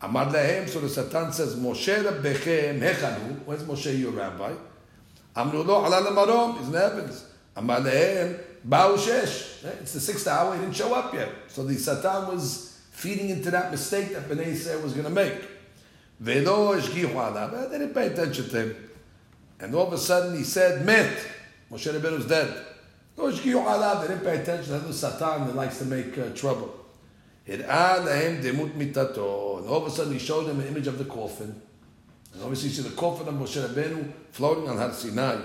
Amar 0.02 0.26
lehem, 0.32 0.68
so 0.68 0.80
the 0.80 0.90
Satan 0.90 1.32
says, 1.32 1.56
Moshe 1.56 2.04
Rabbechem 2.04 2.80
hechanu, 2.80 3.40
where's 3.46 3.64
Moshe 3.64 3.98
your 3.98 4.12
rabbi? 4.12 4.54
Amru 5.36 5.64
lo 5.64 5.86
ala 5.86 6.02
lamarom, 6.02 6.58
he's 6.58 6.68
in 6.68 6.74
the 6.74 6.80
heavens. 6.80 7.26
Amar 7.56 7.80
lehem, 7.80 8.38
ba'u 8.68 8.98
shesh, 8.98 9.64
eh, 9.66 9.70
it's 9.82 9.94
the 9.94 10.00
sixth 10.00 10.28
hour, 10.28 10.56
he 10.56 10.62
didn't 10.62 10.76
show 10.76 10.94
up 10.94 11.14
yet. 11.14 11.30
So 11.48 11.64
the 11.64 11.76
Satan 11.76 12.28
was 12.28 12.82
feeding 12.92 13.30
into 13.30 13.52
that 13.52 13.72
mistake 13.72 14.14
that 14.14 14.28
Bnei 14.28 14.54
Yisrael 14.54 14.84
was 14.84 14.94
going 14.94 15.06
to 15.06 15.12
make. 15.12 15.42
Ve'lo 16.22 16.78
eshgihu 16.80 17.14
alav, 17.14 17.54
eh, 17.54 17.68
they 17.68 17.78
didn't 17.78 17.94
pay 17.94 18.08
attention 18.08 18.50
to 18.50 18.62
him. 18.62 18.76
And 19.60 19.74
all 19.76 19.88
of 19.88 19.94
a 19.94 19.98
sudden 19.98 20.36
he 20.36 20.44
said, 20.44 20.86
met. 20.86 21.16
Moshe 21.72 21.90
Rabbeinu 21.94 22.18
was 22.18 22.28
dead. 22.28 22.73
They 23.16 23.32
didn't 23.32 24.24
pay 24.24 24.40
attention 24.40 24.84
to 24.84 24.94
Satan 24.94 25.48
that 25.48 25.56
likes 25.56 25.78
to 25.80 25.86
make 25.86 26.18
uh, 26.18 26.30
trouble. 26.30 26.74
And 27.46 27.66
all 27.66 28.00
of 29.78 29.86
a 29.86 29.92
sudden, 29.92 30.14
he 30.14 30.20
showed 30.20 30.46
them 30.46 30.60
an 30.62 30.68
image 30.68 30.88
of 30.88 30.98
the 30.98 31.06
coffin. 31.06 31.62
And 32.34 32.42
obviously, 32.42 32.70
you 32.70 32.76
see 32.76 32.82
the 32.84 32.96
coffin 32.96 33.28
of 33.28 33.36
Moshe 33.36 33.62
Rabbeinu 33.64 34.12
floating 34.32 34.70
on 34.70 34.78
Har 34.78 34.94
Sinai. 34.94 35.38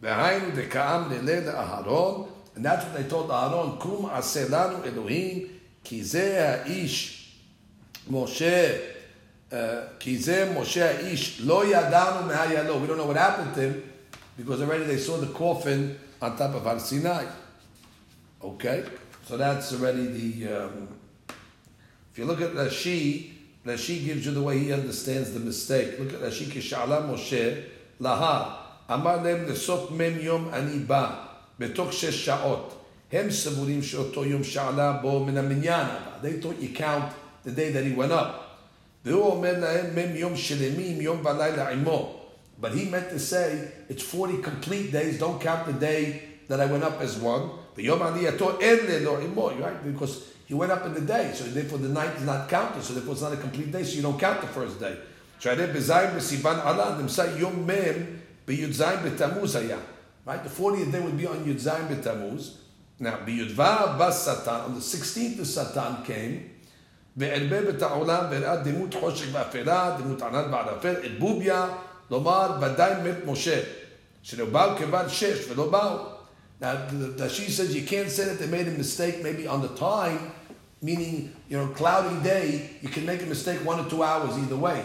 Behind 0.00 0.54
the 0.54 0.62
Kaam 0.62 1.10
Aharon, 1.10 2.28
and 2.56 2.64
that's 2.64 2.84
what 2.86 2.94
they 2.96 3.04
told 3.08 3.28
Aharon, 3.28 3.78
Kum 3.78 4.10
Aselanu 4.10 4.86
Elohim, 4.86 5.60
Kizeh 5.84 6.66
Ish 6.68 7.36
Moshe, 8.10 8.80
uh, 9.52 9.56
Kizeh 9.98 10.54
Moshe 10.54 11.12
Ish, 11.12 11.40
Lo 11.40 11.64
Yadanu 11.64 12.30
Mehayalo. 12.30 12.80
We 12.80 12.86
don't 12.86 12.96
know 12.96 13.06
what 13.06 13.16
happened 13.16 13.54
to 13.54 13.60
him 13.60 13.92
because 14.36 14.62
already 14.62 14.84
they 14.84 14.96
saw 14.96 15.18
the 15.18 15.26
coffin 15.26 15.98
on 16.21 16.37
top 16.37 16.55
of 16.55 16.63
Har 16.63 16.79
Sinai. 16.79 17.25
Okay? 18.41 18.83
So 19.25 19.37
that's 19.37 19.73
already 19.73 20.07
the... 20.07 20.53
Um, 20.53 20.87
if 22.11 22.19
you 22.19 22.25
look 22.25 22.41
at 22.41 22.51
Rashi, 22.51 23.31
Rashi 23.65 24.05
gives 24.05 24.25
you 24.25 24.31
the 24.31 24.41
way 24.41 24.59
he 24.59 24.71
understands 24.71 25.33
the 25.33 25.39
mistake. 25.39 25.99
Look 25.99 26.13
at 26.13 26.21
Rashi, 26.21 26.51
כשעלה 26.51 26.99
משה 27.11 27.61
להר, 27.99 28.43
אמר 28.93 29.23
להם 29.23 29.45
לסוף 29.45 29.91
מ"ם 29.91 30.19
יום 30.19 30.49
אני 30.53 30.79
בא, 30.79 31.15
בתוך 31.59 31.93
שש 31.93 32.25
שעות. 32.25 32.85
הם 33.11 33.31
סבורים 33.31 33.83
שאותו 33.83 34.25
יום 34.25 34.43
שעלה 34.43 34.91
בו 34.91 35.25
מן 35.25 35.37
המניין 35.37 35.85
הבא. 35.85 36.27
They 36.27 36.43
thought 36.43 36.61
you 36.61 36.77
count 36.77 37.13
the 37.45 37.51
day 37.51 37.71
that 37.71 37.83
he 37.83 37.93
went 37.99 38.11
up. 38.11 38.45
והוא 39.05 39.31
אומר 39.31 39.59
להם 39.59 39.95
מ"ם 39.95 40.15
יום 40.15 40.35
שלמים, 40.35 41.01
יום 41.01 41.25
ולילה 41.25 41.69
עמו. 41.69 42.18
But 42.61 42.71
he 42.73 42.85
meant 42.85 43.09
to 43.09 43.19
say, 43.19 43.71
it's 43.89 44.03
40 44.03 44.41
complete 44.41 44.91
days, 44.91 45.19
don't 45.19 45.41
count 45.41 45.65
the 45.65 45.73
day 45.73 46.23
that 46.47 46.59
I 46.61 46.65
went 46.65 46.83
up 46.83 47.01
as 47.01 47.17
one. 47.17 47.49
ויום 47.77 48.01
עלייתו 48.01 48.59
אין 48.59 48.77
ללא 48.87 49.19
עמו, 49.21 49.49
right? 49.49 49.83
Because 49.83 50.23
he 50.47 50.53
went 50.53 50.71
up 50.71 50.85
in 50.85 50.93
the 50.93 51.01
day, 51.01 51.31
so 51.33 51.43
therefore 51.43 51.79
the 51.79 51.89
night 51.89 52.15
is 52.17 52.25
not 52.25 52.47
counted, 52.49 52.83
so 52.83 52.93
therefore 52.93 53.13
it's 53.13 53.21
not 53.21 53.33
a 53.33 53.37
complete 53.37 53.71
day, 53.71 53.83
so 53.83 53.95
you 53.95 54.01
don't 54.01 54.19
count 54.19 54.41
the 54.41 54.47
first 54.47 54.79
day. 54.79 54.95
שהרי 55.39 55.67
בזין 55.67 56.15
בסיוון 56.17 56.55
עלה, 56.59 56.97
נמצא 56.99 57.25
יום 57.37 57.67
מ' 57.67 58.03
בי"ז 58.47 58.83
בתמוז 59.03 59.55
היה. 59.55 59.77
Right? 60.25 60.43
The 60.43 60.61
40th 60.61 60.91
day 60.91 61.01
would 61.01 61.17
be 61.17 61.27
on 61.27 61.47
י"ז 61.49 61.69
בתמוז. 61.89 62.57
Now, 63.01 63.25
בי"ו 63.25 63.55
בא 63.55 64.11
שטן, 64.11 64.59
on 64.67 64.79
the 64.79 64.81
16th 64.81 65.37
the 65.37 65.45
Satan 65.45 66.07
came, 66.07 66.55
וערבב 67.17 67.67
את 67.67 67.81
העולם 67.81 68.23
והראה 68.31 68.55
דמות 68.55 68.93
חושך 68.93 69.27
ואפלה, 69.31 69.97
דמות 69.99 70.21
ענן 70.21 70.53
וערפל, 70.53 70.93
את 71.05 71.19
בוביה, 71.19 71.67
לומר 72.11 72.51
ודאי 72.61 72.93
מת 73.03 73.25
משה, 73.25 73.61
שלא 74.23 74.45
באו 74.45 74.77
כבד 74.77 75.05
שש 75.07 75.49
ולא 75.49 75.69
באו. 75.69 75.97
Now, 76.61 76.73
the, 76.89 77.07
the 77.17 77.29
she 77.29 77.51
says 77.51 77.75
you 77.75 77.83
can't 77.83 78.09
say 78.09 78.25
that 78.25 78.39
they 78.39 78.47
made 78.47 78.67
a 78.67 78.71
mistake 78.71 79.21
maybe 79.21 79.45
on 79.45 79.61
the 79.61 79.73
time, 79.75 80.31
meaning, 80.81 81.35
you 81.49 81.57
know, 81.57 81.67
cloudy 81.67 82.15
day, 82.23 82.69
you 82.81 82.89
can 82.89 83.05
make 83.05 83.21
a 83.21 83.25
mistake 83.25 83.59
one 83.65 83.77
or 83.79 83.89
two 83.89 84.03
hours 84.03 84.37
either 84.37 84.55
way. 84.55 84.81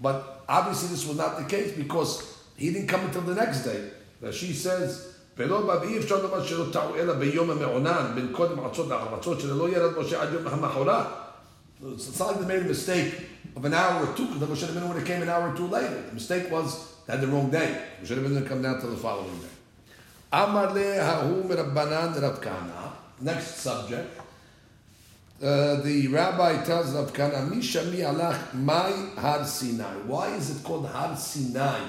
But 0.00 0.42
obviously 0.48 0.88
this 0.88 1.06
was 1.06 1.16
not 1.16 1.38
the 1.38 1.44
case 1.44 1.70
because 1.72 2.10
he 2.56 2.72
didn't 2.72 2.88
come 2.88 3.02
until 3.04 3.22
the 3.22 3.34
next 3.34 3.60
day. 3.62 3.90
she 4.32 4.52
says, 4.52 5.08
ולא 5.36 5.66
בא 5.66 5.78
ואי 5.80 5.98
אפשר 5.98 6.22
לומר 6.22 6.46
שלא 6.46 6.66
טעו 6.72 6.96
אלא 6.96 7.14
ביום 7.14 7.50
המעונן, 7.50 8.12
בין 8.14 8.28
קודם 8.32 8.66
עצות 8.66 8.88
להחמצות, 8.88 9.40
שלא 9.40 9.68
ירד 9.68 9.98
משה 9.98 10.22
עד 10.22 10.32
יום 10.32 10.46
המחרת. 10.46 11.06
It's 11.82 12.18
not 12.20 12.28
like 12.28 12.40
they 12.40 12.46
made 12.46 12.62
a 12.62 12.68
mistake 12.68 13.12
of 13.57 13.65
an 13.65 13.73
hour 13.73 14.05
or 14.05 14.15
two, 14.15 14.27
because 14.27 14.47
Moshe 14.47 14.67
Rabbeinu 14.69 14.87
would 14.87 14.97
have 14.97 15.07
came 15.07 15.23
an 15.23 15.29
hour 15.29 15.51
or 15.51 15.57
two 15.57 15.65
later. 15.67 15.99
The 16.03 16.13
mistake 16.13 16.51
was 16.51 16.93
had 17.07 17.21
the 17.21 17.27
wrong 17.27 17.49
day. 17.49 17.81
Moshe 18.01 18.15
Rabbeinu 18.15 18.35
didn't 18.35 18.45
come 18.45 18.61
down 18.61 18.79
till 18.79 18.91
the 18.91 18.97
following 18.97 19.39
day. 19.39 19.47
Amar 20.31 20.73
le 20.73 20.81
hahu 20.81 21.43
merabbanan 21.43 22.21
Rav 22.21 22.39
Kana. 22.39 22.93
Next 23.19 23.55
subject. 23.55 24.21
Uh, 25.41 25.81
the 25.81 26.07
rabbi 26.07 26.63
tells 26.63 26.93
Rav 26.93 27.11
Kana, 27.11 27.41
Misha 27.45 27.83
mi 27.85 27.97
alach 27.97 28.53
mai 28.53 28.91
har 29.17 29.43
Sinai. 29.43 29.95
Why 30.05 30.35
is 30.35 30.55
it 30.55 30.63
called 30.63 30.85
har 30.85 31.17
Sinai? 31.17 31.79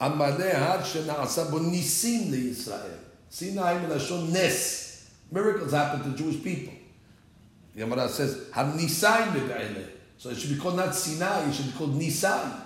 Amar 0.00 0.38
le 0.38 0.54
har 0.54 0.78
shena'asa 0.78 1.50
bo 1.50 1.58
nisim 1.58 2.30
le 2.30 2.38
Yisrael. 2.38 2.98
Sinai 3.28 3.74
milashon 3.84 4.30
nes. 4.32 5.10
Miracles 5.30 5.72
happen 5.72 6.02
to 6.10 6.16
Jewish 6.16 6.42
people. 6.42 6.72
Gemara 7.76 8.08
says, 8.08 8.48
nisai 8.52 9.32
me'be'ele. 9.34 9.86
So 10.22 10.30
it 10.30 10.38
should 10.38 10.50
be 10.50 10.56
called 10.56 10.76
not 10.76 10.94
Sinai, 10.94 11.48
it 11.48 11.52
should 11.52 11.66
be 11.66 11.72
called 11.72 11.98
Nisai. 11.98 12.60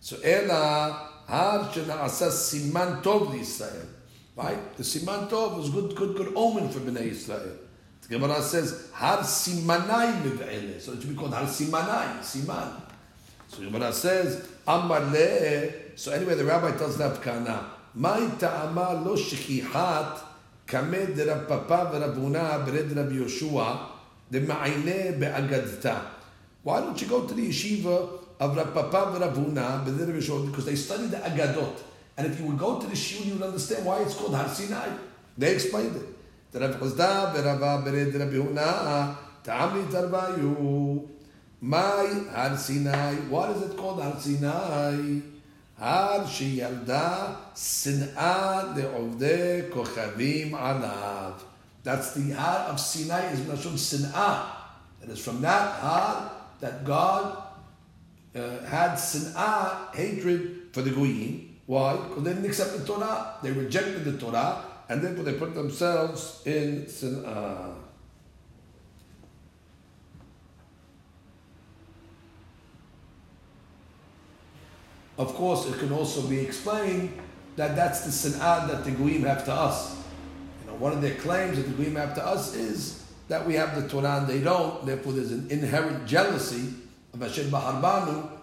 So 0.00 0.16
Ela 0.16 1.08
Har 1.28 1.68
Shena'asa 1.70 2.28
Siman 2.28 3.00
Tov 3.04 3.38
Israel. 3.38 3.86
Right? 4.34 4.76
The 4.76 4.82
Siman 4.82 5.28
Tov 5.30 5.58
was 5.58 5.70
good, 5.70 5.94
good, 5.94 6.16
good 6.16 6.32
omen 6.34 6.68
for 6.68 6.80
Bnei 6.80 7.02
Israel. 7.02 7.56
The 8.02 8.08
Gemara 8.18 8.42
says 8.42 8.90
Har 8.92 9.18
Simanai 9.18 10.22
Miv'ele. 10.22 10.80
So 10.80 10.94
it 10.94 11.00
should 11.00 11.10
be 11.10 11.14
called 11.14 11.34
Har 11.34 11.44
Simanai, 11.44 12.18
Siman. 12.18 12.82
So 13.46 13.62
Gemara 13.62 13.92
says 13.92 14.48
Amar. 14.66 15.02
So 15.94 16.10
anyway, 16.10 16.34
the 16.34 16.44
rabbi 16.44 16.76
tells 16.76 16.98
Rav 16.98 17.22
Kana, 17.22 17.70
Mai 17.94 18.28
ta'ama 18.40 19.00
lo 19.04 19.14
shekihat 19.14 20.20
Rav 20.72 21.48
Papa 21.48 21.90
b'red 21.92 22.96
Rav 22.96 23.10
Yoshua 23.12 23.78
be'agadta. 24.30 25.96
Why 26.62 26.80
don't 26.80 27.00
you 27.00 27.08
go 27.08 27.26
to 27.26 27.34
the 27.34 27.48
yeshiva 27.48 28.20
of 28.38 28.56
Rav 28.56 28.72
Papa 28.72 29.12
and 29.12 29.20
Rav 29.20 29.36
Huna, 29.36 29.84
because 30.46 30.64
they 30.66 30.74
study 30.74 31.06
the 31.06 31.18
Agadot. 31.18 31.82
And 32.16 32.26
if 32.26 32.38
you 32.40 32.46
would 32.46 32.58
go 32.58 32.78
to 32.80 32.86
the 32.86 32.96
Shul, 32.96 33.24
you 33.24 33.34
would 33.34 33.42
understand 33.42 33.84
why 33.86 34.02
it's 34.02 34.14
called 34.14 34.34
Har 34.34 34.48
Sinai. 34.48 34.88
They 35.38 35.54
explained 35.54 35.96
it. 35.96 36.06
Rav 36.60 36.76
Chisda, 36.76 37.32
Rava 37.34 37.82
Bered 37.86 38.12
Rabbi 38.18 38.34
Huna, 38.34 39.16
Ta'amli 39.42 39.84
Tarvayu, 39.86 41.08
Mai 41.60 42.24
Har 42.34 42.56
Sinai. 42.56 43.14
What 43.28 43.50
is 43.56 43.62
it 43.70 43.76
called 43.76 44.02
Har 44.02 44.18
Sinai? 44.18 45.20
Har 45.80 46.26
Shiyalda 46.26 47.36
Sin'a 47.54 48.74
Le'ovde 48.76 49.70
Kochavim 49.70 50.50
Alav. 50.50 51.40
That's 51.82 52.12
the 52.12 52.32
Har 52.32 52.68
of 52.68 52.78
Sinai 52.78 53.32
is 53.32 53.40
Nashon 53.40 53.72
Sin'a. 53.72 54.44
It 55.02 55.08
is 55.08 55.24
from 55.24 55.40
that 55.40 55.80
Har 55.80 56.32
that 56.60 56.84
God 56.84 57.42
uh, 58.36 58.60
had 58.66 58.92
sin'ah, 58.92 59.94
hatred 59.94 60.68
for 60.72 60.82
the 60.82 60.90
Goyim. 60.90 61.58
Why? 61.64 61.96
Because 61.96 62.24
they 62.24 62.32
didn't 62.34 62.46
accept 62.46 62.78
the 62.78 62.84
Torah. 62.84 63.36
They 63.42 63.50
rejected 63.50 64.04
the 64.04 64.18
Torah, 64.18 64.62
and 64.90 65.00
therefore 65.00 65.24
they 65.24 65.34
put 65.34 65.54
themselves 65.54 66.42
in 66.44 66.84
sin'ah. 66.86 67.74
Of 75.20 75.34
course, 75.34 75.68
it 75.68 75.78
can 75.78 75.92
also 75.92 76.22
be 76.22 76.40
explained 76.40 77.12
that 77.56 77.76
that's 77.76 78.06
the 78.06 78.10
sinad 78.10 78.70
that 78.70 78.84
the 78.84 78.90
Goyim 78.92 79.24
have 79.24 79.44
to 79.44 79.52
us. 79.52 79.94
You 80.62 80.70
know, 80.70 80.78
one 80.78 80.92
of 80.92 81.02
their 81.02 81.16
claims 81.16 81.58
that 81.58 81.64
the 81.64 81.74
Goyim 81.74 81.96
have 81.96 82.14
to 82.14 82.26
us 82.26 82.54
is 82.54 83.04
that 83.28 83.46
we 83.46 83.52
have 83.52 83.80
the 83.80 83.86
Torah 83.86 84.20
and 84.20 84.26
they 84.26 84.40
don't. 84.40 84.86
Therefore, 84.86 85.12
there's 85.12 85.32
an 85.32 85.50
inherent 85.50 86.06
jealousy 86.06 86.72
of 87.12 87.20
Hashem 87.20 87.50
Baharbanu 87.50 88.38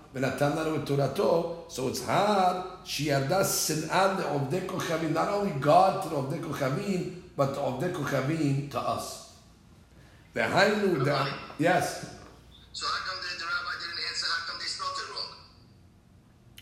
so 1.68 1.88
it's 1.88 2.04
hard. 2.06 2.66
Shiarda 2.86 3.44
sin'an 3.44 4.18
Ovdei 4.18 4.66
Kochavim, 4.66 5.14
not 5.14 5.30
only 5.30 5.52
God 5.60 6.04
to 6.04 6.10
the 6.10 6.16
Ovdei 6.16 6.40
Kochavim, 6.40 7.22
but 7.36 7.54
the 7.54 7.62
Ovdei 7.62 7.94
Kochavim 7.94 8.72
to 8.72 8.80
us. 8.80 9.36
The 10.34 10.42
Hainu, 10.42 11.34
yes. 11.60 12.17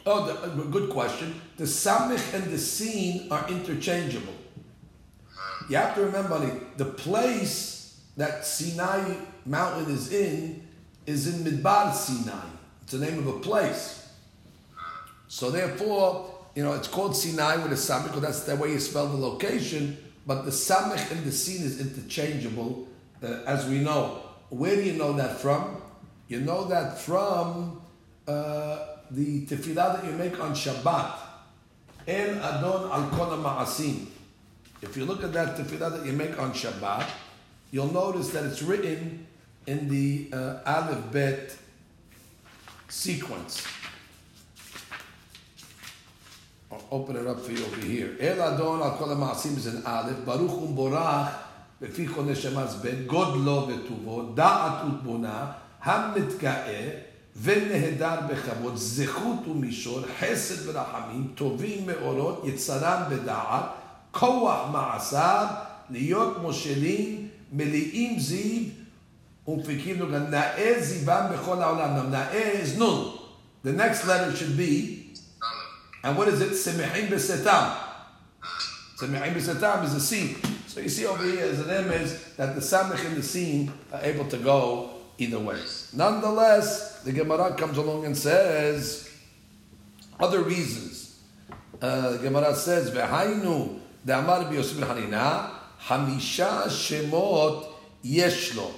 Oh, 0.05 0.25
the, 0.27 0.61
a 0.61 0.65
good 0.65 0.89
question. 0.89 1.41
The 1.57 1.63
Samich 1.63 2.33
and 2.33 2.51
the 2.51 2.59
Sin 2.59 3.27
are 3.31 3.47
interchangeable. 3.49 4.33
You 5.67 5.77
have 5.77 5.95
to 5.95 6.05
remember 6.05 6.39
the, 6.39 6.83
the 6.83 6.91
place 6.91 7.99
that 8.17 8.45
Sinai 8.45 9.15
mountain 9.45 9.93
is 9.93 10.11
in 10.11 10.65
is 11.05 11.27
in 11.27 11.43
Midbar 11.43 11.93
Sinai. 11.93 12.45
It's 12.83 12.91
the 12.93 12.99
name 12.99 13.19
of 13.19 13.27
a 13.27 13.39
place. 13.39 14.07
So 15.27 15.49
therefore, 15.49 16.31
you 16.55 16.63
know, 16.63 16.73
it's 16.73 16.87
called 16.87 17.15
Sinai 17.15 17.57
with 17.57 17.71
a 17.71 17.75
Samich, 17.75 18.05
because 18.05 18.21
that's 18.21 18.43
the 18.43 18.55
way 18.55 18.71
you 18.71 18.79
spell 18.79 19.07
the 19.07 19.17
location, 19.17 19.97
but 20.25 20.45
the 20.45 20.51
Samich 20.51 21.11
and 21.11 21.23
the 21.23 21.31
Sin 21.31 21.65
is 21.65 21.81
interchangeable, 21.81 22.87
uh, 23.23 23.41
as 23.47 23.67
we 23.67 23.79
know. 23.79 24.21
Where 24.49 24.75
do 24.75 24.83
you 24.83 24.93
know 24.93 25.13
that 25.13 25.39
from? 25.39 25.81
You 26.27 26.41
know 26.41 26.65
that 26.65 26.99
from 26.99 27.81
uh, 28.27 28.94
the 29.10 29.46
tefillah 29.46 30.00
that 30.00 30.04
you 30.04 30.12
make 30.12 30.38
on 30.40 30.52
Shabbat. 30.52 31.18
El 32.06 32.42
Adon 32.42 32.90
al 32.90 33.10
Kona 33.10 33.36
Ma'asim. 33.36 34.06
If 34.82 34.96
you 34.96 35.04
look 35.04 35.22
at 35.22 35.32
that 35.32 35.56
tefillah 35.56 35.98
that 35.98 36.06
you 36.06 36.12
make 36.12 36.38
on 36.38 36.52
Shabbat, 36.52 37.08
you'll 37.70 37.92
notice 37.92 38.30
that 38.30 38.44
it's 38.44 38.62
written 38.62 39.26
in 39.66 39.88
the 39.88 40.30
uh, 40.32 40.60
Aleph 40.66 41.12
Bet 41.12 41.56
sequence. 42.88 43.66
I'll 46.72 46.84
open 46.90 47.16
it 47.16 47.26
up 47.26 47.40
for 47.40 47.52
you 47.52 47.64
over 47.64 47.80
here. 47.80 48.16
El 48.20 48.40
Adon 48.40 48.80
al 48.80 48.96
Kol 48.96 49.08
HaMa'asim 49.08 49.56
is 49.56 49.66
an 49.66 49.84
Aleph. 49.84 50.24
Baruch 50.24 50.50
um 50.50 50.76
borach 50.76 51.50
לפי 51.80 52.08
כל 52.08 52.22
נשמס 52.22 52.74
בן, 52.74 53.06
גודלו 53.06 53.68
וטובו, 53.68 54.22
דעת 54.34 54.84
ותבונה, 54.88 55.52
המתגאה 55.82 56.90
ונהדר 57.41 58.15
בכבוד, 58.29 58.75
זכות 58.75 59.47
ומישור, 59.47 60.01
חסד 60.19 60.67
ורחמים, 60.67 61.27
טובים 61.35 61.85
מאורות, 61.85 62.43
יצרם 62.45 63.01
בדעת, 63.09 63.63
כוח 64.11 64.69
מעשיו, 64.71 65.47
להיות 65.89 66.41
מושלים, 66.41 67.27
מלאים 67.51 68.19
זיו, 68.19 68.63
ומפיקים 69.47 69.99
לו 69.99 70.11
גם 70.11 70.29
נאה 70.29 70.75
זיוון 70.79 71.33
בכל 71.33 71.61
העולם. 71.61 72.11
נאה 72.11 72.63
is 72.63 72.79
nun. 72.79 73.19
The 73.63 73.73
next 73.73 74.05
letter 74.05 74.35
should 74.35 74.57
be, 74.57 75.13
and 76.03 76.17
what 76.17 76.27
is 76.27 76.41
it? 76.41 76.55
שמחים 76.55 77.09
בסתם. 77.09 77.69
שמחים 78.99 79.33
בסתם 79.33 79.79
is 79.83 79.95
a 79.95 79.99
scene. 79.99 80.35
So 80.67 80.79
you 80.79 80.89
see 80.89 81.05
over 81.05 81.23
here 81.23 81.45
as 81.45 81.59
an 81.59 81.69
image 81.69 82.11
that 82.37 82.55
the 82.55 82.61
samech 82.61 83.05
and 83.05 83.15
the 83.15 83.23
scene 83.23 83.71
are 83.93 84.01
able 84.01 84.25
to 84.25 84.37
go 84.37 84.89
either 85.17 85.39
way. 85.39 85.59
Nonetheless, 85.95 86.99
the 87.03 87.13
Gemara 87.13 87.53
comes 87.55 87.77
along 87.77 88.05
and 88.05 88.17
says 88.17 89.09
other 90.19 90.41
reasons. 90.41 91.19
Uh, 91.81 92.11
the 92.11 92.17
Gemara 92.17 92.53
says, 92.55 92.91
"V'hainu 92.91 93.79
de'amar 94.05 94.49
b'Yosef 94.51 94.83
Hanina 94.83 95.51
hamisha 95.81 96.67
shemot 96.67 97.67
yeshlo." 98.03 98.71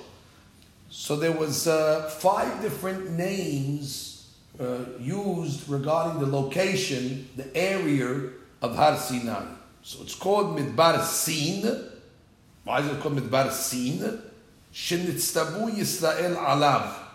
So 0.89 1.15
there 1.15 1.31
was 1.31 1.67
uh, 1.67 2.09
five 2.19 2.61
different 2.61 3.11
names 3.11 4.27
uh, 4.59 4.79
used 4.99 5.67
regarding 5.69 6.19
the 6.19 6.27
location, 6.27 7.29
the 7.35 7.55
area 7.55 8.29
of 8.61 8.75
Har 8.75 8.95
Sinai. 8.97 9.45
So 9.81 10.03
it's 10.03 10.15
called 10.15 10.57
Midbar 10.57 11.01
Sin. 11.03 11.89
Why 12.63 12.79
is 12.81 12.87
it 12.87 12.99
called 12.99 13.17
Midbar 13.17 13.51
Sin? 13.51 14.21
Shenitztabu 14.73 15.71
Yisrael 15.71 16.35
Alav. 16.35 17.06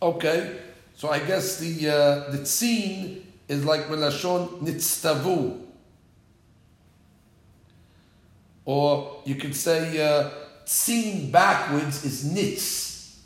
Okay, 0.00 0.60
so 0.94 1.08
I 1.08 1.18
guess 1.18 1.58
the 1.58 1.88
uh, 1.88 2.30
the 2.30 2.38
tzin 2.38 3.22
is 3.48 3.64
like 3.64 3.88
melashon 3.88 4.60
nitztavu, 4.60 5.60
or 8.64 9.22
you 9.24 9.34
could 9.34 9.56
say 9.56 10.00
uh, 10.00 10.30
tzin 10.64 11.32
backwards 11.32 12.04
is 12.04 12.24
nitz. 12.32 13.16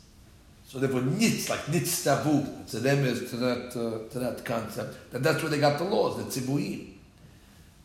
So 0.65 0.79
therefore, 0.79 1.01
nitz 1.01 1.47
like 1.47 1.59
nitztavu. 1.67 2.61
It's 2.63 2.73
a 2.73 2.79
remes 2.79 3.29
to 3.29 3.37
that 3.37 3.67
uh, 3.75 4.11
to 4.11 4.19
that 4.19 4.43
concept. 4.43 5.13
And 5.13 5.23
that's 5.23 5.43
where 5.43 5.51
they 5.51 5.59
got 5.59 5.77
the 5.77 5.83
laws, 5.83 6.17
the 6.17 6.23
tzibuim. 6.23 6.89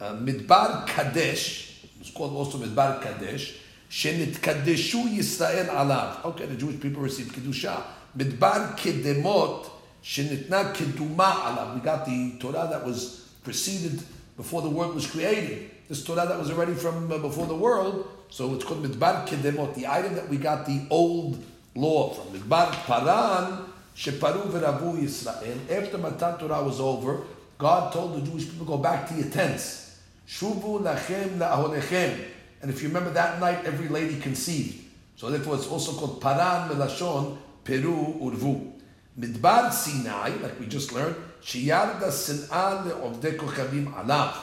Uh, 0.00 0.14
Midbar 0.14 0.86
Kadesh, 0.86 1.84
it's 2.00 2.10
called 2.10 2.32
also 2.32 2.56
Midbar 2.56 3.02
Kadesh. 3.02 3.58
Shenit 3.90 4.36
Kadeshu 4.36 5.04
Yisrael 5.14 5.66
Alav. 5.68 6.24
Okay, 6.24 6.46
the 6.46 6.56
Jewish 6.56 6.80
people 6.80 7.02
received 7.02 7.34
kedusha. 7.34 7.82
Midbar 8.18 8.76
kedemot 8.76 9.70
shenitna 10.02 10.74
keduma 10.74 11.30
alav. 11.32 11.74
We 11.74 11.80
got 11.80 12.04
the 12.04 12.32
Torah 12.40 12.66
that 12.68 12.84
was 12.84 13.30
preceded 13.44 14.02
before 14.36 14.60
the 14.62 14.68
world 14.68 14.96
was 14.96 15.06
created. 15.06 15.70
This 15.88 16.02
Torah 16.02 16.26
that 16.26 16.36
was 16.36 16.50
already 16.50 16.74
from 16.74 17.10
uh, 17.12 17.18
before 17.18 17.46
the 17.46 17.54
world, 17.54 18.08
so 18.28 18.52
it's 18.54 18.64
called 18.64 18.84
midbar 18.84 19.24
kedemot. 19.28 19.74
The 19.76 19.86
item 19.86 20.16
that 20.16 20.28
we 20.28 20.36
got 20.36 20.66
the 20.66 20.84
old 20.90 21.42
law 21.76 22.10
from 22.10 22.36
midbar 22.36 22.72
paran 22.86 23.66
sheparu 23.94 24.50
v'ravu 24.50 25.00
Yisrael. 25.00 25.70
After 25.70 25.98
Matan 25.98 26.38
Torah 26.38 26.64
was 26.64 26.80
over, 26.80 27.22
God 27.56 27.92
told 27.92 28.16
the 28.16 28.28
Jewish 28.28 28.50
people, 28.50 28.66
go 28.66 28.78
back 28.78 29.08
to 29.08 29.14
your 29.14 29.28
tents. 29.28 30.00
Shuvu 30.26 30.82
lachem 30.82 31.38
la'ahonechem. 31.38 32.18
And 32.62 32.70
if 32.70 32.82
you 32.82 32.88
remember 32.88 33.10
that 33.10 33.38
night, 33.38 33.64
every 33.64 33.88
lady 33.88 34.18
conceived. 34.18 34.84
So 35.14 35.30
therefore, 35.30 35.54
it's 35.54 35.68
also 35.68 35.92
called 35.92 36.20
paran 36.20 36.68
melashon 36.68 37.38
Peru 37.68 38.16
Urvu. 38.18 38.72
Midbar 39.20 39.70
Sinai, 39.70 40.30
like 40.40 40.58
we 40.58 40.66
just 40.66 40.90
learned, 40.94 41.16
Shiyarda 41.42 42.10
Sin'ah 42.10 42.82
le'ovdei 42.82 43.36
kochavim 43.36 43.92
alav. 43.92 44.34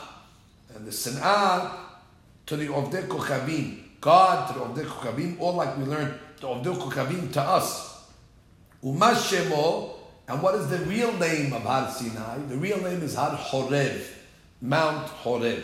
And 0.76 0.86
the 0.86 0.92
Sin'ah 0.92 1.72
to 2.46 2.56
the 2.56 2.68
Ovdei 2.68 3.08
Kochavim. 3.08 3.80
God 4.00 4.48
to 4.48 4.60
the 4.60 4.66
Ovdei 4.66 4.86
Kochavim, 4.86 5.40
or 5.40 5.54
like 5.54 5.76
we 5.78 5.86
learned, 5.86 6.14
the 6.40 6.46
Ovdei 6.48 6.78
Kochavim 6.78 7.34
to 7.34 7.42
us. 7.42 8.06
Umashemo, 8.84 9.96
and 10.28 10.42
what 10.44 10.54
is 10.54 10.68
the 10.70 10.78
real 10.86 11.12
name 11.14 11.52
of 11.54 11.64
Har 11.64 11.90
Sinai? 11.90 12.38
The 12.48 12.58
real 12.58 12.80
name 12.82 13.02
is 13.02 13.16
Har 13.16 13.36
Horev, 13.36 14.06
Mount 14.62 15.08
Horev. 15.24 15.64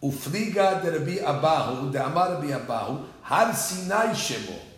Ufriga 0.00 0.80
de 0.80 0.92
Rabbi 0.92 1.16
Abahu, 1.16 1.90
de 1.90 2.04
Amar 2.04 2.34
Rabbi 2.34 2.52
Abahu, 2.52 3.04
Har 3.22 3.52
Sinai 3.52 4.12
Shemo. 4.12 4.71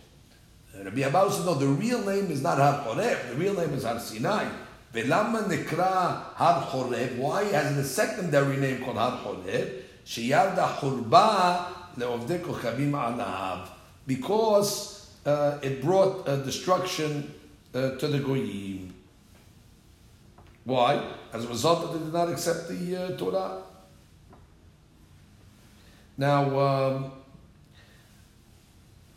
Rabbi 0.83 1.01
Abahu 1.01 1.31
said, 1.31 1.45
no, 1.45 1.53
the 1.53 1.67
real 1.67 2.03
name 2.05 2.29
is 2.31 2.41
not 2.41 2.57
Har 2.57 2.85
Horev, 2.85 3.29
the 3.29 3.35
real 3.35 3.53
name 3.53 3.73
is 3.73 3.83
Har 3.83 3.99
Sinai. 3.99 4.45
Velama 4.93 5.47
nekra 5.47 6.33
Har 6.35 6.61
Horev, 6.61 7.17
why 7.17 7.43
has 7.45 7.75
the 7.75 7.83
secondary 7.83 8.57
name 8.57 8.83
called 8.83 8.97
Har 8.97 9.17
Horev? 9.23 9.81
Sheyarda 10.05 10.67
Hurba 10.77 11.67
le'ovdei 11.97 12.39
kochavim 12.41 12.91
alav. 12.91 13.69
Because 14.05 15.09
uh, 15.25 15.57
it 15.61 15.81
brought 15.81 16.27
uh, 16.27 16.37
destruction 16.37 17.33
uh, 17.73 17.91
to 17.91 18.07
the 18.07 18.19
Goyim. 18.19 18.93
Why? 20.65 21.03
As 21.33 21.45
a 21.45 21.47
result 21.47 21.81
that 21.81 21.97
they 21.97 22.05
did 22.05 22.13
not 22.13 22.29
accept 22.29 22.69
the 22.69 22.95
uh, 22.95 23.17
Torah. 23.17 23.61
Now, 26.17 26.59
um, 26.59 27.11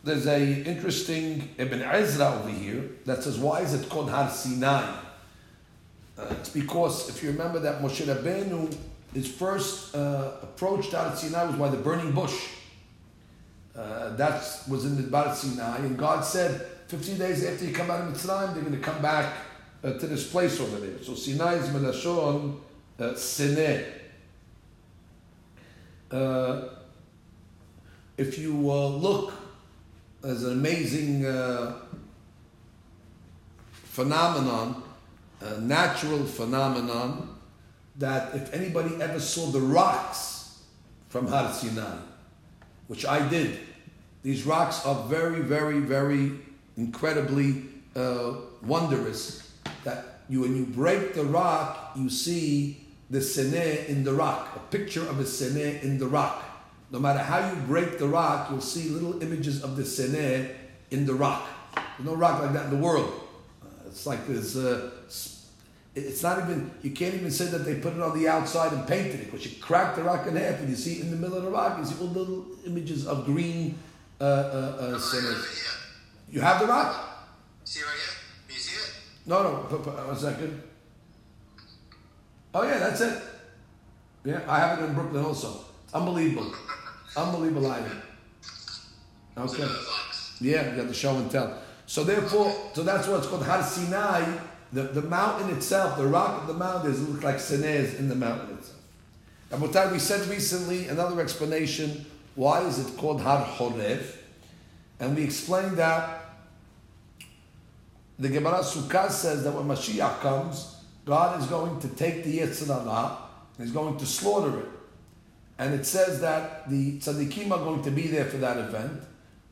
there's 0.03 0.27
a 0.27 0.63
interesting 0.63 1.49
Ibn 1.57 1.81
Ezra 1.81 2.39
over 2.39 2.49
here 2.49 2.89
that 3.05 3.23
says, 3.23 3.37
why 3.37 3.61
is 3.61 3.73
it 3.73 3.89
called 3.89 4.09
Har 4.09 4.29
Sinai? 4.29 4.83
Uh, 6.17 6.25
it's 6.31 6.49
because 6.49 7.09
if 7.09 7.23
you 7.23 7.31
remember 7.31 7.59
that 7.59 7.81
Moshe 7.81 8.05
Rabbeinu, 8.05 8.75
his 9.13 9.27
first 9.27 9.95
uh, 9.95 10.31
approach 10.41 10.89
to 10.89 10.97
Har 10.97 11.15
Sinai 11.15 11.45
was 11.45 11.55
by 11.55 11.69
the 11.69 11.77
burning 11.77 12.11
bush. 12.11 12.49
Uh, 13.75 14.15
that 14.15 14.43
was 14.67 14.85
in 14.85 14.97
the 14.97 15.03
Bar 15.03 15.33
Sinai, 15.33 15.77
and 15.77 15.97
God 15.97 16.25
said, 16.25 16.65
15 16.87 17.17
days 17.17 17.45
after 17.45 17.65
you 17.65 17.73
come 17.73 17.89
out 17.89 18.01
of 18.01 18.13
Mitzrayim, 18.13 18.53
they're 18.53 18.63
going 18.63 18.75
to 18.75 18.79
come 18.79 19.01
back 19.01 19.33
uh, 19.83 19.93
to 19.93 20.07
this 20.07 20.29
place 20.29 20.59
over 20.59 20.79
there. 20.79 21.01
So 21.03 21.13
Sinai 21.13 21.53
is 21.53 21.69
Melashon 21.69 22.57
uh, 22.99 23.03
Sineh. 23.13 23.85
Uh, 26.11 26.61
if 28.17 28.37
you 28.37 28.69
uh, 28.69 28.87
look, 28.87 29.33
there's 30.21 30.43
an 30.43 30.51
amazing 30.51 31.25
uh, 31.25 31.75
phenomenon, 33.83 34.83
a 35.41 35.59
natural 35.61 36.25
phenomenon, 36.25 37.37
that 37.97 38.35
if 38.35 38.53
anybody 38.53 39.01
ever 39.01 39.19
saw 39.19 39.47
the 39.47 39.59
rocks 39.59 40.63
from 41.09 41.27
Har 41.27 41.51
Sinai, 41.53 41.97
which 42.87 43.05
I 43.05 43.27
did, 43.29 43.59
these 44.23 44.45
rocks 44.45 44.85
are 44.85 45.07
very, 45.07 45.41
very, 45.41 45.79
very 45.79 46.31
incredibly 46.75 47.63
uh, 47.95 48.33
wondrous. 48.63 49.53
That 49.83 50.19
you, 50.27 50.41
when 50.41 50.55
you 50.55 50.65
break 50.65 51.13
the 51.13 51.23
rock, 51.23 51.91
you 51.95 52.09
see 52.09 52.85
the 53.09 53.19
seneh 53.19 53.87
in 53.87 54.03
the 54.03 54.13
rock, 54.13 54.49
a 54.55 54.59
picture 54.71 55.01
of 55.01 55.19
a 55.19 55.23
seneh 55.23 55.81
in 55.81 55.97
the 55.97 56.07
rock. 56.07 56.43
No 56.91 56.99
matter 56.99 57.19
how 57.19 57.49
you 57.49 57.55
break 57.63 57.99
the 57.99 58.07
rock, 58.07 58.49
you'll 58.49 58.61
see 58.61 58.89
little 58.89 59.21
images 59.21 59.63
of 59.63 59.75
the 59.75 59.83
Seneh 59.83 60.51
in 60.91 61.05
the 61.05 61.13
rock. 61.13 61.47
There's 61.75 62.09
no 62.09 62.15
rock 62.15 62.41
like 62.41 62.53
that 62.53 62.65
in 62.65 62.71
the 62.71 62.83
world. 62.83 63.11
Uh, 63.61 63.67
it's 63.87 64.05
like 64.05 64.25
there's, 64.27 64.57
uh, 64.57 64.89
it's 65.95 66.23
not 66.23 66.39
even, 66.43 66.71
you 66.81 66.91
can't 66.91 67.13
even 67.13 67.29
say 67.29 67.45
that 67.45 67.59
they 67.59 67.75
put 67.75 67.93
it 67.93 68.01
on 68.01 68.17
the 68.17 68.27
outside 68.27 68.73
and 68.73 68.87
painted 68.87 69.15
it, 69.21 69.25
because 69.31 69.45
you 69.45 69.61
crack 69.61 69.95
the 69.95 70.03
rock 70.03 70.25
in 70.27 70.35
half 70.35 70.59
and 70.59 70.69
you 70.69 70.75
see 70.75 71.01
in 71.01 71.11
the 71.11 71.17
middle 71.17 71.37
of 71.37 71.43
the 71.43 71.51
rock, 71.51 71.77
you 71.77 71.85
see 71.85 71.95
all 72.01 72.07
little 72.07 72.45
images 72.65 73.05
of 73.05 73.25
green 73.25 73.77
uh, 74.19 74.23
uh, 74.23 74.27
uh, 74.27 74.85
I 74.87 74.89
have 74.91 74.99
Seneh. 75.01 75.31
it 75.31 75.55
here. 75.55 75.71
You 76.31 76.41
have 76.41 76.59
the 76.59 76.67
rock? 76.67 77.27
See 77.63 77.81
right 77.81 77.91
here? 77.91 78.15
Can 78.47 78.55
you 78.55 78.61
see 78.61 78.75
it? 78.75 78.93
No, 79.25 79.43
no, 79.43 79.63
p- 79.69 79.83
p- 79.83 79.89
one 79.89 80.17
second. 80.17 80.61
Oh 82.53 82.63
yeah, 82.63 82.79
that's 82.79 83.01
it. 83.01 83.21
Yeah, 84.25 84.41
I 84.47 84.59
have 84.59 84.79
it 84.79 84.85
in 84.85 84.93
Brooklyn 84.93 85.23
also. 85.23 85.65
Unbelievable. 85.93 86.53
Unbelievable 87.15 87.71
item. 87.71 88.01
Okay. 89.37 89.67
Yeah, 90.41 90.69
you 90.69 90.77
got 90.77 90.87
the 90.87 90.93
show 90.93 91.15
and 91.17 91.29
tell. 91.29 91.61
So 91.85 92.03
therefore, 92.03 92.53
so 92.73 92.83
that's 92.83 93.07
why 93.07 93.17
it's 93.17 93.27
called 93.27 93.45
Har 93.45 93.63
Sinai. 93.63 94.37
The, 94.71 94.83
the 94.83 95.01
mountain 95.01 95.49
itself, 95.55 95.97
the 95.97 96.05
rock 96.05 96.41
of 96.41 96.47
the 96.47 96.53
mountain, 96.53 96.91
is 96.91 97.07
look 97.07 97.23
like 97.23 97.37
Sinez 97.37 97.97
in 97.97 98.07
the 98.07 98.15
mountain 98.15 98.55
itself. 98.57 98.77
Rabotai, 99.51 99.91
we 99.91 99.97
said 99.97 100.27
recently 100.27 100.87
another 100.87 101.19
explanation. 101.21 102.05
Why 102.35 102.61
is 102.61 102.77
it 102.77 102.95
called 102.97 103.21
Har 103.21 103.43
Horev? 103.43 104.15
And 104.99 105.15
we 105.15 105.23
explained 105.23 105.77
that 105.77 106.21
the 108.19 108.29
Gemara 108.29 108.59
Sukkah 108.59 109.09
says 109.09 109.43
that 109.43 109.51
when 109.53 109.65
Mashiach 109.65 110.19
comes, 110.19 110.75
God 111.05 111.41
is 111.41 111.47
going 111.47 111.79
to 111.79 111.87
take 111.87 112.23
the 112.23 112.41
and 112.41 112.49
He's 113.57 113.71
going 113.71 113.97
to 113.97 114.05
slaughter 114.05 114.59
it. 114.59 114.78
And 115.59 115.73
it 115.73 115.85
says 115.85 116.21
that 116.21 116.69
the 116.69 116.99
tzaddikim 116.99 117.51
are 117.51 117.59
going 117.59 117.83
to 117.83 117.91
be 117.91 118.07
there 118.07 118.23
for 118.23 118.37
that 118.37 118.57
event. 118.57 119.03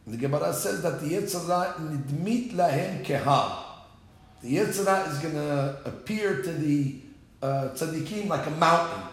And 0.06 0.14
the 0.14 0.18
Gemara 0.18 0.54
says 0.54 0.82
that 0.82 1.02
the 1.02 1.08
Yetzer 1.08 1.46
Hara 1.46 1.74
nidmit 1.82 2.54
lahem 2.54 3.04
kehar. 3.04 3.58
The 4.42 4.56
Yetzer 4.56 4.86
Hara 4.86 5.10
is 5.10 5.20
going 5.20 5.34
to 5.34 5.82
appear 5.84 6.42
to 6.42 6.52
the 6.54 6.96
uh, 7.42 7.70
tzaddikim 7.76 8.30
like 8.30 8.48
a 8.48 8.52
mountain, 8.52 9.04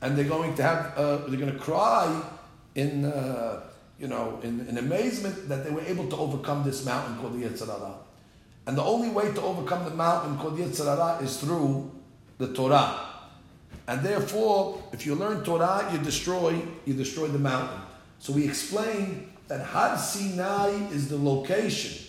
and 0.00 0.16
they're 0.16 0.24
going 0.24 0.54
to 0.54 0.62
have 0.62 0.96
uh, 0.96 1.16
they're 1.26 1.40
going 1.40 1.52
to 1.52 1.58
cry 1.58 2.22
in 2.76 3.06
uh, 3.06 3.62
you 3.98 4.06
know 4.06 4.38
in, 4.44 4.60
in 4.68 4.78
amazement 4.78 5.48
that 5.48 5.64
they 5.64 5.70
were 5.72 5.82
able 5.82 6.08
to 6.08 6.16
overcome 6.16 6.62
this 6.62 6.84
mountain 6.84 7.18
called 7.18 7.40
the 7.40 7.44
Yetzer 7.44 7.66
Hara. 7.66 7.94
And 8.68 8.78
the 8.78 8.84
only 8.84 9.08
way 9.08 9.32
to 9.32 9.42
overcome 9.42 9.84
the 9.84 9.90
mountain 9.96 10.38
called 10.38 10.56
Yetzer 10.56 10.84
Hara 10.84 11.20
is 11.24 11.40
through 11.40 11.90
the 12.38 12.54
Torah. 12.54 13.09
And 13.86 14.02
therefore, 14.02 14.82
if 14.92 15.06
you 15.06 15.14
learn 15.14 15.42
Torah, 15.44 15.88
you 15.92 15.98
destroy, 15.98 16.60
you 16.84 16.94
destroy 16.94 17.28
the 17.28 17.38
mountain. 17.38 17.80
So 18.18 18.32
we 18.32 18.46
explained 18.46 19.32
that 19.48 19.60
Har 19.60 19.96
Sinai 19.96 20.70
is 20.92 21.08
the 21.08 21.16
location. 21.16 22.06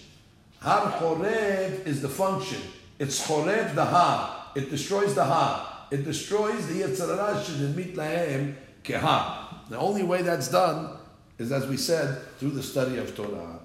Har 0.60 0.92
Horev 1.00 1.88
is 1.88 2.02
the 2.02 2.10
function. 2.10 2.62
It's 3.00 3.26
Horev 3.28 3.74
the 3.74 3.86
Har. 3.86 4.52
It 4.56 4.70
destroys 4.70 5.16
the 5.16 5.26
Har. 5.26 5.88
It 5.92 6.04
destroys 6.04 6.68
the 6.68 6.82
Yetzer 6.82 7.18
Hara 7.18 7.40
Shedemit 7.42 7.96
Lahem 7.96 8.56
Kehar. 8.84 9.70
The 9.70 9.78
only 9.78 10.04
way 10.04 10.22
that's 10.22 10.50
done 10.50 10.98
is, 11.38 11.52
as 11.52 11.68
we 11.68 11.78
said, 11.78 12.22
through 12.38 12.52
the 12.52 12.64
study 12.64 12.98
of 12.98 13.16
Torah. 13.16 13.60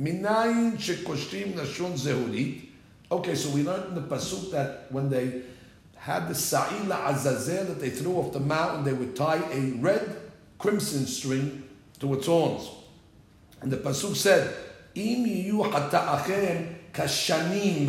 Minayin. 0.00 0.78
Okay, 3.10 3.34
so 3.34 3.50
we 3.50 3.62
learned 3.62 3.88
in 3.88 3.94
the 3.94 4.02
pasuk 4.02 4.50
that 4.52 4.90
when 4.90 5.08
they 5.08 5.42
had 6.08 6.26
the 6.26 6.34
sa'ila 6.34 7.04
azazel 7.12 7.66
that 7.66 7.80
they 7.80 7.90
threw 7.90 8.14
off 8.16 8.32
the 8.32 8.40
mountain, 8.40 8.82
they 8.82 8.94
would 8.94 9.14
tie 9.14 9.42
a 9.52 9.60
red 9.72 10.16
crimson 10.56 11.06
string 11.06 11.68
to 12.00 12.14
its 12.14 12.26
horns. 12.26 12.70
And 13.60 13.70
the 13.70 13.76
pasuk 13.76 14.16
said, 14.16 14.56
"Im 14.94 15.26
hata'achem 15.26 16.76
kashanim." 16.94 17.88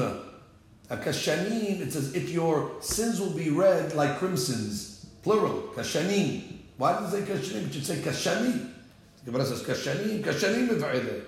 A 0.92 0.98
kashanim, 0.98 1.80
it 1.80 1.94
says, 1.94 2.14
if 2.14 2.30
your 2.30 2.72
sins 2.82 3.22
will 3.22 3.30
be 3.30 3.52
red 3.52 3.94
like 3.94 4.18
crimsons, 4.18 5.06
plural, 5.22 5.72
kashanim. 5.76 6.42
Why 6.78 7.00
does 7.00 7.14
it 7.14 7.26
say 7.26 7.34
kashanim? 7.34 7.68
It 7.68 7.74
should 7.74 7.86
say 7.86 7.98
kashani. 7.98 8.74
The 9.24 9.32
Gemara 9.32 9.46
says 9.46 9.62
kashanim, 9.62 10.24
kashanim. 10.24 11.24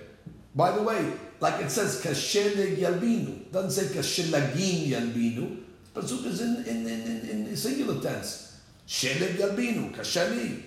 By 0.54 0.72
the 0.72 0.82
way, 0.82 1.12
like 1.40 1.62
it 1.62 1.70
says 1.70 2.02
kasheleg 2.02 2.76
yalbinu, 2.76 3.50
doesn't 3.50 3.70
say 3.70 3.94
kashelagim 3.96 4.88
yalbinu. 4.88 5.62
Pasuk 5.93 6.25
is 6.25 6.41
in, 6.41 6.63
in, 6.65 6.87
in, 6.87 7.29
in, 7.29 7.47
in 7.47 7.55
singular 7.55 8.01
tense. 8.01 8.59
Sheleg 8.87 9.37
yalbinu, 9.37 9.93
kashani. 9.93 10.61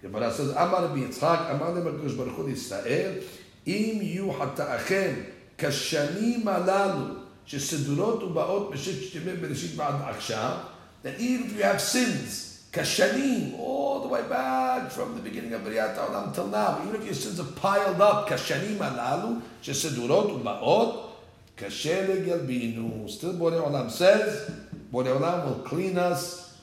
Gemara 0.00 0.32
says, 0.32 0.50
Amar 0.50 0.82
Rabbi 0.82 1.00
Yitzchak, 1.00 1.54
Amar 1.54 1.74
Rabbi 1.74 2.02
Kosh 2.02 2.14
Baruch 2.14 2.34
Hu 2.34 2.48
Yisrael, 2.48 3.22
אם 3.66 3.98
יהיו 4.02 4.32
חטאיכם 4.32 5.14
כשנים 5.58 6.48
הללו, 6.48 7.04
שסדורות 7.46 8.22
ובאות 8.22 8.70
בששת 8.70 9.14
ימי 9.14 9.36
בראשית 9.36 9.70
ועד 9.76 9.94
עכשיו, 10.08 10.56
that 11.02 11.20
even 11.20 11.46
if 11.46 11.56
you 11.56 11.62
have 11.62 11.80
sins, 11.80 12.64
kashanim, 12.72 13.58
all 13.58 14.00
the 14.00 14.08
way 14.08 14.22
back 14.28 14.90
from 14.90 15.14
the 15.14 15.20
beginning 15.20 15.52
of 15.52 15.62
B'riyat 15.62 15.96
Olam 15.96 16.34
till 16.34 16.46
now, 16.46 16.80
even 16.86 17.00
if 17.00 17.06
your 17.06 17.14
sins 17.14 17.40
are 17.40 17.52
piled 17.52 18.00
up, 18.00 18.28
kashanim 18.28 18.78
halalu, 18.78 19.42
shesedurot 19.62 20.42
ubaot, 20.42 21.10
kasher 21.56 22.24
yalbinu. 22.26 23.08
Still 23.08 23.34
Borei 23.34 23.60
Olam 23.62 23.90
says, 23.90 24.50
Borei 24.94 25.16
Olam 25.16 25.46
will 25.46 25.62
clean 25.64 25.98
us 25.98 26.58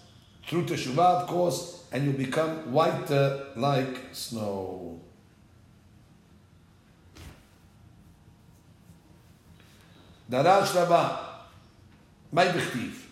through 0.48 0.66
Teshuvah, 0.66 1.22
of 1.22 1.28
course, 1.28 1.84
and 1.92 2.06
you'll 2.06 2.14
become 2.14 2.72
whiter 2.72 3.48
like 3.56 4.14
snow. 4.14 5.00
דרש 10.30 10.76
רבה, 10.76 11.18
מהי 12.34 12.50
בכתיב? 12.52 13.08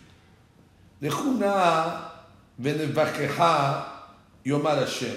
לכו 1.02 1.32
נא 1.32 1.88
ונברכך 2.60 3.44
יאמר 4.44 4.82
השם. 4.82 5.16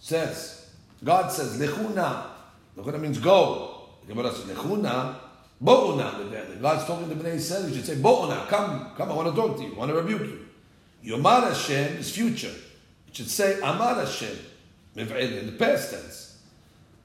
Says, 0.00 0.64
God 1.04 1.30
says, 1.30 1.60
לכו 1.60 1.88
נא. 1.94 2.22
לכו 2.76 2.90
means 2.90 3.18
go. 3.18 3.88
The 4.06 4.12
Gemara 4.14 4.32
says, 4.32 4.46
לכו 4.50 4.76
נא, 4.76 5.12
Bo'ona. 5.61 6.61
God's 6.61 6.85
talking 6.85 7.09
to 7.09 7.15
Bnei 7.15 7.35
Yisrael. 7.35 7.67
You 7.69 7.75
should 7.75 7.85
say, 7.85 7.95
Bo'ona, 7.95 8.47
come, 8.47 8.91
come, 8.95 9.11
I 9.11 9.13
want 9.13 9.33
to 9.33 9.41
talk 9.41 9.57
to 9.57 9.63
you. 9.63 9.73
I 9.75 9.77
want 9.77 9.91
to 9.91 9.95
rebuke 9.95 10.21
you. 10.21 10.43
Yomar 11.05 11.49
Hashem 11.49 11.97
is 11.97 12.11
future. 12.11 12.53
It 13.07 13.15
should 13.15 13.29
say, 13.29 13.57
Amar 13.59 13.95
Hashem. 13.95 14.37
In 14.95 15.07
the 15.07 15.55
past 15.57 15.91
tense. 15.91 16.37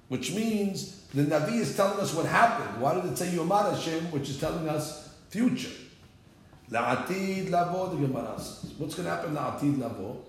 Which 0.09 0.33
means, 0.33 1.07
the 1.15 1.25
Navi 1.25 1.61
is 1.61 1.77
telling 1.77 1.99
us 2.01 2.15
what 2.15 2.27
happened. 2.27 2.81
Why 2.81 2.95
did 2.95 3.07
it 3.07 3.19
say 3.19 3.29
Yomar 3.31 3.75
Hashem, 3.75 4.11
which 4.11 4.29
is 4.29 4.39
telling 4.39 4.69
us 4.69 5.15
future? 5.31 5.73
La'atid 6.71 7.51
lavo, 7.51 7.97
the 7.97 8.07
Gemara 8.07 8.39
says. 8.39 8.73
What's 8.77 8.95
going 8.95 9.09
to 9.09 9.15
happen 9.15 9.35
la'atid 9.35 9.79
lavo? 9.79 10.23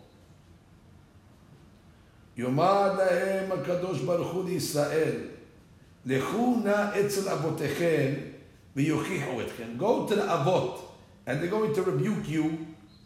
Yomar 2.38 2.98
lahem 2.98 3.50
HaKadosh 3.50 4.06
Baruch 4.06 4.28
Hu 4.28 4.44
Yisrael. 4.46 5.30
Go 6.10 6.18
to 10.08 10.16
the 10.16 10.24
avot, 10.24 10.80
and 11.28 11.40
they're 11.40 11.52
going 11.52 11.74
to 11.76 11.84
rebuke 11.84 12.28
you 12.28 12.66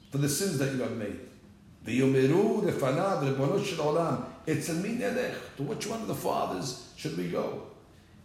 for 0.09 0.19
the 0.19 0.29
sins 0.29 0.57
that 0.59 0.71
you 0.71 0.79
have 0.79 0.95
made. 0.95 1.19
To 1.85 1.91
which 5.63 5.87
one 5.87 6.01
of 6.01 6.07
the 6.07 6.15
fathers 6.15 6.93
should 6.95 7.17
we 7.17 7.27
go? 7.27 7.63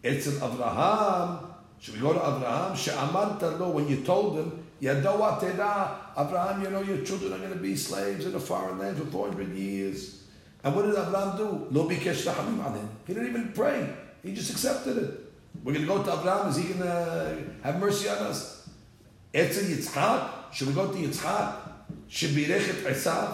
Etzel 0.04 0.34
Avraham. 0.34 1.44
Should 1.80 1.94
we 1.94 2.00
go 2.00 2.12
to 2.12 2.20
Abraham? 2.20 3.74
When 3.74 3.88
you 3.88 4.02
told 4.02 4.36
him, 4.36 4.64
you 4.80 4.92
know 4.92 6.82
your 6.86 7.04
children 7.04 7.32
are 7.32 7.38
going 7.38 7.50
to 7.50 7.56
be 7.56 7.74
slaves 7.74 8.26
in 8.26 8.34
a 8.34 8.38
foreign 8.38 8.78
land 8.78 8.96
for 8.98 9.06
400 9.06 9.48
years. 9.56 10.22
And 10.62 10.76
what 10.76 10.86
did 10.86 10.94
Abraham 10.94 11.36
do? 11.36 11.66
Lo 11.72 11.88
bikesh 11.88 12.88
He 13.06 13.14
didn't 13.14 13.28
even 13.28 13.52
pray. 13.52 13.92
He 14.23 14.33
just 14.33 14.49
accepted 14.51 14.97
it. 14.97 15.11
We're 15.63 15.73
going 15.73 15.85
to 15.87 15.91
go 15.93 16.01
to 16.03 16.11
Abraham, 16.19 16.49
is 16.49 16.57
he 16.57 16.63
going 16.73 16.79
to 16.81 17.37
have 17.63 17.79
mercy 17.79 18.07
on 18.09 18.17
us? 18.31 18.39
אצל 19.35 19.69
יצחק, 19.69 20.19
should 20.51 20.67
we 20.67 20.73
go 20.75 20.87
to 20.93 20.97
יצחק? 20.97 21.45
שבירך 22.07 22.63
את 22.69 22.85
עשיו? 22.85 23.27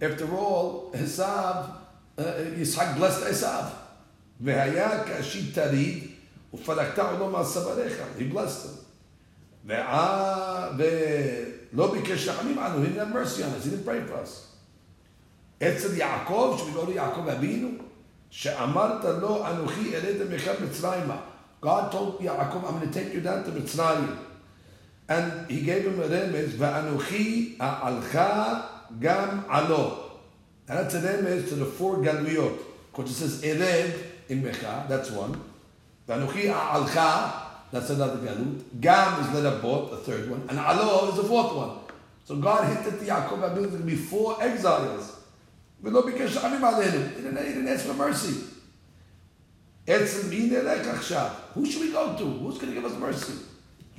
After 0.00 0.24
all, 0.32 0.96
עשיו, 0.96 1.54
uh, 2.18 2.22
יצחק 2.58 2.86
blessed 2.98 3.24
עשיו. 3.30 3.64
והיה 4.40 5.04
כאשית 5.04 5.54
תריד, 5.54 6.04
ופרקת 6.54 6.98
עולו 6.98 7.30
מעשבריך. 7.30 7.92
He 8.18 8.34
blessed 8.34 8.64
him. 8.64 8.78
ועה- 9.66 10.68
ולא 10.78 11.92
ביקש 11.92 12.28
רחמים 12.28 12.58
עלינו, 12.58 12.84
he 12.84 12.88
didn't 12.88 13.00
have 13.00 13.14
mercy 13.14 13.40
on 13.42 13.62
us, 13.62 13.66
he 13.66 13.70
didn't 13.70 13.84
pray 13.88 14.10
for 14.10 14.14
us. 14.24 14.44
אצל 15.62 15.96
יעקב, 15.96 16.56
should 16.58 16.74
we 16.74 16.82
go 16.82 16.86
to 16.86 16.94
יעקב 16.94 17.28
אבינו? 17.28 17.68
שאמרת 18.32 19.04
לו, 19.04 19.46
אנוכי 19.46 19.96
ארד 19.96 20.20
עמך 20.20 20.50
מצרימה. 20.64 21.16
God 21.60 21.90
told 21.90 22.20
Yaakov, 22.20 22.64
I'm 22.68 22.78
going 22.78 22.88
to 22.88 22.92
take 22.92 23.12
you 23.12 23.20
down 23.20 23.42
to 23.44 23.50
Mitzrayim. 23.50 24.16
And 25.08 25.50
he 25.50 25.62
gave 25.62 25.84
him 25.84 26.00
a 26.00 26.06
remez, 26.06 26.56
ואנוכי 26.58 27.58
אעלך 27.60 28.18
גם 29.00 29.40
עלו. 29.48 30.08
And 30.68 30.78
that's 30.78 30.94
an 30.94 31.04
emes 31.04 31.48
to 31.48 31.54
the 31.56 31.64
four 31.64 31.96
galuyot. 31.96 32.58
Because 32.92 33.10
it 33.10 33.14
says 33.14 33.42
Ered 33.42 33.94
in 34.28 34.42
Mecha, 34.42 34.88
that's 34.88 35.10
one. 35.10 35.40
Vanuchi 36.08 36.52
Alcha, 36.52 37.32
that's 37.70 37.90
another 37.90 38.16
galut. 38.16 38.62
Gam 38.80 39.20
is 39.20 39.28
Lerabot, 39.28 39.90
the 39.90 39.96
third 39.98 40.30
one. 40.30 40.44
And 40.48 40.58
Alo 40.58 41.10
is 41.10 41.16
the 41.16 41.24
fourth 41.24 41.54
one. 41.54 41.78
So 42.24 42.36
God 42.36 42.66
hinted 42.66 42.98
to 43.00 43.06
Yaakov 43.06 43.38
Abinu 43.38 43.54
there's 43.54 43.66
going 43.68 43.80
to 43.80 43.86
be 43.86 43.96
four 43.96 44.42
exiles. 44.42 45.16
ולא 45.82 46.06
ביקש 46.06 46.36
רחמים 46.36 46.64
עלינו. 46.64 47.04
He 47.16 47.20
didn't, 47.20 47.38
he 47.38 47.52
didn't 47.54 47.68
ask 47.68 47.84
for 47.86 47.98
mercy. 47.98 48.58
עצם 49.86 50.30
מי 50.30 50.50
נלך 50.50 50.86
עכשיו? 50.86 51.30
Who 51.56 51.64
should 51.64 51.80
we 51.80 51.92
go 51.92 52.16
to? 52.18 52.24
Who's 52.24 52.58
going 52.58 52.74
to 52.74 52.80
give 52.80 52.84
us 52.84 52.96
mercy? 53.00 53.32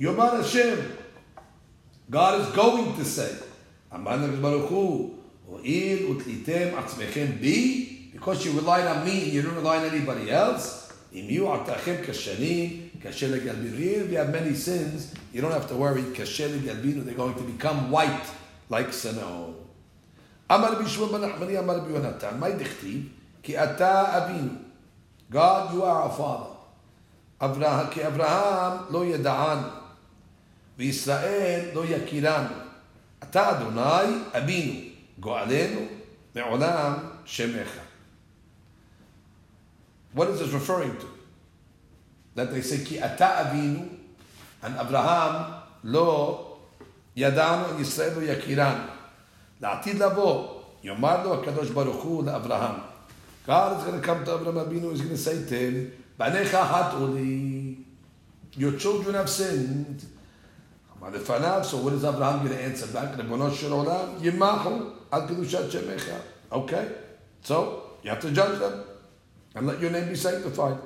יאמר 0.00 0.42
Hashem. 0.42 0.78
God 2.10 2.40
is 2.40 2.56
going 2.56 2.96
to 2.96 3.04
say, 3.04 3.44
אמר 3.94 4.16
לקדוש 4.16 4.38
ברוך 4.38 4.70
הוא, 4.70 5.14
הואיל 5.46 6.06
ותליתם 6.06 6.68
עצמכם 6.76 7.26
בי, 7.40 7.86
because 8.14 8.44
you 8.44 8.52
relied 8.60 8.86
on 8.86 9.04
me 9.04 9.24
and 9.24 9.32
you 9.32 9.42
didn't 9.42 9.56
rely 9.56 9.76
on 9.76 9.84
anybody 9.84 10.30
else, 10.30 10.92
אם 11.12 11.26
יהיו 11.28 11.54
עתכם 11.54 11.94
כשנים, 12.06 12.88
קשה 13.02 13.28
לגלבינו. 13.28 13.76
If 13.76 14.12
you 14.12 14.16
have 14.16 14.30
many 14.32 14.54
sins, 14.54 15.14
you 15.34 15.40
don't 15.40 15.52
have 15.52 15.68
to 15.68 15.74
worry, 15.74 16.14
קשה 16.14 16.48
לגלבינו, 16.48 17.04
they're 17.04 17.14
going 17.14 17.34
to 17.34 17.42
become 17.42 17.90
white 17.90 18.26
like 18.70 18.92
snow. 18.92 19.54
אמר 20.51 20.73
רבי 20.73 20.89
שמעון 20.89 21.11
בן 21.11 21.25
נחמני, 21.29 21.59
אמר 21.59 21.77
רבי 21.77 21.91
יונתן, 21.91 22.37
מה 22.39 22.49
דכתיב? 22.49 23.09
כי 23.43 23.63
אתה 23.63 24.17
אבינו. 24.17 24.51
God, 25.31 25.71
you 25.71 25.81
are 25.81 26.03
our 26.03 26.19
father. 26.19 26.55
כי 27.91 28.07
אברהם 28.07 28.77
לא 28.89 29.05
ידענו, 29.05 29.67
וישראל 30.77 31.69
לא 31.73 31.85
יכירנו. 31.85 32.55
אתה 33.23 33.51
אדוני 33.51 34.15
אבינו, 34.37 34.89
גואלנו, 35.19 35.81
מעולם 36.35 36.93
שמך. 37.25 37.69
What 40.15 40.27
is 40.29 40.39
this 40.39 40.53
referring 40.53 40.97
to? 41.01 41.07
That 42.35 42.51
they 42.51 42.61
say, 42.61 42.85
כי 42.85 43.05
אתה 43.05 43.41
אבינו, 43.41 43.85
and 44.63 44.81
אברהם 44.81 45.51
לא 45.83 46.41
ידענו, 47.15 47.79
ישראל 47.79 48.13
לא 48.15 48.23
יכירנו. 48.23 48.94
לעתיד 49.60 50.02
לבוא, 50.02 50.60
יאמר 50.82 51.24
לו 51.24 51.34
הקדוש 51.34 51.70
ברוך 51.70 52.02
הוא 52.04 52.24
לאברהם. 52.24 52.74
God 53.46 53.78
is 53.78 53.84
going 53.84 54.00
to 54.00 54.06
come 54.06 54.24
to 54.24 54.34
Abraham 54.34 54.56
Abinu, 54.56 54.92
he's 54.92 55.00
going 55.00 55.10
to 55.10 55.16
say 55.16 55.44
to 55.48 55.54
him, 55.54 55.90
בניך 56.18 56.54
חטאו 56.54 57.14
לי, 57.14 57.74
your 58.56 58.72
children 58.78 59.14
have 59.14 59.28
sinned. 59.30 60.04
אמר 61.00 61.10
לפניו, 61.10 61.60
so 61.64 61.76
what 61.76 61.92
is 61.92 62.04
Abraham 62.04 62.46
going 62.46 62.52
to 62.52 62.62
answer 62.62 62.86
back? 62.86 63.16
ריבונו 63.16 63.50
של 63.54 63.72
עולם, 63.72 64.08
ימחו 64.20 64.70
על 65.10 65.26
קדושת 65.28 65.70
שמך. 65.70 66.04
Okay, 66.52 66.84
so 67.42 67.54
you 68.04 68.10
have 68.10 68.20
to 68.20 68.30
judge 68.30 68.58
them 68.58 68.72
and 69.54 69.66
let 69.66 69.80
your 69.80 69.90
name 69.90 70.08
be 70.08 70.16
sanctified. 70.16 70.78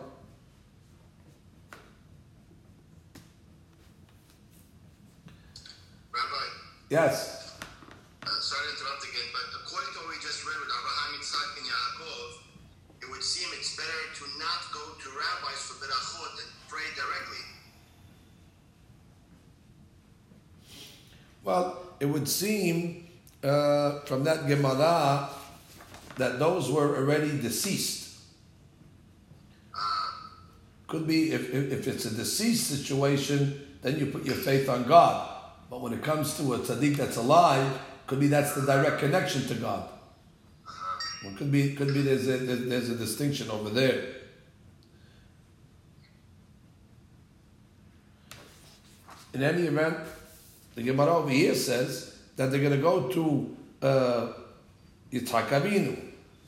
Rabbi, 6.13 6.45
Yes. 6.91 7.38
Pray 16.70 16.84
directly. 16.96 17.44
Well, 21.44 21.82
it 22.00 22.06
would 22.06 22.28
seem 22.28 23.08
uh, 23.44 24.02
from 24.02 24.24
that 24.24 24.48
Gemara 24.48 25.30
that 26.18 26.38
those 26.38 26.70
were 26.70 26.96
already 26.96 27.40
deceased. 27.42 28.20
Could 30.88 31.08
be 31.08 31.32
if, 31.32 31.54
if, 31.54 31.88
it's 31.88 32.06
a 32.06 32.16
deceased 32.16 32.68
situation, 32.68 33.78
then 33.82 34.00
you 34.00 34.08
put 34.08 34.26
your 34.26 34.36
faith 34.36 34.68
on 34.70 34.88
God. 34.88 35.30
But 35.70 35.82
when 35.82 35.94
it 35.94 36.04
comes 36.04 36.36
to 36.38 36.54
a 36.54 36.60
tzaddik 36.60 36.96
that's 36.96 37.18
alive, 37.18 37.80
could 38.08 38.20
be 38.20 38.28
that's 38.28 38.54
the 38.54 38.62
direct 38.62 39.00
connection 39.00 39.48
to 39.48 39.54
God. 39.54 39.88
Well, 41.24 41.34
could 41.36 41.52
be 41.52 41.76
could 41.76 41.94
be 41.94 42.02
there's 42.02 42.28
a 42.28 42.38
there's 42.38 42.90
a 42.90 42.96
distinction 42.96 43.52
over 43.52 43.70
there. 43.70 44.19
In 49.34 49.44
any 49.44 49.64
event, 49.64 49.98
the 50.76 50.82
Gemara 50.82 51.18
over 51.18 51.30
here 51.30 51.54
says 51.56 52.18
that 52.36 52.52
they're 52.52 52.62
going 52.62 52.76
to 52.76 52.82
go 52.82 53.08
to 53.10 53.58
uh, 53.82 54.28
Yitzhak 55.12 55.48
Avinu. 55.50 55.98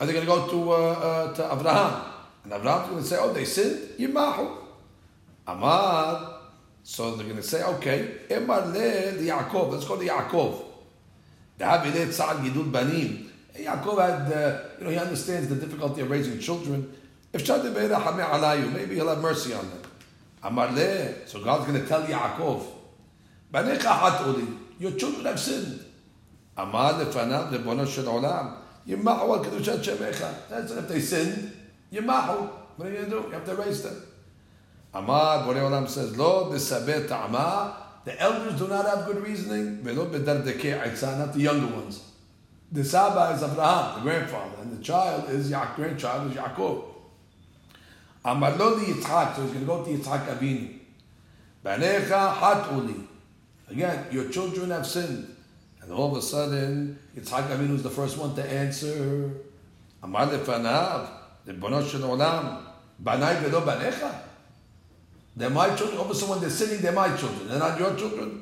Are 0.00 0.06
they 0.06 0.12
going 0.12 0.26
to 0.26 0.32
go 0.32 0.48
to, 0.48 0.72
uh, 0.72 0.74
uh, 0.74 1.34
to 1.34 1.42
Avraham? 1.42 2.04
And 2.44 2.52
Avraham's 2.52 2.88
going 2.88 3.02
to 3.02 3.08
say, 3.08 3.16
oh, 3.20 3.32
they 3.32 3.44
sinned? 3.44 3.98
Yimahu. 3.98 4.56
Amar. 5.46 6.40
So 6.82 7.14
they're 7.14 7.24
going 7.24 7.36
to 7.36 7.42
say, 7.42 7.62
okay, 7.62 8.16
Emar 8.28 8.72
the 8.72 9.28
Yaakov. 9.28 9.70
Let's 9.72 9.86
go 9.86 9.96
to 9.96 10.04
Yaakov. 10.04 10.64
Banim. 12.72 13.30
Yaakov 13.56 14.00
had, 14.00 14.32
uh, 14.32 14.60
you 14.78 14.84
know, 14.84 14.90
he 14.90 14.98
understands 14.98 15.48
the 15.48 15.54
difficulty 15.54 16.00
of 16.00 16.10
raising 16.10 16.40
children. 16.40 16.92
If 17.32 17.46
Maybe 17.46 18.94
he'll 18.96 19.08
have 19.08 19.20
mercy 19.20 19.54
on 19.54 19.70
them. 19.70 19.82
Amarle, 20.42 21.28
so 21.28 21.40
God's 21.40 21.66
going 21.66 21.80
to 21.80 21.86
tell 21.86 22.02
Yaakov, 22.02 22.64
uli, 24.26 24.46
your 24.78 24.92
children 24.92 25.24
have 25.24 25.38
sinned. 25.38 25.84
Amar 26.56 26.94
lefanav 26.94 27.52
lebono 27.52 27.86
shel 27.86 28.04
olam, 28.04 28.56
yimahu 28.86 29.38
al 29.38 29.44
kedushat 29.44 29.82
shemecha. 29.82 30.34
That's 30.48 30.72
if 30.72 30.88
they 30.88 31.00
sinned, 31.00 31.52
yimahu. 31.92 32.50
What 32.76 32.88
are 32.88 32.90
you 32.90 32.96
going 32.96 33.10
to 33.10 33.10
do? 33.10 33.26
You 33.28 33.32
have 33.32 33.44
to 33.44 33.52
erase 33.52 33.82
them. 33.82 34.02
Amar 34.94 35.44
borei 35.46 35.62
olam 35.62 35.88
says, 35.88 36.16
lo 36.18 36.50
b'sabeh 36.50 37.06
ta'ama, 37.06 37.76
the 38.04 38.20
elders 38.20 38.58
do 38.58 38.66
not 38.66 38.84
have 38.84 39.06
good 39.06 39.22
reasoning, 39.22 39.76
velo 39.82 40.06
b'dardeke 40.06 40.82
aitzah, 40.82 41.18
not 41.18 41.32
the 41.32 41.40
younger 41.40 41.72
ones. 41.72 42.02
The 42.72 42.82
Saba 42.82 43.34
is 43.36 43.42
Abraham, 43.42 43.94
the 43.96 44.00
grandfather, 44.10 44.62
and 44.62 44.72
the 44.76 44.82
child 44.82 45.30
is 45.30 45.50
Yaakov, 45.50 45.76
grandchild 45.76 46.30
is 46.32 46.36
Yaakov. 46.36 46.91
אמר 48.25 48.57
לו 48.57 48.77
ליצחק, 48.77 49.27
so 49.35 49.41
he's 49.41 49.51
going 49.51 49.59
to 49.59 49.65
go 49.65 49.83
to 49.83 49.89
Yitzhak 49.89 50.27
Avinu. 50.27 50.67
בניך 51.63 52.15
חטאו 52.39 52.81
לי. 52.81 52.93
Again, 53.69 54.05
your 54.11 54.29
children 54.29 54.71
have 54.71 54.85
sinned. 54.85 55.25
And 55.81 55.91
all 55.91 56.11
of 56.11 56.17
a 56.17 56.21
sudden, 56.21 56.97
Yitzhak 57.15 57.49
Avinu 57.49 57.75
is 57.75 57.83
the 57.83 57.89
first 57.89 58.17
one 58.17 58.35
to 58.35 58.43
answer. 58.43 59.29
אמר 60.03 60.33
לפניו, 60.33 61.05
ריבונו 61.47 61.85
של 61.85 62.03
עולם, 62.03 62.45
בניי 62.99 63.35
ולא 63.45 63.59
בניך? 63.59 64.05
They're 65.37 65.49
my 65.49 65.75
children. 65.75 65.97
All 65.97 66.05
of 66.05 66.11
a 66.11 66.15
sudden, 66.15 66.29
when 66.29 66.39
they're 66.39 66.49
sinning, 66.49 66.81
they're 66.81 66.91
my 66.91 67.15
children. 67.15 67.47
They're 67.47 67.59
not 67.59 67.79
your 67.79 67.95
children. 67.95 68.41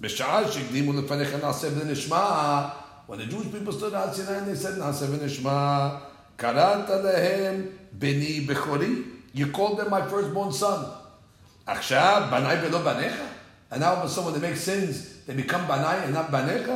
בשעה 0.00 0.52
שהקדימו 0.52 0.92
לפניך 0.92 1.34
נעשה 1.42 1.68
ונשמע, 1.78 2.68
when 3.06 3.18
the 3.18 3.26
Jewish 3.26 3.52
people 3.52 3.72
stood 3.72 3.94
out 3.94 4.14
Sinai 4.14 4.38
and 4.38 4.48
they 4.48 4.56
said 4.56 4.78
נעשה 4.78 5.06
ונשמע, 5.10 5.88
קראת 6.36 6.90
להם 6.90 7.66
בני 7.92 8.40
בכורי. 8.40 8.94
You 9.36 9.56
called 9.56 9.78
them 9.78 9.88
my 9.90 10.12
firstborn 10.12 10.52
son. 10.60 10.84
עכשיו, 11.66 12.22
בניי 12.30 12.66
ולא 12.66 12.78
בניך? 12.82 13.14
And 13.72 13.76
now 13.76 13.84
all 13.84 14.02
of 14.02 14.06
a 14.06 14.08
sudden 14.08 14.24
when 14.24 14.34
they 14.34 14.42
make 14.42 14.56
sins, 14.56 14.94
they 15.26 15.50
become 15.50 15.66
בניי 15.68 16.04
and 16.08 16.14
not 16.16 16.30
בניך? 16.30 16.70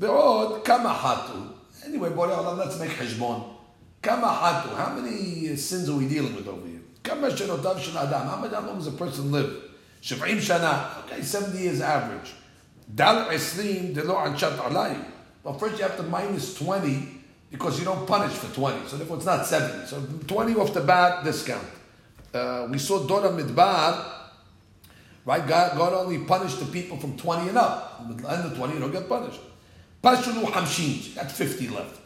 ועוד, 0.00 0.64
כמה 0.64 0.94
חטאו? 0.94 1.34
Anyway, 1.82 2.10
בורא 2.14 2.34
עולם, 2.34 2.60
let's 2.60 2.72
make 2.72 3.02
חשבון. 3.02 3.54
כמה 4.02 4.40
חטאו? 4.42 4.76
How 4.76 4.88
many 4.98 5.44
sins 5.56 5.88
are 5.88 5.92
we 5.92 6.12
dealing 6.12 6.36
with 6.38 6.48
over 6.48 6.66
here? 6.66 7.04
כמה 7.04 7.36
שנותיו 7.36 7.78
של 7.78 7.98
אדם? 7.98 8.26
How 8.26 8.44
many- 8.44 8.54
how 8.54 8.60
long 8.60 8.80
does 8.80 8.88
a 8.88 9.02
person 9.02 9.32
live? 9.32 9.50
70 10.02 10.40
שנה. 10.40 10.84
Okay, 11.08 11.22
70 11.22 11.58
years 11.58 11.80
average. 11.80 12.28
דל 12.94 13.24
20 13.30 13.92
דלא 13.92 14.24
ענשת 14.26 14.52
עליי. 14.64 14.94
Well, 15.44 15.48
first 15.48 15.76
you 15.76 15.82
have 15.82 15.98
to 15.98 16.14
minus 16.14 16.54
20 16.58 17.17
because 17.51 17.79
you 17.79 17.85
don't 17.85 18.05
punish 18.07 18.33
for 18.33 18.53
20. 18.53 18.87
So 18.87 18.97
therefore 18.97 19.17
it's 19.17 19.25
not 19.25 19.45
70. 19.45 19.87
So 19.87 20.01
20 20.27 20.55
off 20.55 20.73
the 20.73 20.81
bat, 20.81 21.23
discount. 21.23 21.65
Uh, 22.33 22.67
we 22.69 22.77
saw 22.77 23.05
Dor 23.07 23.21
HaMidbar, 23.21 24.05
right? 25.25 25.47
God, 25.47 25.77
God 25.77 25.93
only 25.93 26.19
punished 26.19 26.59
the 26.59 26.65
people 26.65 26.97
from 26.97 27.17
20 27.17 27.49
and 27.49 27.57
up. 27.57 28.01
Of 28.07 28.55
20, 28.55 28.73
you 28.73 28.79
don't 28.79 28.91
get 28.91 29.09
punished. 29.09 29.39
Pashulu 30.03 30.45
Hamshin, 30.45 31.15
got 31.15 31.31
50 31.31 31.69
left. 31.69 31.99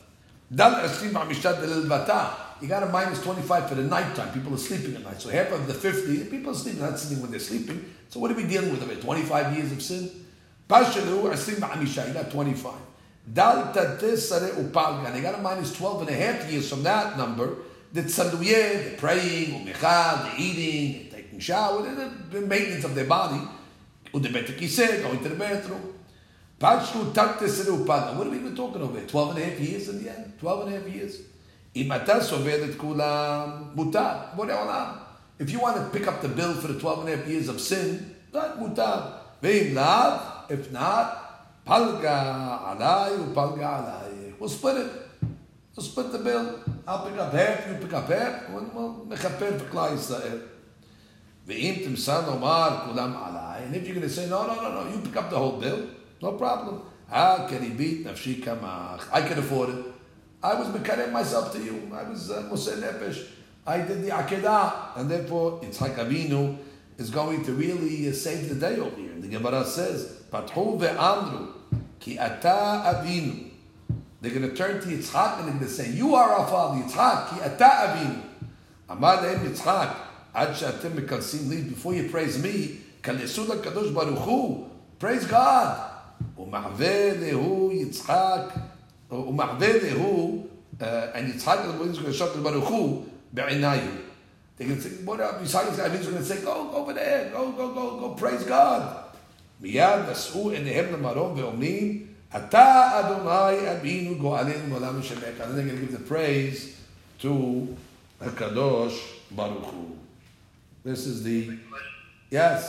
Dal 0.54 0.88
20 0.88 1.14
Ma'mishat 1.14 1.62
Delil 1.62 1.89
Bata. 1.89 2.36
You 2.62 2.70
got 2.70 2.84
a 2.84 2.86
minus 2.86 3.22
25 3.22 3.70
for 3.70 3.76
the 3.76 3.84
nighttime. 3.84 4.32
People 4.34 4.54
are 4.54 4.58
sleeping 4.58 4.96
at 4.96 5.04
night. 5.04 5.22
So 5.22 5.30
half 5.30 5.52
of 5.52 5.68
the 5.68 5.74
50, 5.74 6.26
people 6.26 6.54
are 6.54 6.56
sleeping, 6.56 6.82
not 6.82 6.98
sitting 6.98 7.22
when 7.22 7.32
they're 7.32 7.39
sleeping. 7.39 7.94
So 8.08 8.20
what 8.20 8.32
are 8.32 8.36
we 8.36 8.46
dealing 8.48 8.72
with? 8.72 8.82
About 8.82 9.02
25 9.02 9.58
years 9.58 9.72
of 9.74 9.82
sin? 9.82 10.10
Pashulu 10.70 11.22
20 11.22 11.60
Ma'mishat, 11.60 12.08
you 12.08 12.14
got 12.14 12.32
25 12.32 12.74
upalgan. 13.32 15.13
They 15.13 15.21
got 15.21 15.36
a 15.36 15.41
minus 15.41 15.76
12 15.76 16.01
and 16.01 16.09
a 16.09 16.13
half 16.13 16.51
years 16.51 16.69
from 16.69 16.84
that 16.84 17.17
number. 17.17 17.55
The 17.93 18.03
tzaduye, 18.03 18.91
the 18.91 18.97
praying, 18.97 19.65
the 19.65 19.74
eating, 20.38 21.09
the 21.09 21.15
taking 21.15 21.39
shower, 21.39 21.84
the 22.32 22.41
maintenance 22.41 22.84
of 22.84 22.95
their 22.95 23.05
body. 23.05 23.41
The 24.13 24.30
betikise, 24.30 25.01
going 25.01 25.24
to 25.24 25.30
the 25.30 25.36
bathroom. 25.36 25.93
What 26.59 26.95
are 28.28 28.30
we 28.30 28.38
even 28.38 28.55
talking 28.55 28.82
over 28.82 28.97
here? 28.97 29.07
12 29.07 29.36
and 29.36 29.39
a 29.39 29.39
Twelve 29.39 29.39
and 29.39 29.39
a 29.39 29.45
half 29.45 29.59
years 29.59 29.89
in 29.89 30.03
the 30.03 30.09
end? 30.09 30.34
12 30.39 30.67
and 30.67 30.76
a 30.76 30.80
half 30.80 30.88
years? 30.88 31.21
If 31.76 31.88
you 35.51 35.59
want 35.59 35.78
to 35.78 35.89
pick 35.91 36.07
up 36.07 36.21
the 36.21 36.30
bill 36.30 36.53
for 36.53 36.67
the 36.67 36.80
twelve 36.80 36.99
and 36.99 37.09
a 37.09 37.17
half 37.17 37.28
years 37.28 37.49
of 37.49 37.59
sin, 37.59 38.15
that 38.32 38.59
mutar. 38.59 39.13
If 39.41 39.74
not, 40.71 41.22
פלגה 41.64 42.57
עליי 42.66 43.11
ופלגה 43.16 43.78
עלייך. 43.78 44.36
We'll 44.39 44.49
split 44.49 44.78
it. 44.78 45.26
We'll 45.76 45.86
split 45.86 46.11
the 46.11 46.20
bill. 46.20 46.59
I'll 46.88 47.05
pick 47.05 47.18
up 47.18 47.34
half, 47.34 47.68
you 47.68 47.76
pick 47.82 47.93
up 47.93 48.09
half, 48.09 48.49
we'll 48.49 49.05
מכפר 49.09 49.59
for 49.59 49.72
כלל 49.72 49.93
ישראל. 49.93 50.39
ואם 51.47 51.76
תמסר 51.86 52.30
לומר 52.30 52.78
כולם 52.86 53.14
עליי, 53.24 53.68
and 53.68 53.76
if 53.76 53.88
you're 53.88 53.95
going 53.95 54.01
to 54.01 54.09
say, 54.09 54.30
no, 54.30 54.45
no, 54.47 54.55
no, 54.55 54.84
no, 54.84 54.89
you 54.89 54.99
pick 54.99 55.16
up 55.18 55.30
the 55.30 55.38
whole 55.38 55.59
bill, 55.59 55.80
no 56.22 56.34
problem. 56.34 56.82
How 57.09 57.47
can 57.47 57.61
he 57.61 57.70
beat 57.70 58.05
nafshi 58.05 58.43
kamach? 58.43 59.07
I 59.11 59.22
can 59.22 59.38
afford 59.39 59.70
it. 59.70 59.86
I 60.41 60.55
was 60.55 60.68
mekarev 60.68 61.11
myself 61.11 61.53
to 61.53 61.59
you. 61.59 61.89
I 61.93 62.03
was 62.09 62.30
uh, 62.30 62.43
Moshe 62.51 62.74
Nefesh. 62.76 63.28
I 63.66 63.78
did 63.78 64.03
the 64.03 64.09
Akedah. 64.09 64.97
And 64.97 65.09
therefore, 65.09 65.61
Yitzhak 65.61 65.95
Avinu 65.95 66.57
is 66.97 67.11
going 67.11 67.45
to 67.45 67.53
really 67.53 68.09
uh, 68.09 68.12
save 68.12 68.49
the 68.49 68.55
day 68.55 68.78
over 68.78 68.97
here. 68.97 69.12
And 69.12 69.22
the 69.22 69.28
Gemara 69.28 69.64
says, 69.64 70.22
Pathu 70.32 70.78
ve'amru 70.78 71.53
ki 72.01 72.18
ata 72.18 73.03
avinu. 73.03 73.51
They're 74.20 74.34
going 74.34 74.49
to 74.49 74.55
turn 74.55 74.80
to 74.80 74.86
Yitzhak 74.89 75.39
and 75.39 75.49
they're 75.49 75.55
going 75.55 75.66
to 75.66 75.68
say, 75.68 75.91
you 75.91 76.14
are 76.14 76.30
our 76.32 76.47
father, 76.49 76.82
Yitzhak, 76.82 77.30
ki 77.30 77.41
ata 77.43 77.64
avinu. 77.64 78.22
Amar 78.89 79.18
lehem 79.18 79.49
Yitzhak, 79.49 79.95
ad 80.34 80.57
she'atem 80.57 80.93
mekalsim 80.93 81.49
li, 81.49 81.62
before 81.62 81.95
you 81.95 82.09
praise 82.09 82.43
me, 82.43 82.80
kalesu 83.03 83.47
kadosh 83.47 83.95
baruch 83.95 84.18
hu, 84.18 84.68
praise 84.99 85.26
God. 85.26 85.95
ומעווה 86.36 87.14
lehu 87.20 87.70
Yitzhak. 87.72 88.68
ומעווה 89.11 89.93
הוא, 89.95 90.49
and 90.80 91.34
יצחק 91.34 91.59
is 91.64 91.99
going 91.99 92.12
to 92.12 92.12
shout 92.12 92.32
to 92.34 92.41
Baruch 92.41 92.64
Hu, 92.64 93.05
בעיניו. 94.59 94.59
They 94.59 94.64
can 94.64 94.80
say, 94.80 94.91
what 95.05 95.20
up? 95.20 95.41
Yitzhak 95.41 95.70
is 95.70 96.07
going 96.07 96.18
to 96.18 96.24
say, 96.24 96.43
go, 96.43 96.64
go 96.70 96.78
over 96.78 96.93
there, 96.93 97.30
go, 97.30 97.53
go, 97.53 97.72
go, 97.72 98.01
go, 98.01 98.09
praise 98.14 98.45
God. 98.45 99.05
מיד 99.61 100.11
נשאו 100.11 100.51
עיניהם 100.51 100.93
למרום 100.93 101.39
ואומרים, 101.39 102.07
אתה 102.36 103.01
אדוני 103.01 103.72
אבינו 103.72 104.18
גואלנו 104.18 104.66
מעולם 104.68 105.01
משלך. 105.01 105.41
And 105.41 105.51
then 105.51 105.57
they're 105.57 105.66
going 105.66 105.78
to 105.78 105.86
give 105.86 105.93
the 105.93 106.09
praise 106.09 106.74
to 107.22 107.66
הקדוש 108.20 109.14
ברוך 109.30 109.66
הוא. 109.66 109.97
This 110.84 111.07
is 111.07 111.22
the, 111.22 111.59
yes. 112.30 112.62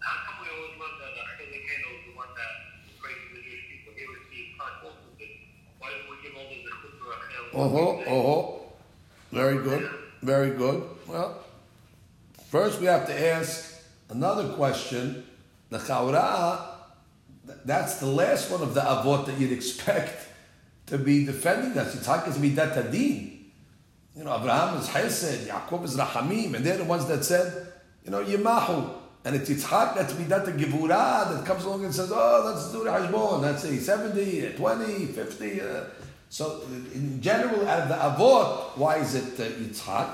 How 0.00 0.16
come 0.26 0.36
we 0.42 0.48
always 0.54 0.74
love 0.82 0.96
that 1.00 1.14
uh, 1.16 1.38
Hillary 1.38 1.62
Handel 1.70 1.92
is 1.98 2.04
the 2.08 2.14
one 2.22 2.32
that 2.38 2.52
praises 3.00 3.28
the 3.34 3.40
Jewish 3.46 3.64
people? 3.70 3.92
Here 3.98 4.08
we 4.12 4.18
see 4.30 4.42
Khan 4.58 4.72
also 4.84 5.08
did. 5.18 5.34
Why 5.78 5.88
don't 5.94 6.06
we 6.10 6.16
give 6.22 6.34
all 6.38 6.48
the 6.50 6.58
zechut 6.66 6.92
to 6.98 7.04
Rachel? 7.10 7.44
Oh, 7.54 8.14
oh, 8.14 8.42
very 9.32 9.58
good, 9.66 9.82
very 10.21 10.51
good. 10.51 10.83
Well, 11.07 11.43
first 12.49 12.79
we 12.79 12.87
have 12.87 13.07
to 13.07 13.29
ask 13.33 13.81
another 14.09 14.53
question. 14.53 15.25
The 15.69 15.77
Chaura, 15.77 16.65
that's 17.63 17.99
the 17.99 18.07
last 18.07 18.49
one 18.49 18.61
of 18.61 18.73
the 18.73 18.81
Avot 18.81 19.25
that 19.27 19.39
you'd 19.39 19.51
expect 19.51 20.27
to 20.87 20.97
be 20.97 21.25
defending 21.25 21.77
us. 21.77 21.95
Yitzhak 21.95 22.27
is 22.27 22.37
Midat 22.37 22.75
Adin. 22.75 23.45
You 24.15 24.23
know, 24.23 24.35
Abraham 24.35 24.77
is 24.77 24.87
Hesed, 24.87 25.47
Yaakov 25.47 25.85
is 25.85 25.95
Rahamim, 25.95 26.55
and 26.55 26.65
they're 26.65 26.77
the 26.77 26.83
ones 26.83 27.05
that 27.05 27.23
said, 27.23 27.71
you 28.03 28.11
know, 28.11 28.23
Yimahu. 28.23 28.95
And 29.23 29.35
it's 29.35 29.49
Yitzhak 29.49 29.95
that's 29.95 30.13
Midat 30.13 30.45
Gevurah 30.57 31.31
that 31.31 31.45
comes 31.45 31.63
along 31.65 31.85
and 31.85 31.93
says, 31.93 32.11
oh, 32.11 32.41
let's 32.45 32.71
do 32.71 32.83
the 32.83 32.89
Hashbon. 32.89 33.41
Let's 33.41 33.61
say 33.61 33.77
70, 33.77 34.53
20, 34.57 35.05
50. 35.05 35.61
Uh, 35.61 35.83
so, 36.29 36.61
in 36.93 37.19
general, 37.21 37.67
out 37.67 37.81
of 37.81 37.89
the 37.89 37.95
Avot, 37.95 38.77
why 38.77 38.97
is 38.97 39.15
it 39.15 39.39
uh, 39.39 39.49
Yitzhak? 39.49 40.13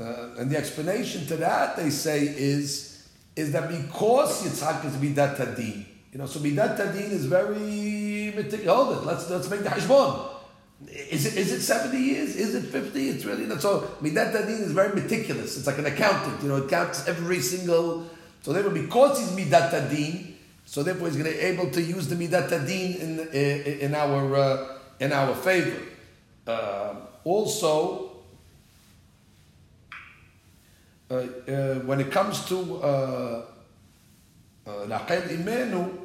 Uh, 0.00 0.40
and 0.40 0.50
the 0.50 0.56
explanation 0.56 1.26
to 1.26 1.36
that, 1.36 1.76
they 1.76 1.90
say, 1.90 2.22
is, 2.22 3.06
is 3.36 3.52
that 3.52 3.68
because 3.68 4.42
Yitzhak 4.42 4.84
is 4.86 4.96
Midat 4.96 5.38
Adin. 5.38 5.84
You 6.10 6.18
know, 6.18 6.26
so 6.26 6.40
Midat 6.40 6.80
Adin 6.80 7.10
is 7.10 7.26
very 7.26 8.32
meticulous. 8.34 8.66
Hold 8.66 8.96
it, 8.96 9.04
let's, 9.04 9.28
let's 9.28 9.50
make 9.50 9.60
the 9.60 9.68
Hashbon. 9.68 10.30
Is 10.88 11.26
it, 11.26 11.36
is 11.36 11.52
it 11.52 11.60
70 11.60 11.98
years? 11.98 12.34
Is 12.36 12.54
it 12.54 12.64
50? 12.64 13.08
It's 13.08 13.24
really 13.26 13.44
not 13.44 13.60
so. 13.60 13.80
Midat 14.00 14.34
Adin 14.34 14.62
is 14.62 14.72
very 14.72 14.94
meticulous. 14.94 15.58
It's 15.58 15.66
like 15.66 15.78
an 15.78 15.86
accountant, 15.86 16.42
you 16.42 16.48
know, 16.48 16.56
it 16.56 16.70
counts 16.70 17.06
every 17.06 17.40
single. 17.40 18.08
So 18.40 18.54
therefore, 18.54 18.72
because 18.72 19.18
he's 19.18 19.46
Midat 19.46 19.72
Adin, 19.74 20.36
so 20.64 20.82
therefore 20.82 21.08
he's 21.08 21.16
going 21.16 21.30
to 21.30 21.36
be 21.36 21.44
able 21.44 21.70
to 21.70 21.82
use 21.82 22.08
the 22.08 22.16
Midat 22.16 22.50
Adin 22.50 22.94
in, 22.96 23.20
in, 23.28 23.80
in, 23.80 23.94
our, 23.94 24.34
uh, 24.34 24.73
in 25.00 25.12
our 25.12 25.34
favor. 25.34 25.80
Uh, 26.46 26.94
also, 27.24 28.10
uh, 31.10 31.14
uh, 31.14 31.74
when 31.80 32.00
it 32.00 32.10
comes 32.10 32.44
to 32.46 32.76
uh, 32.82 33.42
Rachel 34.66 35.22
Imenu, 35.36 35.98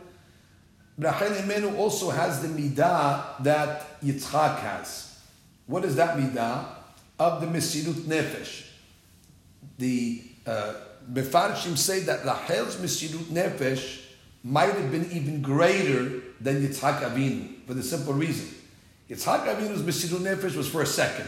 Rachel 0.97 1.29
Imenu 1.29 1.77
also 1.77 2.09
has 2.09 2.41
the 2.41 2.47
midah 2.47 3.41
that 3.43 4.01
Yitzchak 4.01 4.59
has. 4.59 5.19
What 5.65 5.85
is 5.85 5.95
that 5.95 6.17
midah? 6.17 6.65
Of 7.17 7.41
the 7.41 7.47
Mesirut 7.47 8.03
Nefesh. 8.07 8.65
The 9.77 10.21
uh, 10.45 10.73
Mefarshim 11.11 11.77
say 11.77 12.01
that 12.01 12.25
Rachel's 12.25 12.77
Mesirut 12.77 13.25
Nefesh 13.25 14.01
might 14.43 14.73
have 14.73 14.91
been 14.91 15.09
even 15.11 15.41
greater 15.41 16.21
than 16.39 16.65
Yitzchak 16.65 17.01
Avinu 17.01 17.65
for 17.65 17.73
the 17.73 17.83
simple 17.83 18.13
reason. 18.13 18.58
Yitzchak 19.09 19.45
Avinu's 19.45 19.81
Mesirut 19.81 20.19
Nefesh 20.19 20.55
was 20.55 20.69
for 20.69 20.81
a 20.81 20.85
second. 20.85 21.27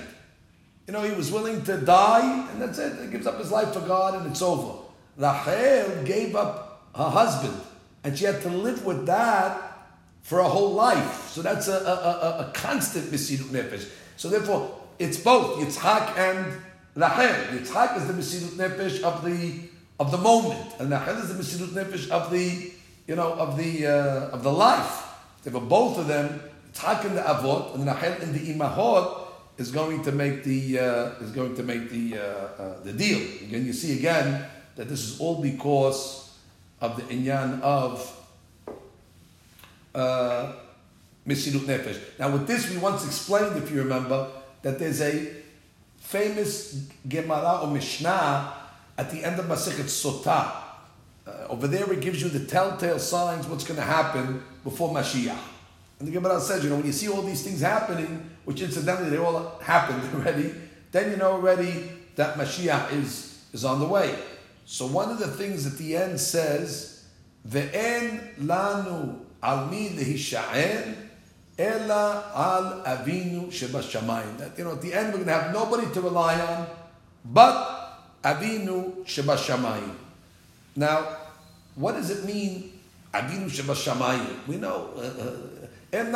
You 0.87 0.93
know, 0.93 1.03
he 1.03 1.13
was 1.13 1.31
willing 1.31 1.63
to 1.63 1.77
die, 1.77 2.47
and 2.51 2.61
that's 2.61 2.77
it. 2.77 3.01
He 3.01 3.07
gives 3.07 3.25
up 3.25 3.39
his 3.39 3.51
life 3.51 3.73
for 3.73 3.81
God, 3.81 4.15
and 4.15 4.29
it's 4.29 4.41
over. 4.41 4.79
Rachel 5.17 6.03
gave 6.03 6.35
up 6.35 6.89
her 6.95 7.09
husband, 7.09 7.59
and 8.03 8.17
she 8.17 8.25
had 8.25 8.41
to 8.41 8.49
live 8.49 8.85
with 8.85 9.05
that 9.05 9.71
for 10.21 10.39
a 10.39 10.47
whole 10.47 10.73
life. 10.73 11.29
So 11.29 11.41
that's 11.41 11.67
a, 11.67 11.73
a, 11.73 11.75
a, 11.75 12.47
a 12.47 12.51
constant 12.53 13.05
Mesirut 13.11 13.49
Nefesh. 13.49 13.89
So 14.17 14.29
therefore, 14.29 14.79
it's 14.99 15.17
both 15.17 15.59
Yitzhak 15.59 16.17
and 16.17 16.61
Rachel. 16.95 17.57
Yitzhak 17.57 17.97
is 17.97 18.07
the 18.07 18.13
Mesirut 18.13 18.69
Nefesh 18.69 19.01
of 19.01 19.25
the 19.25 19.69
of 19.99 20.11
the 20.11 20.17
moment, 20.17 20.73
and 20.79 20.91
Rachel 20.91 21.17
is 21.17 21.29
the 21.29 21.65
Mesirut 21.65 21.69
Nefesh 21.69 22.09
of 22.09 22.31
the 22.31 22.71
you 23.07 23.15
know 23.15 23.33
of 23.33 23.57
the 23.57 23.87
uh, 23.87 24.29
of 24.29 24.43
the 24.43 24.51
life. 24.51 25.07
Therefore, 25.43 25.61
both 25.61 25.97
of 25.97 26.07
them, 26.07 26.41
Yitzhak 26.73 27.05
in 27.05 27.15
the 27.15 27.21
Avot 27.21 27.75
and 27.75 27.85
Rachel 27.85 28.21
in 28.21 28.33
the 28.33 28.53
Imahot, 28.53 29.21
is 29.57 29.71
going 29.71 30.03
to 30.03 30.11
make 30.11 30.43
the 30.43 30.79
uh, 30.79 31.23
is 31.23 31.31
going 31.31 31.55
to 31.55 31.63
make 31.63 31.89
the 31.89 32.17
uh, 32.17 32.21
uh, 32.21 32.83
the 32.83 32.93
deal. 32.93 33.19
Again, 33.43 33.65
you 33.65 33.73
see 33.73 33.97
again 33.97 34.45
that 34.75 34.89
this 34.89 35.01
is 35.01 35.19
all 35.19 35.41
because 35.41 36.31
of 36.79 36.95
the 36.95 37.03
inyan 37.03 37.61
of 37.61 38.17
uh, 39.93 40.53
Mesirut 41.27 41.65
Nefesh. 41.65 41.99
Now, 42.17 42.31
with 42.31 42.47
this, 42.47 42.69
we 42.69 42.77
once 42.77 43.05
explained, 43.05 43.57
if 43.57 43.69
you 43.71 43.77
remember, 43.79 44.27
that 44.63 44.79
there's 44.79 45.01
a 45.01 45.31
famous 45.99 46.87
Gemara 47.07 47.59
or 47.61 47.67
Mishnah 47.67 48.53
at 48.97 49.11
the 49.11 49.23
end 49.23 49.39
of 49.39 49.45
Masechet 49.45 49.85
Sotah. 49.85 50.51
Uh, 51.27 51.47
over 51.49 51.67
there, 51.67 51.91
it 51.93 52.01
gives 52.01 52.21
you 52.21 52.29
the 52.29 52.45
telltale 52.45 52.97
signs 52.97 53.45
what's 53.45 53.63
going 53.63 53.79
to 53.79 53.85
happen 53.85 54.43
before 54.63 54.89
Mashiach. 54.91 55.37
And 56.01 56.07
the 56.07 56.13
Gemara 56.13 56.41
says, 56.41 56.63
you 56.63 56.71
know, 56.71 56.77
when 56.77 56.87
you 56.87 56.91
see 56.91 57.09
all 57.09 57.21
these 57.21 57.43
things 57.43 57.61
happening, 57.61 58.27
which 58.43 58.59
incidentally 58.59 59.11
they 59.11 59.17
all 59.17 59.59
happened 59.61 60.01
already, 60.15 60.51
then 60.91 61.11
you 61.11 61.17
know 61.17 61.33
already 61.33 61.91
that 62.15 62.37
Mashiach 62.37 62.91
is, 62.93 63.45
is 63.53 63.63
on 63.63 63.79
the 63.79 63.85
way. 63.85 64.17
So 64.65 64.87
one 64.87 65.11
of 65.11 65.19
the 65.19 65.27
things 65.27 65.67
at 65.67 65.77
the 65.77 65.95
end 65.95 66.19
says, 66.19 67.05
Ve'en 67.47 68.35
lanu 68.37 69.19
al 69.43 69.67
mi 69.67 69.89
lehisha'en 69.89 70.95
ela 71.59 72.31
al 72.33 72.97
avinu 72.97 73.49
shebashamayim. 73.49 74.39
That, 74.39 74.57
you 74.57 74.63
know, 74.63 74.71
at 74.71 74.81
the 74.81 74.95
end 74.95 75.09
we're 75.09 75.23
going 75.23 75.27
to 75.27 75.33
have 75.33 75.53
nobody 75.53 75.85
to 75.93 76.01
rely 76.01 76.41
on 76.41 76.65
but 77.23 77.99
avinu 78.23 79.05
shebashamayim. 79.05 79.93
Now, 80.75 81.15
what 81.75 81.91
does 81.91 82.09
it 82.09 82.25
mean, 82.25 82.79
avinu 83.13 83.51
shebashamayim? 83.51 84.47
We 84.47 84.57
know, 84.57 84.89
en 84.97 85.03
lanu 85.03 85.50
Why 85.91 86.07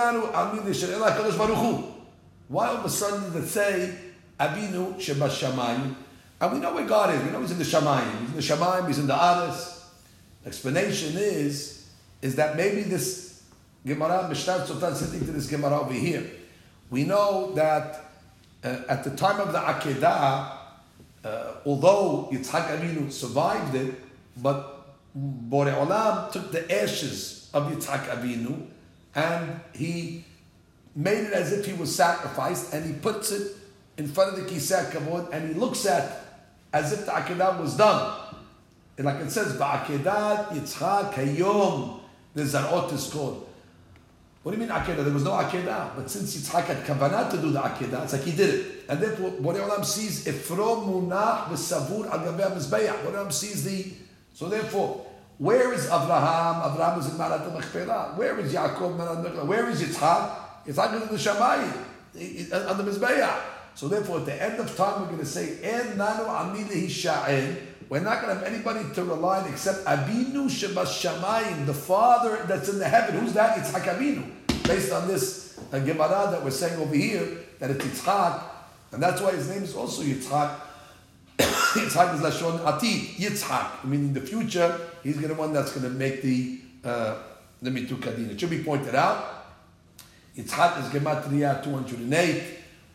all 2.68 2.78
of 2.78 2.86
a 2.86 2.90
sudden 2.90 3.34
did 3.34 3.44
it 3.44 3.48
say 3.48 3.94
Abinu 4.40 5.00
Sheba 5.00 5.28
Shamayim? 5.28 5.96
And 6.40 6.54
we 6.54 6.60
know 6.60 6.74
where 6.74 6.86
God 6.86 7.14
is. 7.14 7.22
We 7.24 7.32
know 7.32 7.42
He's 7.42 7.52
in 7.52 7.58
the 7.58 7.64
Shamayim. 7.64 8.20
He's 8.20 8.30
in 8.30 8.36
the 8.36 8.42
Shamayim. 8.42 8.88
He's 8.88 9.00
in 9.00 9.08
the 9.08 9.16
Aris. 9.16 9.90
Explanation 10.46 11.18
is 11.18 11.90
is 12.22 12.36
that 12.36 12.56
maybe 12.56 12.84
this 12.84 13.44
Gemara 13.86 14.28
Mishnah 14.28 14.66
Sultan 14.66 14.96
sitting 14.96 15.26
to 15.26 15.32
this 15.32 15.48
Gemara 15.48 15.82
over 15.82 15.94
here. 15.94 16.24
We 16.90 17.04
know 17.04 17.54
that 17.54 18.06
uh, 18.64 18.82
at 18.90 19.04
the 19.04 19.12
time 19.12 19.40
of 19.40 19.52
the 19.52 19.60
Akedah, 19.60 20.58
uh, 21.24 21.54
although 21.66 22.30
Yitzhak 22.32 22.80
Avinu 22.80 23.12
survived 23.12 23.76
it, 23.76 23.94
but 24.38 24.88
Bore 25.14 25.68
Olam 25.68 26.32
took 26.32 26.52
the 26.52 26.82
ashes 26.82 27.50
of 27.54 27.72
Yitzhak 27.72 28.08
Avinu, 28.08 28.66
and 29.16 29.60
he 29.74 30.24
made 30.96 31.26
it 31.26 31.34
as 31.34 31.52
if 31.52 31.66
he 31.66 31.74
was 31.74 31.96
sacrificed, 31.96 32.74
and 32.74 32.86
he 32.86 32.94
puts 32.94 33.32
it 33.32 33.56
in 33.98 34.08
front 34.08 34.38
of 34.38 34.44
the 34.44 34.50
Kiseh 34.50 34.92
Kavod, 34.92 35.32
and 35.32 35.48
he 35.48 35.54
looks 35.54 35.86
at 35.86 36.22
as 36.74 36.92
if 36.92 37.06
the 37.06 37.12
Akedah 37.12 37.60
was 37.60 37.78
done. 37.78 38.22
And 38.98 39.06
like 39.06 39.22
it 39.22 39.32
says, 39.32 39.58
Ba'akedat 39.58 40.50
Yitzhak 40.50 41.14
Hayom, 41.14 42.00
the 42.34 42.44
Zarot 42.44 42.92
is 42.94 43.10
called. 43.10 43.48
What 44.44 44.52
do 44.54 44.58
you 44.62 44.68
mean 44.68 44.76
Akedah? 44.76 45.04
There 45.04 45.14
was 45.14 45.24
no 45.24 45.32
Akedah. 45.32 45.96
But 45.96 46.10
since 46.10 46.36
Yitzhak 46.38 46.66
had 46.66 46.84
Kavanah 46.86 47.32
to 47.32 47.38
do 47.38 47.52
the 47.52 47.60
Akedah, 47.60 48.04
it's 48.04 48.14
like 48.14 48.24
he 48.24 48.32
did 48.32 48.54
it. 48.54 48.86
And 48.88 49.02
therefore, 49.02 49.32
Borei 49.32 49.68
Olam 49.68 49.84
sees 49.84 50.28
Ephron 50.28 50.86
Munach 50.86 51.48
V'Savur 51.48 52.10
Al 52.10 52.20
Gaveh 52.20 52.52
HaMizbeach. 52.52 53.04
Borei 53.04 53.16
Olam 53.16 53.34
sees 53.34 53.64
the... 53.64 53.92
So 54.34 54.48
therefore, 54.50 55.06
where 55.38 55.74
is 55.74 55.88
Avraham? 55.88 56.72
Abraham 56.72 57.00
is 57.00 57.12
in 57.12 57.18
Marat 57.18 57.42
Mechpelah. 57.42 58.18
Where 58.18 58.40
is 58.40 58.54
Yaakov? 58.54 58.96
Marat 58.96 59.46
Where 59.46 59.70
is 59.70 59.82
Yitzhak? 59.82 60.32
Yitzhak 60.66 60.96
is 60.96 61.02
in 61.02 61.10
the 61.10 61.18
Shamayim, 61.18 62.70
on 62.70 62.78
the 62.78 62.92
Mizbeach. 62.92 63.42
So 63.76 63.90
therefore, 63.90 64.20
at 64.20 64.26
the 64.26 64.42
end 64.42 64.60
of 64.60 64.74
time, 64.78 65.02
we're 65.02 65.08
going 65.08 65.20
to 65.20 65.26
say, 65.26 65.58
nanu 65.62 66.26
hisha'en. 66.68 67.58
We're 67.90 68.00
not 68.00 68.22
going 68.22 68.34
to 68.34 68.42
have 68.42 68.52
anybody 68.52 68.82
to 68.96 69.04
rely 69.04 69.42
on 69.42 69.50
except 69.50 69.86
Abinu 69.86 70.48
Shabas 70.48 71.04
Shamayim, 71.04 71.66
the 71.66 71.74
Father 71.74 72.46
that's 72.48 72.70
in 72.70 72.80
the 72.80 72.88
heaven. 72.88 73.20
Who's 73.20 73.34
that? 73.34 73.58
It's 73.60 73.72
Abinu. 73.72 74.32
Based 74.64 74.92
on 74.94 75.08
this 75.08 75.60
uh, 75.72 75.80
Gemara 75.80 76.30
that 76.32 76.44
we're 76.44 76.50
saying 76.50 76.80
over 76.82 76.96
here, 76.96 77.28
that 77.60 77.70
it's 77.72 77.86
Yitzhak, 77.86 78.42
and 78.94 79.04
that's 79.04 79.22
why 79.22 79.32
his 79.32 79.50
name 79.50 79.64
is 79.64 79.76
also 79.76 80.02
Yitzhak. 80.02 80.62
Yitzhak 81.82 82.16
is 82.16 82.22
Lashon 82.22 82.60
Atid, 82.60 83.16
Yitzhak, 83.16 83.84
meaning 83.84 84.14
the 84.14 84.22
future. 84.22 84.80
He's 85.04 85.18
going 85.18 85.28
to 85.28 85.36
one 85.36 85.52
that's 85.52 85.74
going 85.74 85.84
to 85.84 85.90
make 85.90 86.22
the 86.22 86.62
uh, 86.86 87.18
the 87.62 87.70
mitukadin. 87.70 88.32
It 88.32 88.40
should 88.40 88.50
be 88.50 88.64
pointed 88.64 88.96
out. 88.96 89.48
Yitzhak 90.38 90.80
is 90.80 90.86
Gematria 90.90 91.62
208, 91.62 92.44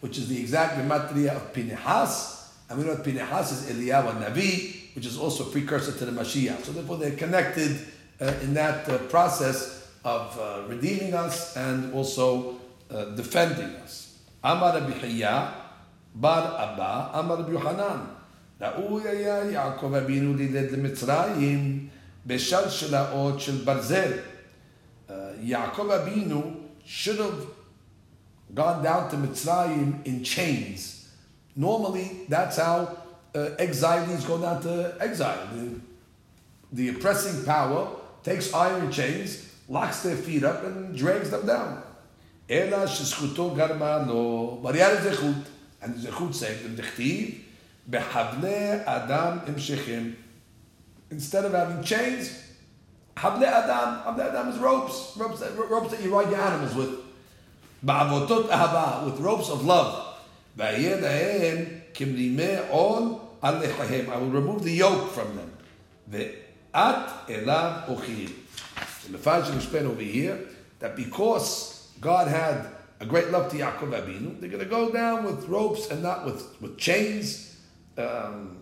which 0.00 0.16
is 0.16 0.28
the 0.28 0.40
exact 0.40 0.78
Gematria 0.78 1.36
of 1.36 1.52
Pinehas. 1.52 2.54
And 2.70 2.78
we 2.78 2.86
know 2.86 2.94
that 2.94 3.04
Pinehas 3.04 3.52
is 3.52 3.76
Eliyahu 3.76 4.22
Navi, 4.22 4.94
which 4.94 5.04
is 5.04 5.18
also 5.18 5.46
a 5.48 5.52
precursor 5.52 5.92
to 5.92 6.06
the 6.06 6.12
Mashiach. 6.12 6.64
So 6.64 6.72
therefore 6.72 6.96
they're 6.96 7.16
connected 7.16 7.86
uh, 8.18 8.32
in 8.42 8.54
that 8.54 8.88
uh, 8.88 8.96
process 9.08 9.88
of 10.04 10.38
uh, 10.38 10.62
redeeming 10.68 11.12
us 11.12 11.54
and 11.54 11.92
also 11.92 12.58
uh, 12.90 13.06
defending 13.16 13.76
us. 13.76 14.18
Amar 14.42 14.80
Rabbi 14.80 15.18
bar 16.14 16.72
Abba, 16.72 17.10
Amar 17.12 17.42
Rabbi. 17.42 18.19
ראוי 18.61 19.09
היה 19.09 19.51
יעקב 19.51 19.93
אבינו 19.93 20.33
לידד 20.33 20.71
למצרים 20.71 21.87
בשלשלאות 22.25 23.41
של 23.41 23.63
ברזל. 23.63 24.11
Yaakov 25.45 25.91
Abinu 25.91 26.55
should 26.83 27.19
have 27.19 27.45
gone 28.53 28.83
down 28.83 29.09
to 29.09 29.17
Mitzrayim 29.17 30.05
in 30.05 30.23
chains. 30.23 31.09
Normally, 31.55 32.25
that's 32.27 32.57
how 32.57 32.97
uh, 33.35 33.49
exilees 33.59 34.23
go 34.25 34.39
down 34.39 34.61
to 34.63 34.95
exile. 34.99 35.47
The, 35.53 35.69
the 36.71 36.89
oppressing 36.89 37.45
power 37.45 37.89
takes 38.23 38.53
iron 38.53 38.91
chains, 38.91 39.53
locks 39.69 40.03
their 40.03 40.15
feet 40.15 40.43
up, 40.43 40.63
and 40.63 40.95
drags 40.95 41.29
them 41.29 41.45
down. 41.45 41.81
אלא 42.49 42.87
שזכותו 42.87 43.55
גרמה 43.55 43.97
לו, 44.07 44.59
בריאה 44.61 44.93
לזכות, 44.93 45.35
and 45.81 45.85
the 45.85 45.99
זכות 45.99 46.31
saved 46.31 46.65
him, 46.65 46.75
דכתיב, 46.75 47.31
Behavle 47.90 48.84
Adam 48.86 49.40
Imshechim. 49.40 50.14
Instead 51.10 51.44
of 51.44 51.52
having 51.52 51.82
chains, 51.82 52.50
Havle 53.16 53.44
Adam. 53.44 54.02
Havle 54.04 54.22
Adam 54.22 54.48
is 54.48 54.58
ropes. 54.58 55.16
Ropes 55.16 55.40
that, 55.40 55.56
ropes 55.56 55.90
that 55.90 56.02
you 56.02 56.14
ride 56.16 56.30
your 56.30 56.40
animals 56.40 56.74
with. 56.74 57.00
Ba'avotot 57.84 58.48
Ahava. 58.48 59.04
With 59.04 59.18
ropes 59.20 59.50
of 59.50 59.64
love. 59.64 60.06
I 60.58 60.72
will 64.18 64.30
remove 64.30 64.62
the 64.62 64.72
yoke 64.72 65.10
from 65.10 65.36
them. 65.36 65.52
The 66.08 66.34
at 66.74 67.26
elav 67.28 67.86
ochil. 67.86 68.32
The 69.04 69.18
Mefarshim 69.18 69.56
explain 69.56 69.86
over 69.86 70.02
here 70.02 70.46
that 70.78 70.96
because 70.96 71.90
God 72.00 72.28
had 72.28 72.66
a 73.00 73.06
great 73.06 73.30
love 73.30 73.50
to 73.50 73.58
Yaakov 73.58 73.90
Abinu, 73.90 74.40
they're 74.40 74.50
going 74.50 74.62
to 74.62 74.68
go 74.68 74.90
down 74.90 75.24
with 75.24 75.48
ropes 75.48 75.90
and 75.90 76.02
not 76.02 76.24
with, 76.24 76.60
with 76.60 76.76
chains. 76.78 77.49
Um, 77.99 78.57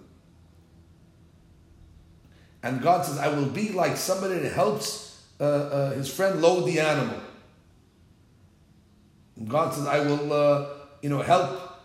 and 2.61 2.81
God 2.81 3.05
says, 3.05 3.17
I 3.17 3.27
will 3.27 3.47
be 3.47 3.69
like 3.69 3.97
somebody 3.97 4.39
that 4.39 4.53
helps 4.53 5.23
uh, 5.39 5.43
uh, 5.43 5.91
his 5.91 6.13
friend 6.13 6.41
load 6.41 6.65
the 6.65 6.79
animal. 6.79 7.19
And 9.35 9.49
God 9.49 9.73
says, 9.73 9.87
I 9.87 9.99
will, 9.99 10.31
uh, 10.31 10.65
you 11.01 11.09
know, 11.09 11.21
help 11.21 11.79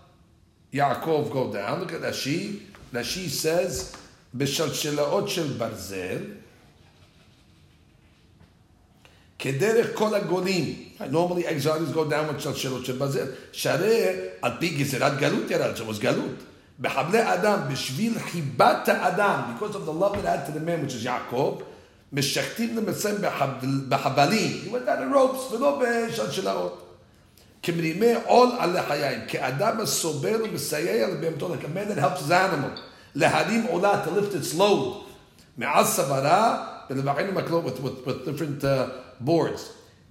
Yaakov 0.73 1.33
go 1.33 1.53
down. 1.53 1.81
Look 1.81 1.93
at 1.93 2.01
Rashi. 2.01 2.61
Rashi 2.93 3.29
says, 3.29 3.97
בשלשלאות 4.35 5.29
של 5.29 5.53
ברזל, 5.53 6.19
כדרך 9.39 9.99
כל 9.99 10.14
הגולים. 10.14 10.89
Normally 11.01 11.47
exiles 11.47 11.93
go 11.95 12.05
down 12.05 12.29
with 12.29 12.41
שלשלות 12.41 12.85
של 12.85 12.99
ברזל. 12.99 13.27
שהרי 13.53 14.07
על 14.43 14.53
פי 14.61 14.69
גזירת 14.69 15.19
גלות 15.19 15.51
ירד, 15.51 15.77
זה 15.77 15.83
was 15.83 16.01
גלות. 16.01 16.45
בחבלי 16.80 17.34
אדם, 17.34 17.60
בשביל 17.72 18.20
חיבת 18.20 18.88
האדם, 18.88 19.42
because 19.56 19.76
of 19.76 19.86
the 19.86 19.94
love 20.04 20.16
that 20.16 20.26
had 20.26 20.46
to 20.48 20.52
the 20.52 20.60
man, 20.60 20.86
which 20.86 20.94
is 20.94 21.06
יעקב, 21.06 21.62
משחטים 22.14 22.78
למצרים 22.78 23.16
בחבלים, 23.90 24.62
he 24.66 24.70
went 24.70 24.86
down 24.86 25.00
the 25.00 25.16
ropes, 25.16 25.54
ולא 25.54 25.82
בשלשלאות. 25.82 26.80
כמרימי 27.64 28.14
עול 28.26 28.50
על 28.60 28.80
לחיים, 28.80 29.20
כאדם 29.28 29.80
הסובר 29.80 30.38
ומסייע 30.44 31.08
לבהמתו, 31.08 31.54
like 31.54 31.64
a 31.64 31.68
man 31.68 31.96
that 31.96 32.00
helps 32.00 32.22
his 32.28 32.32
animal, 32.32 32.80
להרים 33.16 33.64
עולה, 33.64 34.04
to 34.06 34.08
lift 34.08 34.34
its 34.34 34.58
load, 34.58 35.04
מעל 35.58 35.86
סברה, 35.86 36.68
ולבענו 36.90 37.32
מקלות 37.32 37.66
with, 37.66 37.80
with, 37.80 38.08
with 38.08 38.26
different 38.26 38.64
uh, 38.64 39.28
boards. 39.28 39.62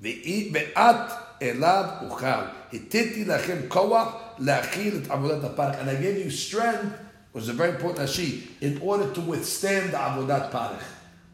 ואת 0.02 0.96
אליו 1.42 1.84
אוכל. 2.08 2.26
התיתי 2.72 3.24
לכם 3.24 3.56
כוח 3.68 4.14
להכיל 4.38 5.00
את 5.02 5.10
עבודת 5.10 5.44
הפרך. 5.44 5.76
And 5.80 5.90
I 5.90 5.96
gave 5.96 6.18
you 6.18 6.30
strength, 6.30 6.94
was 7.32 7.48
a 7.48 7.52
very 7.52 7.70
important 7.70 8.08
Rashi, 8.08 8.42
in 8.60 8.78
order 8.82 9.10
to 9.12 9.20
withstand 9.20 9.92
the 9.92 9.98
עבודת 9.98 10.50
parich. 10.50 10.82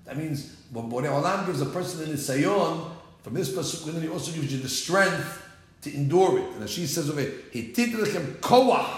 That 0.05 0.17
means 0.17 0.57
when 0.73 0.91
Borei 0.91 1.09
Olam 1.09 1.47
gives 1.47 1.61
a 1.61 1.67
person 1.67 2.03
in 2.05 2.11
the 2.11 2.17
sayon, 2.17 2.91
from 3.23 3.35
this 3.35 3.51
pasuk, 3.51 3.93
then 3.93 4.01
he 4.01 4.09
also 4.09 4.33
gives 4.33 4.53
you 4.53 4.61
the 4.61 4.69
strength 4.69 5.45
to 5.83 5.95
endure 5.95 6.39
it. 6.39 6.45
And 6.45 6.63
Rashi 6.63 6.87
says 6.87 7.11
over 7.11 7.21
he 7.53 7.73
lechem 7.73 8.37
koach. 8.37 8.89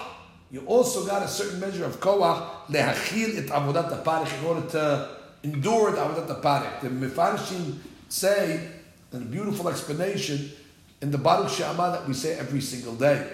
You 0.53 0.62
also 0.66 1.07
got 1.07 1.22
a 1.22 1.28
certain 1.28 1.61
measure 1.61 1.84
of 1.84 2.01
koach 2.01 2.66
lehachil 2.68 3.38
et 3.38 3.46
avodat 3.46 4.05
parich 4.05 4.38
in 4.38 4.44
order 4.44 4.68
to 4.68 5.16
endure 5.42 5.92
the 5.92 5.98
avodat 5.98 6.42
parich. 6.42 6.80
The 6.80 6.88
Mefarshim 6.88 7.78
say, 8.09 8.68
in 9.12 9.22
a 9.22 9.24
beautiful 9.24 9.68
explanation, 9.68 10.53
in 11.01 11.11
the 11.11 11.18
Baruch 11.18 11.48
Sha'amar 11.48 11.92
that 11.92 12.07
we 12.07 12.14
say 12.14 12.38
every 12.38 12.61
single 12.61 12.94
day. 12.94 13.32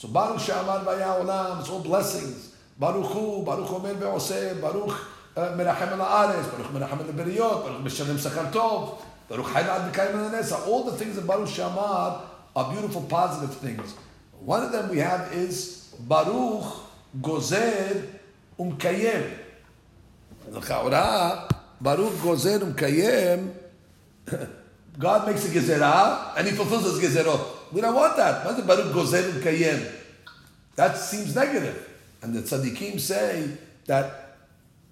So 0.00 0.08
Baruch 0.08 0.40
Sha'amar 0.40 0.82
Vaya 0.82 1.20
Olam, 1.20 1.60
it's 1.60 1.68
all 1.68 1.80
blessings. 1.80 2.56
Baruch 2.78 3.04
Hu, 3.12 3.44
Baruch 3.44 3.70
Omer 3.70 3.92
Ve'oseh, 3.96 4.58
Baruch 4.58 4.96
uh, 5.36 5.40
Merachem 5.50 5.92
El 5.92 5.98
Ha'aretz, 5.98 6.50
Baruch 6.50 6.72
Merachem 6.72 7.06
El 7.06 7.12
Beriot, 7.12 7.62
Baruch 7.62 7.84
Meshalem 7.84 8.16
sechar 8.16 8.50
Tov, 8.50 8.98
Baruch 9.28 9.44
hayla 9.48 9.84
Ad 9.84 9.92
B'Kayim 9.92 10.30
Nesa. 10.30 10.66
All 10.66 10.84
the 10.84 10.92
things 10.92 11.18
of 11.18 11.26
Baruch 11.26 11.50
Sha'amar 11.50 12.22
are 12.56 12.72
beautiful, 12.72 13.02
positive 13.02 13.54
things. 13.56 13.94
One 14.40 14.62
of 14.62 14.72
them 14.72 14.88
we 14.88 15.00
have 15.00 15.34
is 15.34 15.94
Baruch 15.98 16.64
Gozer 17.20 18.06
Umkayem. 18.58 19.36
L'cha'orah, 20.50 21.46
Baruch 21.78 22.14
Gozer 22.24 22.60
Umkayem, 22.60 23.52
God 24.98 25.26
makes 25.26 25.44
a 25.44 25.48
gezerah 25.50 26.38
and 26.38 26.46
he 26.46 26.54
fulfills 26.54 26.84
his 26.84 27.14
gezerot. 27.14 27.59
We 27.72 27.80
don't 27.80 27.94
want 27.94 28.16
that. 28.16 28.44
Baruch 28.44 28.92
Gozer 28.92 29.30
Umkayem? 29.30 29.92
That 30.76 30.96
seems 30.96 31.34
negative. 31.34 31.88
And 32.22 32.34
the 32.34 32.40
tzaddikim 32.40 33.00
say 33.00 33.50
that 33.86 34.36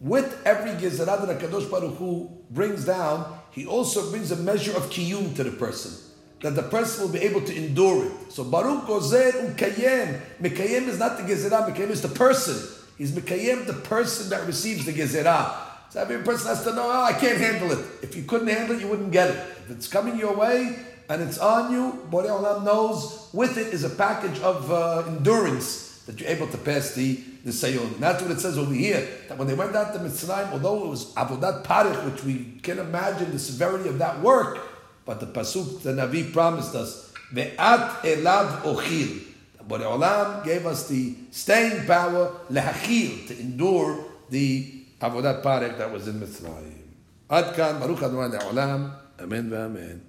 with 0.01 0.41
every 0.45 0.73
gezerah 0.73 1.27
that 1.27 1.41
HaKadosh 1.41 1.71
Baruch 1.71 1.97
Hu 1.97 2.31
brings 2.51 2.85
down, 2.85 3.39
he 3.51 3.67
also 3.67 4.11
brings 4.11 4.31
a 4.31 4.37
measure 4.37 4.77
of 4.77 4.85
kiyum 4.91 5.35
to 5.37 5.45
the 5.45 5.51
person 5.51 5.93
that 6.41 6.55
the 6.55 6.63
person 6.63 7.05
will 7.05 7.13
be 7.13 7.19
able 7.19 7.41
to 7.41 7.57
endure 7.57 8.07
it. 8.07 8.33
So 8.33 8.45
Baruch 8.45 8.85
Gozer 8.85 9.33
Umkayem. 9.33 10.21
Mekayem 10.41 10.87
is 10.87 10.99
not 10.99 11.17
the 11.17 11.25
Gezerah, 11.25 11.69
Mekayem 11.69 11.91
is 11.91 12.03
the 12.03 12.09
person. 12.09 12.57
He's 12.97 13.13
Mekayem, 13.13 13.67
the 13.67 13.73
person 13.73 14.31
that 14.31 14.47
receives 14.47 14.87
the 14.87 14.93
Gezerah. 14.93 15.55
So 15.91 16.01
every 16.01 16.19
person 16.23 16.49
has 16.49 16.63
to 16.65 16.75
know, 16.75 16.85
oh, 16.85 17.03
I 17.03 17.13
can't 17.13 17.39
handle 17.39 17.73
it. 17.73 17.85
If 18.03 18.15
you 18.15 18.23
couldn't 18.23 18.49
handle 18.49 18.77
it, 18.77 18.83
you 18.83 18.89
wouldn't 18.89 19.11
get 19.11 19.31
it. 19.31 19.37
If 19.65 19.71
it's 19.71 19.89
coming 19.89 20.19
your 20.19 20.37
way 20.37 20.79
and 21.09 21.23
it's 21.23 21.39
on 21.39 21.73
you, 21.73 22.07
Borei 22.11 22.29
Olam 22.29 22.65
knows 22.65 23.29
with 23.33 23.57
it 23.57 23.73
is 23.73 23.85
a 23.85 23.91
package 23.91 24.39
of 24.41 24.71
uh, 24.71 25.05
endurance 25.07 26.03
that 26.07 26.21
you're 26.21 26.29
able 26.31 26.47
to 26.49 26.59
pass 26.59 26.95
the, 26.95 27.15
the 27.45 27.51
Nisayon. 27.51 27.95
And 27.95 28.03
that's 28.03 28.23
what 28.23 28.31
it 28.31 28.41
says 28.41 28.57
over 28.57 28.73
here, 28.73 29.07
that 29.29 29.37
when 29.37 29.47
they 29.47 29.55
went 29.55 29.77
out 29.77 29.93
to 29.93 29.99
Mitzrayim, 29.99 30.53
although 30.53 30.85
it 30.85 30.89
was 30.89 31.13
Avodat 31.15 31.65
Parich, 31.65 32.03
which 32.11 32.25
we 32.25 32.59
can 32.63 32.79
imagine 32.79 33.31
the 33.31 33.39
severity 33.39 33.89
of 33.89 33.99
that 33.99 34.21
work, 34.21 34.59
but 35.05 35.21
the 35.21 35.27
Pasuk, 35.27 35.83
the 35.83 35.93
Navi 35.93 36.33
promised 36.33 36.75
us, 36.75 37.13
Ve'at 37.33 38.01
elav 38.01 38.63
ochil. 38.63 39.23
But 39.67 39.83
Olam 39.83 40.45
gave 40.45 40.65
us 40.65 40.89
the 40.89 41.15
staying 41.31 41.87
power, 41.87 42.35
lehachil, 42.51 43.29
to 43.29 43.39
endure 43.39 44.03
the 44.31 44.85
Avodat 45.01 45.43
Parich 45.43 45.77
that 45.77 45.93
was 45.93 46.09
in 46.09 46.21
Mitzrayim. 46.21 46.73
Ad 47.31 47.55
kan, 47.55 47.79
Baruch 47.79 48.03
Adonai 48.03 48.39
Le'olam, 48.39 48.95
Amen 49.21 49.51
ve'amen. 49.51 50.01